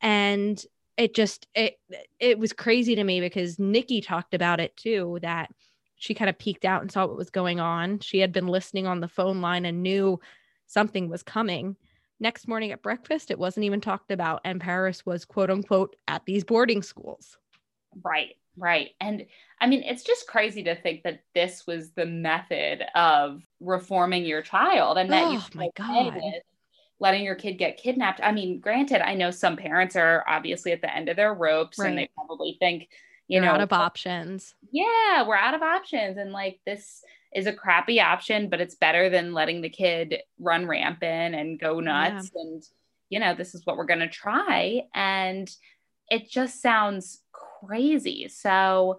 And 0.00 0.62
it 0.96 1.14
just 1.14 1.46
it 1.54 1.78
it 2.18 2.38
was 2.38 2.52
crazy 2.52 2.96
to 2.96 3.04
me 3.04 3.20
because 3.20 3.58
Nikki 3.58 4.00
talked 4.00 4.34
about 4.34 4.60
it 4.60 4.76
too, 4.76 5.18
that 5.22 5.50
she 5.96 6.14
kind 6.14 6.28
of 6.28 6.38
peeked 6.38 6.64
out 6.64 6.82
and 6.82 6.90
saw 6.90 7.06
what 7.06 7.16
was 7.16 7.30
going 7.30 7.58
on. 7.58 7.98
She 8.00 8.20
had 8.20 8.32
been 8.32 8.46
listening 8.46 8.86
on 8.86 9.00
the 9.00 9.08
phone 9.08 9.40
line 9.40 9.64
and 9.64 9.82
knew 9.82 10.20
something 10.68 11.08
was 11.08 11.24
coming. 11.24 11.74
Next 12.20 12.46
morning 12.46 12.70
at 12.70 12.82
breakfast, 12.82 13.30
it 13.30 13.38
wasn't 13.38 13.64
even 13.64 13.80
talked 13.80 14.12
about. 14.12 14.40
And 14.44 14.60
Paris 14.60 15.04
was 15.04 15.24
quote 15.24 15.50
unquote 15.50 15.96
at 16.06 16.24
these 16.24 16.44
boarding 16.44 16.82
schools. 16.82 17.36
Right, 18.04 18.36
right. 18.56 18.90
And 19.00 19.26
I 19.60 19.66
mean, 19.66 19.82
it's 19.82 20.04
just 20.04 20.28
crazy 20.28 20.62
to 20.64 20.74
think 20.74 21.02
that 21.02 21.20
this 21.34 21.66
was 21.66 21.90
the 21.92 22.06
method 22.06 22.84
of 22.94 23.42
reforming 23.60 24.24
your 24.24 24.42
child 24.42 24.98
and 24.98 25.10
that 25.10 25.24
oh, 25.24 25.32
you 25.32 25.40
my 25.54 25.70
God. 25.74 26.20
letting 27.00 27.24
your 27.24 27.34
kid 27.34 27.54
get 27.54 27.76
kidnapped. 27.76 28.20
I 28.22 28.32
mean, 28.32 28.60
granted, 28.60 29.06
I 29.06 29.14
know 29.14 29.30
some 29.30 29.56
parents 29.56 29.96
are 29.96 30.24
obviously 30.28 30.72
at 30.72 30.80
the 30.80 30.94
end 30.94 31.08
of 31.08 31.16
their 31.16 31.34
ropes 31.34 31.78
right. 31.78 31.88
and 31.88 31.98
they 31.98 32.10
probably 32.14 32.56
think, 32.58 32.88
you 33.28 33.36
You're 33.36 33.44
know, 33.44 33.52
out 33.52 33.60
of 33.60 33.72
options. 33.72 34.54
Yeah, 34.72 35.26
we're 35.26 35.36
out 35.36 35.54
of 35.54 35.62
options. 35.62 36.18
And 36.18 36.32
like 36.32 36.60
this 36.66 37.02
is 37.34 37.46
a 37.46 37.52
crappy 37.52 38.00
option, 38.00 38.48
but 38.48 38.60
it's 38.60 38.74
better 38.74 39.10
than 39.10 39.34
letting 39.34 39.60
the 39.60 39.68
kid 39.68 40.18
run 40.38 40.66
rampant 40.66 41.34
and 41.34 41.60
go 41.60 41.80
nuts. 41.80 42.30
Yeah. 42.34 42.42
And, 42.42 42.62
you 43.10 43.20
know, 43.20 43.34
this 43.34 43.54
is 43.54 43.64
what 43.64 43.76
we're 43.76 43.84
going 43.84 44.00
to 44.00 44.08
try. 44.08 44.82
And 44.94 45.50
it 46.08 46.30
just 46.30 46.62
sounds 46.62 47.20
crazy. 47.32 48.28
So, 48.28 48.98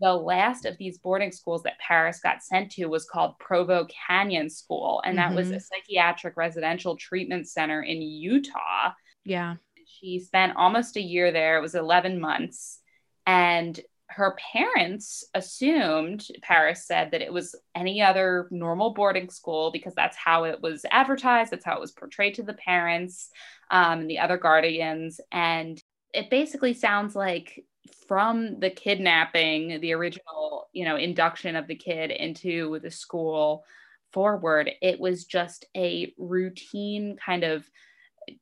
the 0.00 0.12
last 0.12 0.66
of 0.66 0.76
these 0.76 0.98
boarding 0.98 1.32
schools 1.32 1.62
that 1.62 1.78
Paris 1.78 2.20
got 2.20 2.42
sent 2.42 2.70
to 2.72 2.86
was 2.86 3.06
called 3.06 3.38
Provo 3.38 3.86
Canyon 4.06 4.50
School, 4.50 5.00
and 5.04 5.16
that 5.16 5.28
mm-hmm. 5.28 5.36
was 5.36 5.50
a 5.50 5.60
psychiatric 5.60 6.36
residential 6.36 6.96
treatment 6.96 7.48
center 7.48 7.82
in 7.82 8.02
Utah. 8.02 8.92
Yeah. 9.24 9.56
She 9.86 10.20
spent 10.20 10.56
almost 10.56 10.96
a 10.96 11.00
year 11.00 11.32
there. 11.32 11.56
It 11.56 11.62
was 11.62 11.74
11 11.74 12.20
months. 12.20 12.80
And 13.26 13.78
her 14.08 14.36
parents 14.52 15.24
assumed, 15.34 16.26
Paris 16.42 16.86
said, 16.86 17.10
that 17.10 17.22
it 17.22 17.32
was 17.32 17.54
any 17.74 18.00
other 18.00 18.48
normal 18.50 18.94
boarding 18.94 19.30
school 19.30 19.70
because 19.72 19.94
that's 19.94 20.16
how 20.16 20.44
it 20.44 20.60
was 20.60 20.84
advertised, 20.90 21.50
that's 21.50 21.64
how 21.64 21.74
it 21.74 21.80
was 21.80 21.92
portrayed 21.92 22.34
to 22.34 22.42
the 22.42 22.54
parents 22.54 23.30
um, 23.70 24.00
and 24.00 24.10
the 24.10 24.18
other 24.18 24.36
guardians. 24.36 25.20
And 25.32 25.82
it 26.14 26.30
basically 26.30 26.74
sounds 26.74 27.16
like 27.16 27.64
from 28.08 28.60
the 28.60 28.70
kidnapping, 28.70 29.80
the 29.80 29.92
original, 29.92 30.68
you 30.72 30.84
know, 30.84 30.96
induction 30.96 31.56
of 31.56 31.66
the 31.66 31.74
kid 31.74 32.10
into 32.10 32.78
the 32.82 32.90
school 32.90 33.64
forward, 34.12 34.70
it 34.80 34.98
was 34.98 35.24
just 35.24 35.66
a 35.76 36.14
routine 36.16 37.16
kind 37.24 37.44
of 37.44 37.68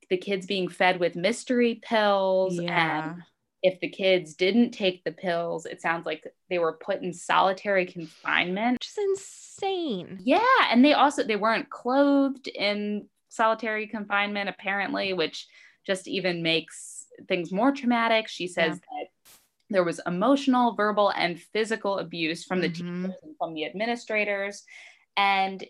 the 0.09 0.17
kids 0.17 0.47
being 0.47 0.69
fed 0.69 1.01
with 1.01 1.17
mystery 1.17 1.81
pills 1.83 2.59
yeah. 2.59 3.13
and 3.13 3.23
if 3.65 3.81
the 3.81 3.89
kids 3.89 4.35
didn't 4.35 4.73
take 4.73 5.03
the 5.03 5.11
pills, 5.11 5.65
it 5.65 5.81
sounds 5.81 6.05
like 6.05 6.23
they 6.51 6.59
were 6.59 6.75
put 6.75 7.01
in 7.01 7.15
solitary 7.15 7.87
confinement. 7.87 8.75
Which 8.75 8.91
is 8.91 8.99
insane. 8.99 10.21
Yeah. 10.23 10.41
And 10.71 10.85
they 10.85 10.93
also 10.93 11.25
they 11.25 11.37
weren't 11.37 11.71
clothed 11.71 12.47
in 12.47 13.09
solitary 13.31 13.87
confinement, 13.87 14.51
apparently, 14.51 15.15
which 15.15 15.49
just 15.87 16.07
even 16.07 16.43
makes 16.43 17.07
things 17.27 17.53
more 17.53 17.73
traumatic. 17.73 18.29
She 18.29 18.47
says 18.49 18.79
yeah. 18.93 18.99
that 19.01 19.39
there 19.71 19.85
was 19.85 19.99
emotional, 20.07 20.75
verbal, 20.75 21.11
and 21.17 21.41
physical 21.41 22.01
abuse 22.01 22.45
from 22.45 22.61
the 22.61 22.69
mm-hmm. 22.69 23.05
teachers 23.07 23.17
and 23.23 23.35
from 23.39 23.55
the 23.55 23.65
administrators. 23.65 24.63
And 25.17 25.65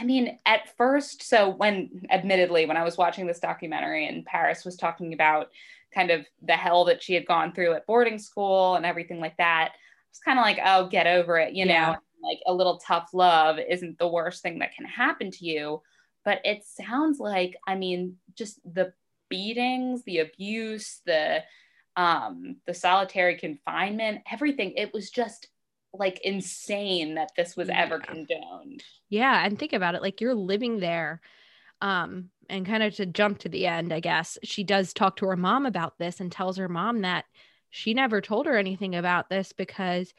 I 0.00 0.04
mean, 0.04 0.38
at 0.46 0.74
first, 0.78 1.22
so 1.22 1.50
when 1.50 2.06
admittedly, 2.08 2.64
when 2.64 2.78
I 2.78 2.84
was 2.84 2.96
watching 2.96 3.26
this 3.26 3.38
documentary 3.38 4.08
and 4.08 4.24
Paris 4.24 4.64
was 4.64 4.76
talking 4.76 5.12
about 5.12 5.50
kind 5.94 6.10
of 6.10 6.26
the 6.42 6.52
hell 6.52 6.84
that 6.86 7.02
she 7.02 7.14
had 7.14 7.26
gone 7.26 7.52
through 7.52 7.74
at 7.74 7.86
boarding 7.86 8.18
school 8.18 8.74
and 8.74 8.84
everything 8.84 9.20
like 9.20 9.36
that, 9.38 9.72
It's 10.10 10.20
kind 10.20 10.38
of 10.38 10.44
like, 10.44 10.58
oh, 10.64 10.88
get 10.88 11.06
over 11.06 11.38
it, 11.38 11.54
you 11.54 11.64
yeah. 11.64 11.92
know, 11.92 11.96
like 12.22 12.38
a 12.46 12.52
little 12.52 12.78
tough 12.78 13.10
love 13.12 13.58
isn't 13.58 13.98
the 13.98 14.08
worst 14.08 14.42
thing 14.42 14.58
that 14.58 14.74
can 14.74 14.86
happen 14.86 15.30
to 15.30 15.44
you. 15.44 15.82
But 16.24 16.40
it 16.44 16.64
sounds 16.64 17.18
like, 17.20 17.56
I 17.66 17.74
mean, 17.74 18.16
just 18.34 18.60
the 18.64 18.92
beatings, 19.28 20.02
the 20.04 20.18
abuse, 20.18 21.00
the 21.06 21.42
um, 21.96 22.56
the 22.66 22.74
solitary 22.74 23.36
confinement, 23.36 24.22
everything. 24.30 24.72
It 24.76 24.92
was 24.94 25.10
just 25.10 25.48
like 25.92 26.20
insane 26.20 27.14
that 27.16 27.30
this 27.36 27.56
was 27.56 27.68
yeah. 27.68 27.82
ever 27.82 27.98
condoned. 27.98 28.84
Yeah, 29.08 29.44
and 29.44 29.58
think 29.58 29.72
about 29.72 29.94
it 29.94 30.02
like 30.02 30.20
you're 30.20 30.34
living 30.34 30.80
there 30.80 31.20
um 31.80 32.30
and 32.50 32.66
kind 32.66 32.82
of 32.82 32.94
to 32.96 33.06
jump 33.06 33.38
to 33.38 33.48
the 33.48 33.66
end, 33.66 33.92
I 33.92 34.00
guess. 34.00 34.38
She 34.42 34.64
does 34.64 34.92
talk 34.94 35.16
to 35.16 35.26
her 35.26 35.36
mom 35.36 35.66
about 35.66 35.98
this 35.98 36.20
and 36.20 36.32
tells 36.32 36.56
her 36.56 36.68
mom 36.68 37.02
that 37.02 37.26
she 37.70 37.92
never 37.92 38.22
told 38.22 38.46
her 38.46 38.56
anything 38.56 38.94
about 38.94 39.28
this 39.28 39.52
because 39.52 40.14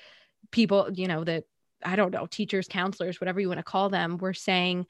people, 0.52 0.90
you 0.94 1.08
know, 1.08 1.24
that 1.24 1.46
I 1.84 1.96
don't 1.96 2.12
know, 2.12 2.28
teachers, 2.28 2.68
counselors, 2.68 3.20
whatever 3.20 3.40
you 3.40 3.48
want 3.48 3.60
to 3.60 3.64
call 3.64 3.90
them, 3.90 4.18
were 4.18 4.34
saying, 4.34 4.86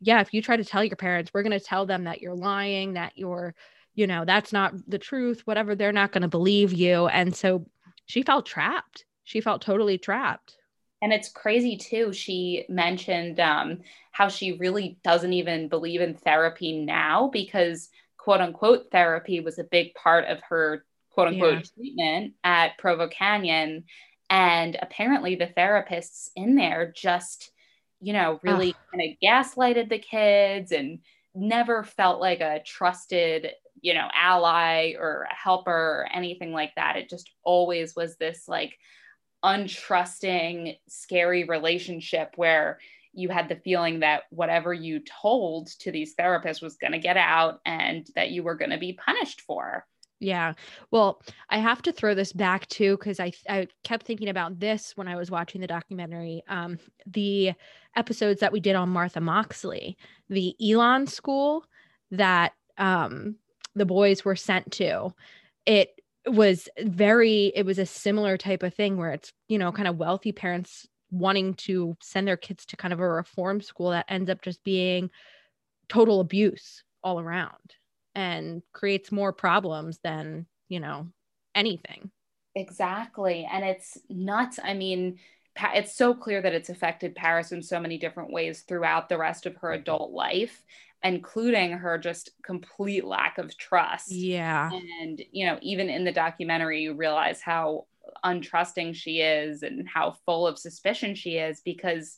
yeah, 0.00 0.20
if 0.20 0.32
you 0.32 0.40
try 0.40 0.56
to 0.56 0.64
tell 0.64 0.84
your 0.84 0.96
parents, 0.96 1.30
we're 1.34 1.42
going 1.42 1.58
to 1.58 1.60
tell 1.60 1.84
them 1.84 2.04
that 2.04 2.22
you're 2.22 2.34
lying, 2.34 2.94
that 2.94 3.12
you're 3.16 3.54
you 3.98 4.06
know, 4.06 4.24
that's 4.24 4.52
not 4.52 4.74
the 4.86 4.98
truth, 4.98 5.42
whatever, 5.44 5.74
they're 5.74 5.90
not 5.90 6.12
going 6.12 6.22
to 6.22 6.28
believe 6.28 6.72
you. 6.72 7.08
And 7.08 7.34
so 7.34 7.66
she 8.06 8.22
felt 8.22 8.46
trapped. 8.46 9.04
She 9.24 9.40
felt 9.40 9.60
totally 9.60 9.98
trapped. 9.98 10.56
And 11.00 11.12
it's 11.12 11.28
crazy 11.28 11.76
too. 11.76 12.12
She 12.12 12.64
mentioned 12.68 13.38
um, 13.38 13.80
how 14.10 14.28
she 14.28 14.52
really 14.52 14.98
doesn't 15.04 15.32
even 15.32 15.68
believe 15.68 16.00
in 16.00 16.14
therapy 16.14 16.84
now 16.84 17.28
because, 17.32 17.88
quote 18.16 18.40
unquote, 18.40 18.90
therapy 18.90 19.40
was 19.40 19.58
a 19.58 19.64
big 19.64 19.94
part 19.94 20.24
of 20.26 20.40
her 20.48 20.84
quote 21.10 21.28
unquote 21.28 21.54
yeah. 21.54 21.62
treatment 21.74 22.34
at 22.42 22.78
Provo 22.78 23.08
Canyon. 23.08 23.84
And 24.30 24.76
apparently, 24.80 25.36
the 25.36 25.46
therapists 25.46 26.30
in 26.36 26.56
there 26.56 26.92
just, 26.94 27.50
you 28.00 28.12
know, 28.12 28.40
really 28.42 28.74
kind 28.92 29.10
of 29.10 29.16
gaslighted 29.22 29.88
the 29.88 29.98
kids 29.98 30.72
and 30.72 30.98
never 31.34 31.84
felt 31.84 32.20
like 32.20 32.40
a 32.40 32.60
trusted 32.64 33.52
you 33.80 33.94
know, 33.94 34.08
ally 34.12 34.94
or 34.98 35.26
a 35.30 35.34
helper 35.34 35.70
or 35.70 36.08
anything 36.12 36.52
like 36.52 36.74
that. 36.76 36.96
It 36.96 37.08
just 37.08 37.30
always 37.42 37.94
was 37.94 38.16
this 38.16 38.48
like 38.48 38.76
untrusting, 39.44 40.78
scary 40.88 41.44
relationship 41.44 42.32
where 42.36 42.78
you 43.12 43.28
had 43.28 43.48
the 43.48 43.56
feeling 43.56 44.00
that 44.00 44.24
whatever 44.30 44.72
you 44.72 45.00
told 45.00 45.68
to 45.80 45.90
these 45.90 46.14
therapists 46.14 46.62
was 46.62 46.76
going 46.76 46.92
to 46.92 46.98
get 46.98 47.16
out 47.16 47.60
and 47.64 48.06
that 48.14 48.30
you 48.30 48.42
were 48.42 48.54
going 48.54 48.70
to 48.70 48.78
be 48.78 48.92
punished 48.92 49.40
for. 49.40 49.86
Yeah. 50.20 50.54
Well, 50.90 51.22
I 51.48 51.58
have 51.58 51.80
to 51.82 51.92
throw 51.92 52.14
this 52.14 52.32
back 52.32 52.66
too 52.66 52.96
because 52.96 53.20
I 53.20 53.32
I 53.48 53.68
kept 53.84 54.04
thinking 54.04 54.28
about 54.28 54.58
this 54.58 54.96
when 54.96 55.06
I 55.06 55.14
was 55.14 55.30
watching 55.30 55.60
the 55.60 55.68
documentary. 55.68 56.42
Um, 56.48 56.78
the 57.06 57.52
episodes 57.94 58.40
that 58.40 58.52
we 58.52 58.58
did 58.58 58.74
on 58.74 58.88
Martha 58.88 59.20
Moxley, 59.20 59.96
the 60.28 60.56
Elan 60.60 61.06
school 61.06 61.64
that 62.10 62.52
um 62.78 63.36
the 63.76 63.86
boys 63.86 64.24
were 64.24 64.36
sent 64.36 64.72
to 64.72 65.12
it 65.66 65.97
was 66.32 66.68
very 66.80 67.52
it 67.54 67.64
was 67.64 67.78
a 67.78 67.86
similar 67.86 68.36
type 68.36 68.62
of 68.62 68.74
thing 68.74 68.96
where 68.96 69.12
it's 69.12 69.32
you 69.48 69.58
know 69.58 69.72
kind 69.72 69.88
of 69.88 69.96
wealthy 69.96 70.32
parents 70.32 70.86
wanting 71.10 71.54
to 71.54 71.96
send 72.00 72.26
their 72.26 72.36
kids 72.36 72.66
to 72.66 72.76
kind 72.76 72.92
of 72.92 73.00
a 73.00 73.08
reform 73.08 73.60
school 73.60 73.90
that 73.90 74.06
ends 74.08 74.28
up 74.30 74.42
just 74.42 74.62
being 74.64 75.10
total 75.88 76.20
abuse 76.20 76.84
all 77.02 77.18
around 77.18 77.74
and 78.14 78.62
creates 78.72 79.12
more 79.12 79.32
problems 79.32 79.98
than, 80.02 80.46
you 80.68 80.80
know, 80.80 81.08
anything. 81.54 82.10
Exactly. 82.54 83.48
And 83.50 83.64
it's 83.64 83.96
nuts. 84.08 84.58
I 84.62 84.74
mean, 84.74 85.18
it's 85.74 85.94
so 85.94 86.14
clear 86.14 86.42
that 86.42 86.54
it's 86.54 86.68
affected 86.68 87.14
Paris 87.14 87.52
in 87.52 87.62
so 87.62 87.80
many 87.80 87.98
different 87.98 88.32
ways 88.32 88.62
throughout 88.62 89.08
the 89.08 89.18
rest 89.18 89.46
of 89.46 89.56
her 89.56 89.68
mm-hmm. 89.68 89.82
adult 89.82 90.12
life, 90.12 90.62
including 91.02 91.72
her 91.72 91.98
just 91.98 92.30
complete 92.42 93.04
lack 93.04 93.38
of 93.38 93.56
trust. 93.56 94.10
Yeah. 94.10 94.70
And, 95.00 95.22
you 95.30 95.46
know, 95.46 95.58
even 95.62 95.88
in 95.88 96.04
the 96.04 96.12
documentary, 96.12 96.82
you 96.82 96.94
realize 96.94 97.40
how 97.40 97.86
untrusting 98.24 98.94
she 98.94 99.20
is 99.20 99.62
and 99.62 99.88
how 99.88 100.16
full 100.26 100.46
of 100.46 100.58
suspicion 100.58 101.14
she 101.14 101.36
is 101.36 101.60
because 101.64 102.16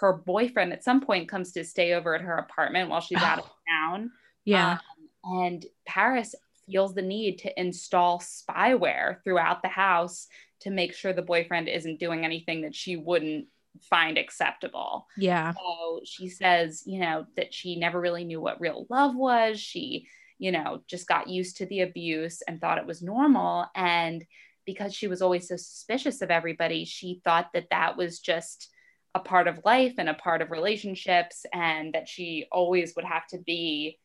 her 0.00 0.12
boyfriend 0.12 0.72
at 0.72 0.84
some 0.84 1.00
point 1.00 1.28
comes 1.28 1.52
to 1.52 1.64
stay 1.64 1.92
over 1.94 2.14
at 2.14 2.20
her 2.22 2.36
apartment 2.36 2.88
while 2.88 3.00
she's 3.00 3.22
out 3.22 3.40
of 3.40 3.50
town. 3.68 4.10
Yeah. 4.44 4.78
Um, 5.24 5.44
and 5.44 5.66
Paris 5.86 6.34
feels 6.66 6.94
the 6.94 7.02
need 7.02 7.38
to 7.38 7.60
install 7.60 8.20
spyware 8.20 9.22
throughout 9.24 9.62
the 9.62 9.68
house 9.68 10.26
to 10.60 10.70
make 10.70 10.94
sure 10.94 11.12
the 11.12 11.22
boyfriend 11.22 11.68
isn't 11.68 12.00
doing 12.00 12.24
anything 12.24 12.62
that 12.62 12.74
she 12.74 12.96
wouldn't 12.96 13.46
find 13.82 14.18
acceptable. 14.18 15.06
Yeah. 15.16 15.52
So 15.54 16.00
she 16.04 16.28
says, 16.28 16.82
you 16.86 17.00
know, 17.00 17.26
that 17.36 17.52
she 17.52 17.76
never 17.76 18.00
really 18.00 18.24
knew 18.24 18.40
what 18.40 18.60
real 18.60 18.86
love 18.88 19.14
was. 19.16 19.60
She, 19.60 20.06
you 20.38 20.52
know, 20.52 20.82
just 20.86 21.08
got 21.08 21.28
used 21.28 21.58
to 21.58 21.66
the 21.66 21.80
abuse 21.80 22.42
and 22.46 22.60
thought 22.60 22.78
it 22.78 22.86
was 22.86 23.02
normal. 23.02 23.66
And 23.74 24.24
because 24.64 24.94
she 24.94 25.06
was 25.06 25.22
always 25.22 25.48
so 25.48 25.56
suspicious 25.56 26.22
of 26.22 26.30
everybody, 26.30 26.84
she 26.84 27.20
thought 27.24 27.50
that 27.54 27.70
that 27.70 27.96
was 27.96 28.20
just 28.20 28.68
a 29.14 29.20
part 29.20 29.48
of 29.48 29.64
life 29.64 29.94
and 29.98 30.08
a 30.08 30.14
part 30.14 30.42
of 30.42 30.50
relationships 30.50 31.46
and 31.52 31.94
that 31.94 32.08
she 32.08 32.46
always 32.52 32.94
would 32.94 33.06
have 33.06 33.26
to 33.28 33.38
be 33.38 33.98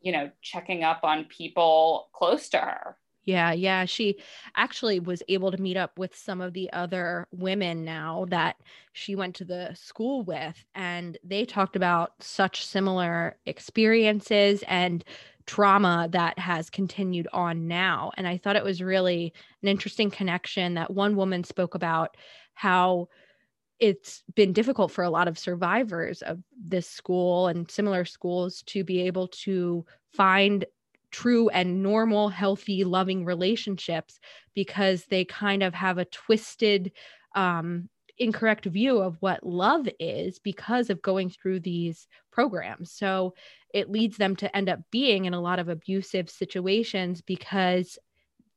you 0.00 0.12
know, 0.12 0.30
checking 0.42 0.84
up 0.84 1.00
on 1.02 1.24
people 1.24 2.08
close 2.12 2.48
to 2.50 2.58
her. 2.58 2.96
Yeah, 3.28 3.52
yeah. 3.52 3.84
She 3.84 4.16
actually 4.56 5.00
was 5.00 5.22
able 5.28 5.50
to 5.50 5.60
meet 5.60 5.76
up 5.76 5.98
with 5.98 6.16
some 6.16 6.40
of 6.40 6.54
the 6.54 6.72
other 6.72 7.26
women 7.30 7.84
now 7.84 8.24
that 8.30 8.56
she 8.94 9.14
went 9.16 9.34
to 9.36 9.44
the 9.44 9.74
school 9.74 10.22
with, 10.22 10.64
and 10.74 11.18
they 11.22 11.44
talked 11.44 11.76
about 11.76 12.12
such 12.20 12.64
similar 12.64 13.36
experiences 13.44 14.64
and 14.66 15.04
trauma 15.44 16.08
that 16.12 16.38
has 16.38 16.70
continued 16.70 17.28
on 17.34 17.68
now. 17.68 18.12
And 18.16 18.26
I 18.26 18.38
thought 18.38 18.56
it 18.56 18.64
was 18.64 18.80
really 18.82 19.34
an 19.62 19.68
interesting 19.68 20.10
connection 20.10 20.72
that 20.74 20.90
one 20.94 21.14
woman 21.14 21.44
spoke 21.44 21.74
about 21.74 22.16
how 22.54 23.08
it's 23.78 24.22
been 24.36 24.54
difficult 24.54 24.90
for 24.90 25.04
a 25.04 25.10
lot 25.10 25.28
of 25.28 25.38
survivors 25.38 26.22
of 26.22 26.38
this 26.58 26.88
school 26.88 27.48
and 27.48 27.70
similar 27.70 28.06
schools 28.06 28.62
to 28.62 28.84
be 28.84 29.02
able 29.02 29.28
to 29.28 29.84
find 30.14 30.64
true 31.10 31.48
and 31.48 31.82
normal, 31.82 32.28
healthy, 32.28 32.84
loving 32.84 33.24
relationships 33.24 34.20
because 34.54 35.04
they 35.06 35.24
kind 35.24 35.62
of 35.62 35.74
have 35.74 35.98
a 35.98 36.04
twisted, 36.06 36.92
um, 37.34 37.88
incorrect 38.18 38.64
view 38.64 38.98
of 38.98 39.16
what 39.20 39.44
love 39.46 39.88
is 40.00 40.38
because 40.38 40.90
of 40.90 41.02
going 41.02 41.30
through 41.30 41.60
these 41.60 42.08
programs. 42.32 42.90
So 42.90 43.34
it 43.72 43.90
leads 43.90 44.16
them 44.16 44.34
to 44.36 44.56
end 44.56 44.68
up 44.68 44.80
being 44.90 45.24
in 45.24 45.34
a 45.34 45.40
lot 45.40 45.58
of 45.58 45.68
abusive 45.68 46.28
situations 46.28 47.20
because 47.20 47.98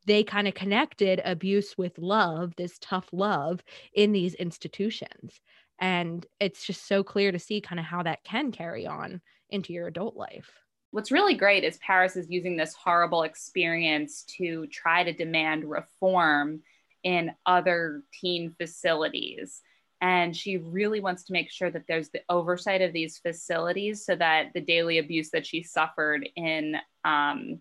they 0.07 0.23
kind 0.23 0.47
of 0.47 0.55
connected 0.55 1.21
abuse 1.23 1.77
with 1.77 1.97
love, 1.99 2.55
this 2.55 2.77
tough 2.79 3.07
love 3.11 3.63
in 3.93 4.11
these 4.11 4.33
institutions. 4.35 5.39
And 5.79 6.25
it's 6.39 6.65
just 6.65 6.87
so 6.87 7.03
clear 7.03 7.31
to 7.31 7.39
see 7.39 7.61
kind 7.61 7.79
of 7.79 7.85
how 7.85 8.03
that 8.03 8.23
can 8.23 8.51
carry 8.51 8.87
on 8.87 9.21
into 9.49 9.73
your 9.73 9.87
adult 9.87 10.15
life. 10.15 10.51
What's 10.91 11.11
really 11.11 11.35
great 11.35 11.63
is 11.63 11.77
Paris 11.77 12.17
is 12.17 12.29
using 12.29 12.57
this 12.57 12.73
horrible 12.73 13.23
experience 13.23 14.23
to 14.37 14.67
try 14.67 15.03
to 15.03 15.13
demand 15.13 15.69
reform 15.69 16.61
in 17.03 17.31
other 17.45 18.03
teen 18.13 18.53
facilities. 18.57 19.61
And 20.01 20.35
she 20.35 20.57
really 20.57 20.99
wants 20.99 21.23
to 21.25 21.33
make 21.33 21.49
sure 21.49 21.69
that 21.71 21.87
there's 21.87 22.09
the 22.09 22.23
oversight 22.27 22.81
of 22.81 22.91
these 22.91 23.19
facilities 23.19 24.03
so 24.03 24.15
that 24.15 24.51
the 24.53 24.61
daily 24.61 24.97
abuse 24.97 25.29
that 25.29 25.45
she 25.45 25.63
suffered 25.63 26.27
in 26.35 26.75
um, 27.05 27.59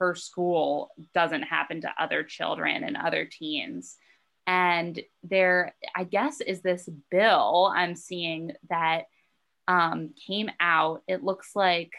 her 0.00 0.14
school 0.14 0.90
doesn't 1.14 1.44
happen 1.44 1.80
to 1.80 1.94
other 1.98 2.22
children 2.22 2.84
and 2.84 2.96
other 2.96 3.24
teens. 3.24 3.96
And 4.46 5.00
there, 5.22 5.74
I 5.94 6.04
guess, 6.04 6.40
is 6.40 6.60
this 6.60 6.88
bill 7.10 7.72
I'm 7.74 7.94
seeing 7.96 8.52
that 8.68 9.04
um, 9.66 10.10
came 10.26 10.50
out. 10.60 11.02
It 11.08 11.24
looks 11.24 11.56
like 11.56 11.92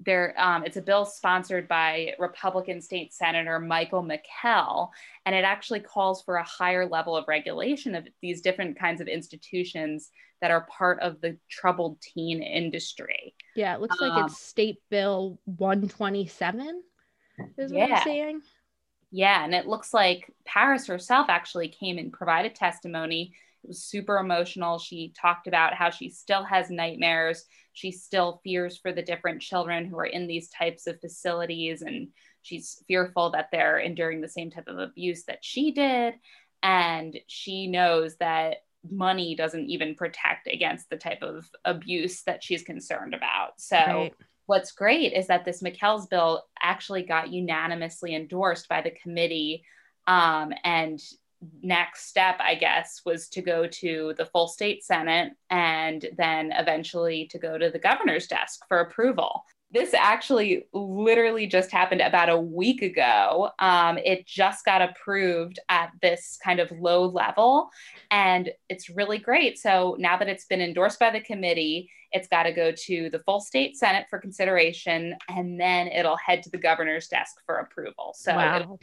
there 0.00 0.34
um, 0.38 0.64
it's 0.64 0.76
a 0.76 0.82
bill 0.82 1.04
sponsored 1.04 1.68
by 1.68 2.14
Republican 2.18 2.80
State 2.80 3.12
Senator 3.12 3.58
Michael 3.60 4.02
McKell, 4.02 4.90
and 5.24 5.34
it 5.34 5.44
actually 5.44 5.80
calls 5.80 6.22
for 6.22 6.36
a 6.36 6.44
higher 6.44 6.86
level 6.86 7.16
of 7.16 7.24
regulation 7.28 7.94
of 7.94 8.06
these 8.20 8.40
different 8.40 8.78
kinds 8.78 9.00
of 9.00 9.08
institutions 9.08 10.10
that 10.40 10.50
are 10.50 10.66
part 10.66 11.00
of 11.00 11.20
the 11.20 11.38
troubled 11.48 12.00
teen 12.00 12.42
industry. 12.42 13.34
Yeah, 13.56 13.74
it 13.74 13.80
looks 13.80 14.00
like 14.00 14.12
um, 14.12 14.26
it's 14.26 14.40
State 14.40 14.78
Bill 14.90 15.38
127 15.44 16.82
is 17.56 17.72
yeah. 17.72 17.80
what 17.80 17.92
I'm 17.92 18.04
saying. 18.04 18.40
Yeah, 19.10 19.44
and 19.44 19.54
it 19.54 19.66
looks 19.66 19.94
like 19.94 20.32
Paris 20.44 20.88
herself 20.88 21.26
actually 21.30 21.68
came 21.68 21.98
and 21.98 22.12
provided 22.12 22.54
testimony. 22.54 23.34
It 23.64 23.68
was 23.68 23.82
super 23.82 24.18
emotional. 24.18 24.78
She 24.78 25.12
talked 25.20 25.46
about 25.46 25.74
how 25.74 25.90
she 25.90 26.10
still 26.10 26.44
has 26.44 26.70
nightmares. 26.70 27.44
She 27.72 27.90
still 27.90 28.40
fears 28.44 28.78
for 28.78 28.92
the 28.92 29.02
different 29.02 29.42
children 29.42 29.86
who 29.86 29.98
are 29.98 30.06
in 30.06 30.26
these 30.26 30.50
types 30.50 30.86
of 30.86 31.00
facilities, 31.00 31.82
and 31.82 32.08
she's 32.42 32.82
fearful 32.86 33.30
that 33.30 33.48
they're 33.50 33.78
enduring 33.78 34.20
the 34.20 34.28
same 34.28 34.50
type 34.50 34.68
of 34.68 34.78
abuse 34.78 35.24
that 35.24 35.38
she 35.42 35.72
did. 35.72 36.14
And 36.62 37.18
she 37.26 37.66
knows 37.66 38.16
that 38.16 38.58
money 38.88 39.34
doesn't 39.34 39.68
even 39.68 39.94
protect 39.94 40.46
against 40.46 40.90
the 40.90 40.96
type 40.96 41.22
of 41.22 41.48
abuse 41.64 42.22
that 42.22 42.44
she's 42.44 42.62
concerned 42.62 43.14
about. 43.14 43.52
So, 43.58 43.76
right 43.76 44.14
what's 44.46 44.72
great 44.72 45.12
is 45.12 45.26
that 45.28 45.44
this 45.44 45.62
McKell's 45.62 46.06
bill 46.06 46.42
actually 46.62 47.02
got 47.02 47.32
unanimously 47.32 48.14
endorsed 48.14 48.68
by 48.68 48.82
the 48.82 48.90
committee. 48.90 49.64
Um, 50.06 50.52
and 50.64 51.00
next 51.62 52.08
step, 52.08 52.36
I 52.40 52.54
guess, 52.54 53.02
was 53.04 53.28
to 53.30 53.42
go 53.42 53.66
to 53.66 54.14
the 54.16 54.26
full 54.26 54.48
state 54.48 54.84
Senate 54.84 55.32
and 55.50 56.06
then 56.16 56.52
eventually 56.52 57.28
to 57.32 57.38
go 57.38 57.58
to 57.58 57.70
the 57.70 57.78
governor's 57.78 58.26
desk 58.26 58.60
for 58.68 58.80
approval 58.80 59.44
this 59.74 59.92
actually 59.92 60.66
literally 60.72 61.48
just 61.48 61.72
happened 61.72 62.00
about 62.00 62.28
a 62.28 62.38
week 62.38 62.80
ago. 62.80 63.50
Um, 63.58 63.98
it 63.98 64.24
just 64.24 64.64
got 64.64 64.80
approved 64.80 65.58
at 65.68 65.90
this 66.00 66.38
kind 66.42 66.60
of 66.60 66.70
low 66.70 67.06
level, 67.06 67.70
and 68.10 68.50
it's 68.68 68.88
really 68.88 69.18
great. 69.18 69.58
So 69.58 69.96
now 69.98 70.16
that 70.16 70.28
it's 70.28 70.46
been 70.46 70.60
endorsed 70.60 71.00
by 71.00 71.10
the 71.10 71.20
committee, 71.20 71.90
it's 72.12 72.28
got 72.28 72.44
to 72.44 72.52
go 72.52 72.70
to 72.70 73.10
the 73.10 73.18
full 73.26 73.40
state 73.40 73.76
Senate 73.76 74.06
for 74.08 74.20
consideration, 74.20 75.16
and 75.28 75.60
then 75.60 75.88
it'll 75.88 76.16
head 76.16 76.44
to 76.44 76.50
the 76.50 76.58
governor's 76.58 77.08
desk 77.08 77.34
for 77.44 77.56
approval. 77.56 78.14
So 78.16 78.36
wow 78.36 78.78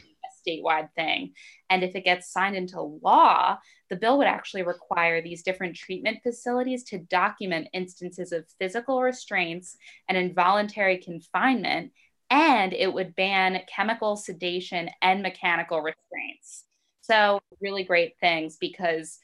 statewide 0.46 0.88
thing. 0.94 1.32
And 1.70 1.82
if 1.82 1.94
it 1.94 2.04
gets 2.04 2.30
signed 2.30 2.56
into 2.56 2.80
law, 2.80 3.58
the 3.90 3.96
bill 3.96 4.18
would 4.18 4.26
actually 4.26 4.62
require 4.62 5.20
these 5.20 5.42
different 5.42 5.76
treatment 5.76 6.18
facilities 6.22 6.84
to 6.84 6.98
document 6.98 7.68
instances 7.72 8.32
of 8.32 8.46
physical 8.58 9.02
restraints 9.02 9.76
and 10.08 10.16
involuntary 10.18 10.98
confinement. 10.98 11.92
And 12.30 12.72
it 12.72 12.92
would 12.92 13.14
ban 13.14 13.60
chemical 13.74 14.16
sedation 14.16 14.88
and 15.02 15.22
mechanical 15.22 15.80
restraints. 15.80 16.64
So, 17.02 17.40
really 17.60 17.84
great 17.84 18.14
things 18.20 18.56
because 18.56 19.18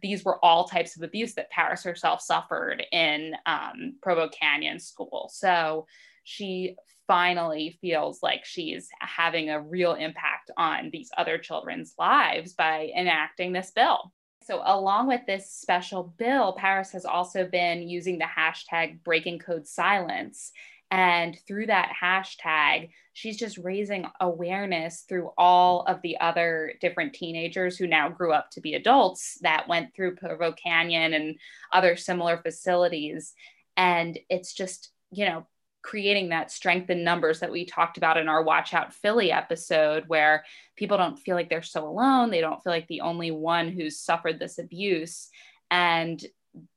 these 0.00 0.24
were 0.24 0.42
all 0.44 0.68
types 0.68 0.96
of 0.96 1.02
abuse 1.02 1.34
that 1.34 1.50
Paris 1.50 1.82
herself 1.82 2.20
suffered 2.20 2.84
in 2.92 3.34
um, 3.46 3.96
Provo 4.02 4.28
Canyon 4.28 4.78
School. 4.78 5.30
So, 5.32 5.86
she 6.22 6.76
finally 7.06 7.78
feels 7.80 8.22
like 8.22 8.44
she's 8.44 8.88
having 9.00 9.50
a 9.50 9.60
real 9.60 9.94
impact 9.94 10.50
on 10.56 10.90
these 10.92 11.10
other 11.16 11.38
children's 11.38 11.94
lives 11.98 12.54
by 12.54 12.90
enacting 12.96 13.52
this 13.52 13.70
bill. 13.70 14.12
So, 14.42 14.60
along 14.64 15.08
with 15.08 15.22
this 15.26 15.50
special 15.50 16.14
bill, 16.18 16.54
Paris 16.58 16.92
has 16.92 17.06
also 17.06 17.46
been 17.46 17.88
using 17.88 18.18
the 18.18 18.26
hashtag 18.26 19.02
breaking 19.02 19.38
code 19.38 19.66
silence. 19.66 20.52
And 20.90 21.36
through 21.48 21.66
that 21.66 21.92
hashtag, 22.00 22.90
she's 23.14 23.38
just 23.38 23.58
raising 23.58 24.06
awareness 24.20 25.04
through 25.08 25.30
all 25.38 25.82
of 25.84 26.02
the 26.02 26.20
other 26.20 26.74
different 26.80 27.14
teenagers 27.14 27.78
who 27.78 27.86
now 27.86 28.10
grew 28.10 28.32
up 28.32 28.50
to 28.50 28.60
be 28.60 28.74
adults 28.74 29.38
that 29.40 29.66
went 29.66 29.94
through 29.94 30.16
Provo 30.16 30.52
Canyon 30.52 31.14
and 31.14 31.36
other 31.72 31.96
similar 31.96 32.36
facilities. 32.36 33.32
And 33.76 34.18
it's 34.28 34.52
just, 34.52 34.90
you 35.10 35.24
know, 35.24 35.46
creating 35.84 36.30
that 36.30 36.50
strength 36.50 36.88
in 36.88 37.04
numbers 37.04 37.40
that 37.40 37.52
we 37.52 37.66
talked 37.66 37.98
about 37.98 38.16
in 38.16 38.26
our 38.26 38.42
Watch 38.42 38.72
Out 38.72 38.94
Philly 38.94 39.30
episode, 39.30 40.04
where 40.06 40.42
people 40.76 40.96
don't 40.96 41.18
feel 41.18 41.36
like 41.36 41.50
they're 41.50 41.62
so 41.62 41.86
alone. 41.86 42.30
They 42.30 42.40
don't 42.40 42.62
feel 42.64 42.72
like 42.72 42.88
the 42.88 43.02
only 43.02 43.30
one 43.30 43.68
who's 43.68 44.00
suffered 44.00 44.40
this 44.40 44.58
abuse. 44.58 45.28
And 45.70 46.24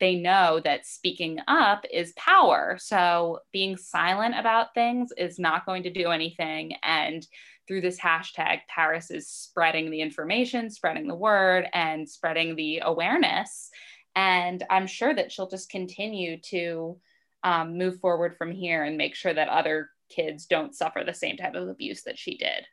they 0.01 0.15
know 0.15 0.59
that 0.65 0.85
speaking 0.85 1.39
up 1.47 1.85
is 1.91 2.11
power. 2.17 2.77
So 2.81 3.39
being 3.53 3.77
silent 3.77 4.35
about 4.37 4.73
things 4.73 5.13
is 5.17 5.39
not 5.39 5.65
going 5.65 5.83
to 5.83 5.89
do 5.89 6.09
anything. 6.09 6.73
And 6.83 7.25
through 7.65 7.81
this 7.81 7.99
hashtag, 7.99 8.59
Paris 8.67 9.09
is 9.09 9.29
spreading 9.29 9.89
the 9.89 10.01
information, 10.01 10.69
spreading 10.69 11.07
the 11.07 11.15
word, 11.15 11.67
and 11.73 12.09
spreading 12.09 12.57
the 12.57 12.81
awareness. 12.83 13.69
And 14.17 14.65
I'm 14.69 14.87
sure 14.87 15.13
that 15.15 15.31
she'll 15.31 15.49
just 15.49 15.69
continue 15.69 16.41
to 16.49 16.99
um, 17.47 17.77
move 17.77 17.97
forward 18.01 18.35
from 18.37 18.51
here 18.51 18.83
and 18.83 18.97
make 18.97 19.15
sure 19.15 19.33
that 19.33 19.47
other 19.47 19.89
kids 20.09 20.45
don't 20.45 20.75
suffer 20.75 21.03
the 21.05 21.13
same 21.13 21.37
type 21.37 21.55
of 21.55 21.69
abuse 21.69 22.03
that 22.03 22.19
she 22.19 22.37
did. 22.37 22.65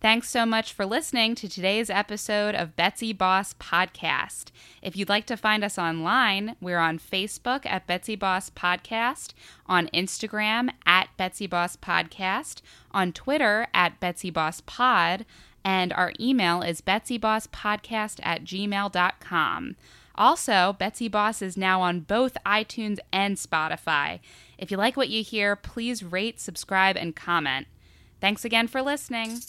Thanks 0.00 0.28
so 0.30 0.46
much 0.46 0.72
for 0.72 0.86
listening 0.86 1.34
to 1.36 1.48
today's 1.48 1.90
episode 1.90 2.54
of 2.54 2.76
Betsy 2.76 3.12
Boss 3.12 3.54
Podcast. 3.54 4.50
If 4.82 4.96
you'd 4.96 5.08
like 5.08 5.26
to 5.26 5.36
find 5.36 5.64
us 5.64 5.78
online, 5.78 6.54
we're 6.60 6.78
on 6.78 7.00
Facebook 7.00 7.66
at 7.66 7.88
Betsy 7.88 8.14
Boss 8.14 8.50
Podcast, 8.50 9.32
on 9.66 9.88
Instagram 9.88 10.70
at 10.86 11.08
Betsy 11.16 11.48
Boss 11.48 11.76
Podcast, 11.76 12.62
on 12.92 13.12
Twitter 13.12 13.66
at 13.74 13.98
Betsy 13.98 14.30
Boss 14.30 14.60
Pod, 14.60 15.24
and 15.64 15.92
our 15.92 16.12
email 16.20 16.62
is 16.62 16.80
betsybosspodcast 16.80 18.20
at 18.22 18.44
gmail.com. 18.44 19.76
Also, 20.14 20.76
Betsy 20.78 21.08
Boss 21.08 21.42
is 21.42 21.56
now 21.56 21.80
on 21.80 22.00
both 22.00 22.36
iTunes 22.44 22.98
and 23.12 23.36
Spotify. 23.36 24.20
If 24.58 24.70
you 24.70 24.76
like 24.76 24.96
what 24.96 25.08
you 25.08 25.22
hear, 25.22 25.56
please 25.56 26.02
rate, 26.02 26.40
subscribe, 26.40 26.96
and 26.96 27.16
comment. 27.16 27.66
Thanks 28.20 28.44
again 28.44 28.68
for 28.68 28.82
listening. 28.82 29.40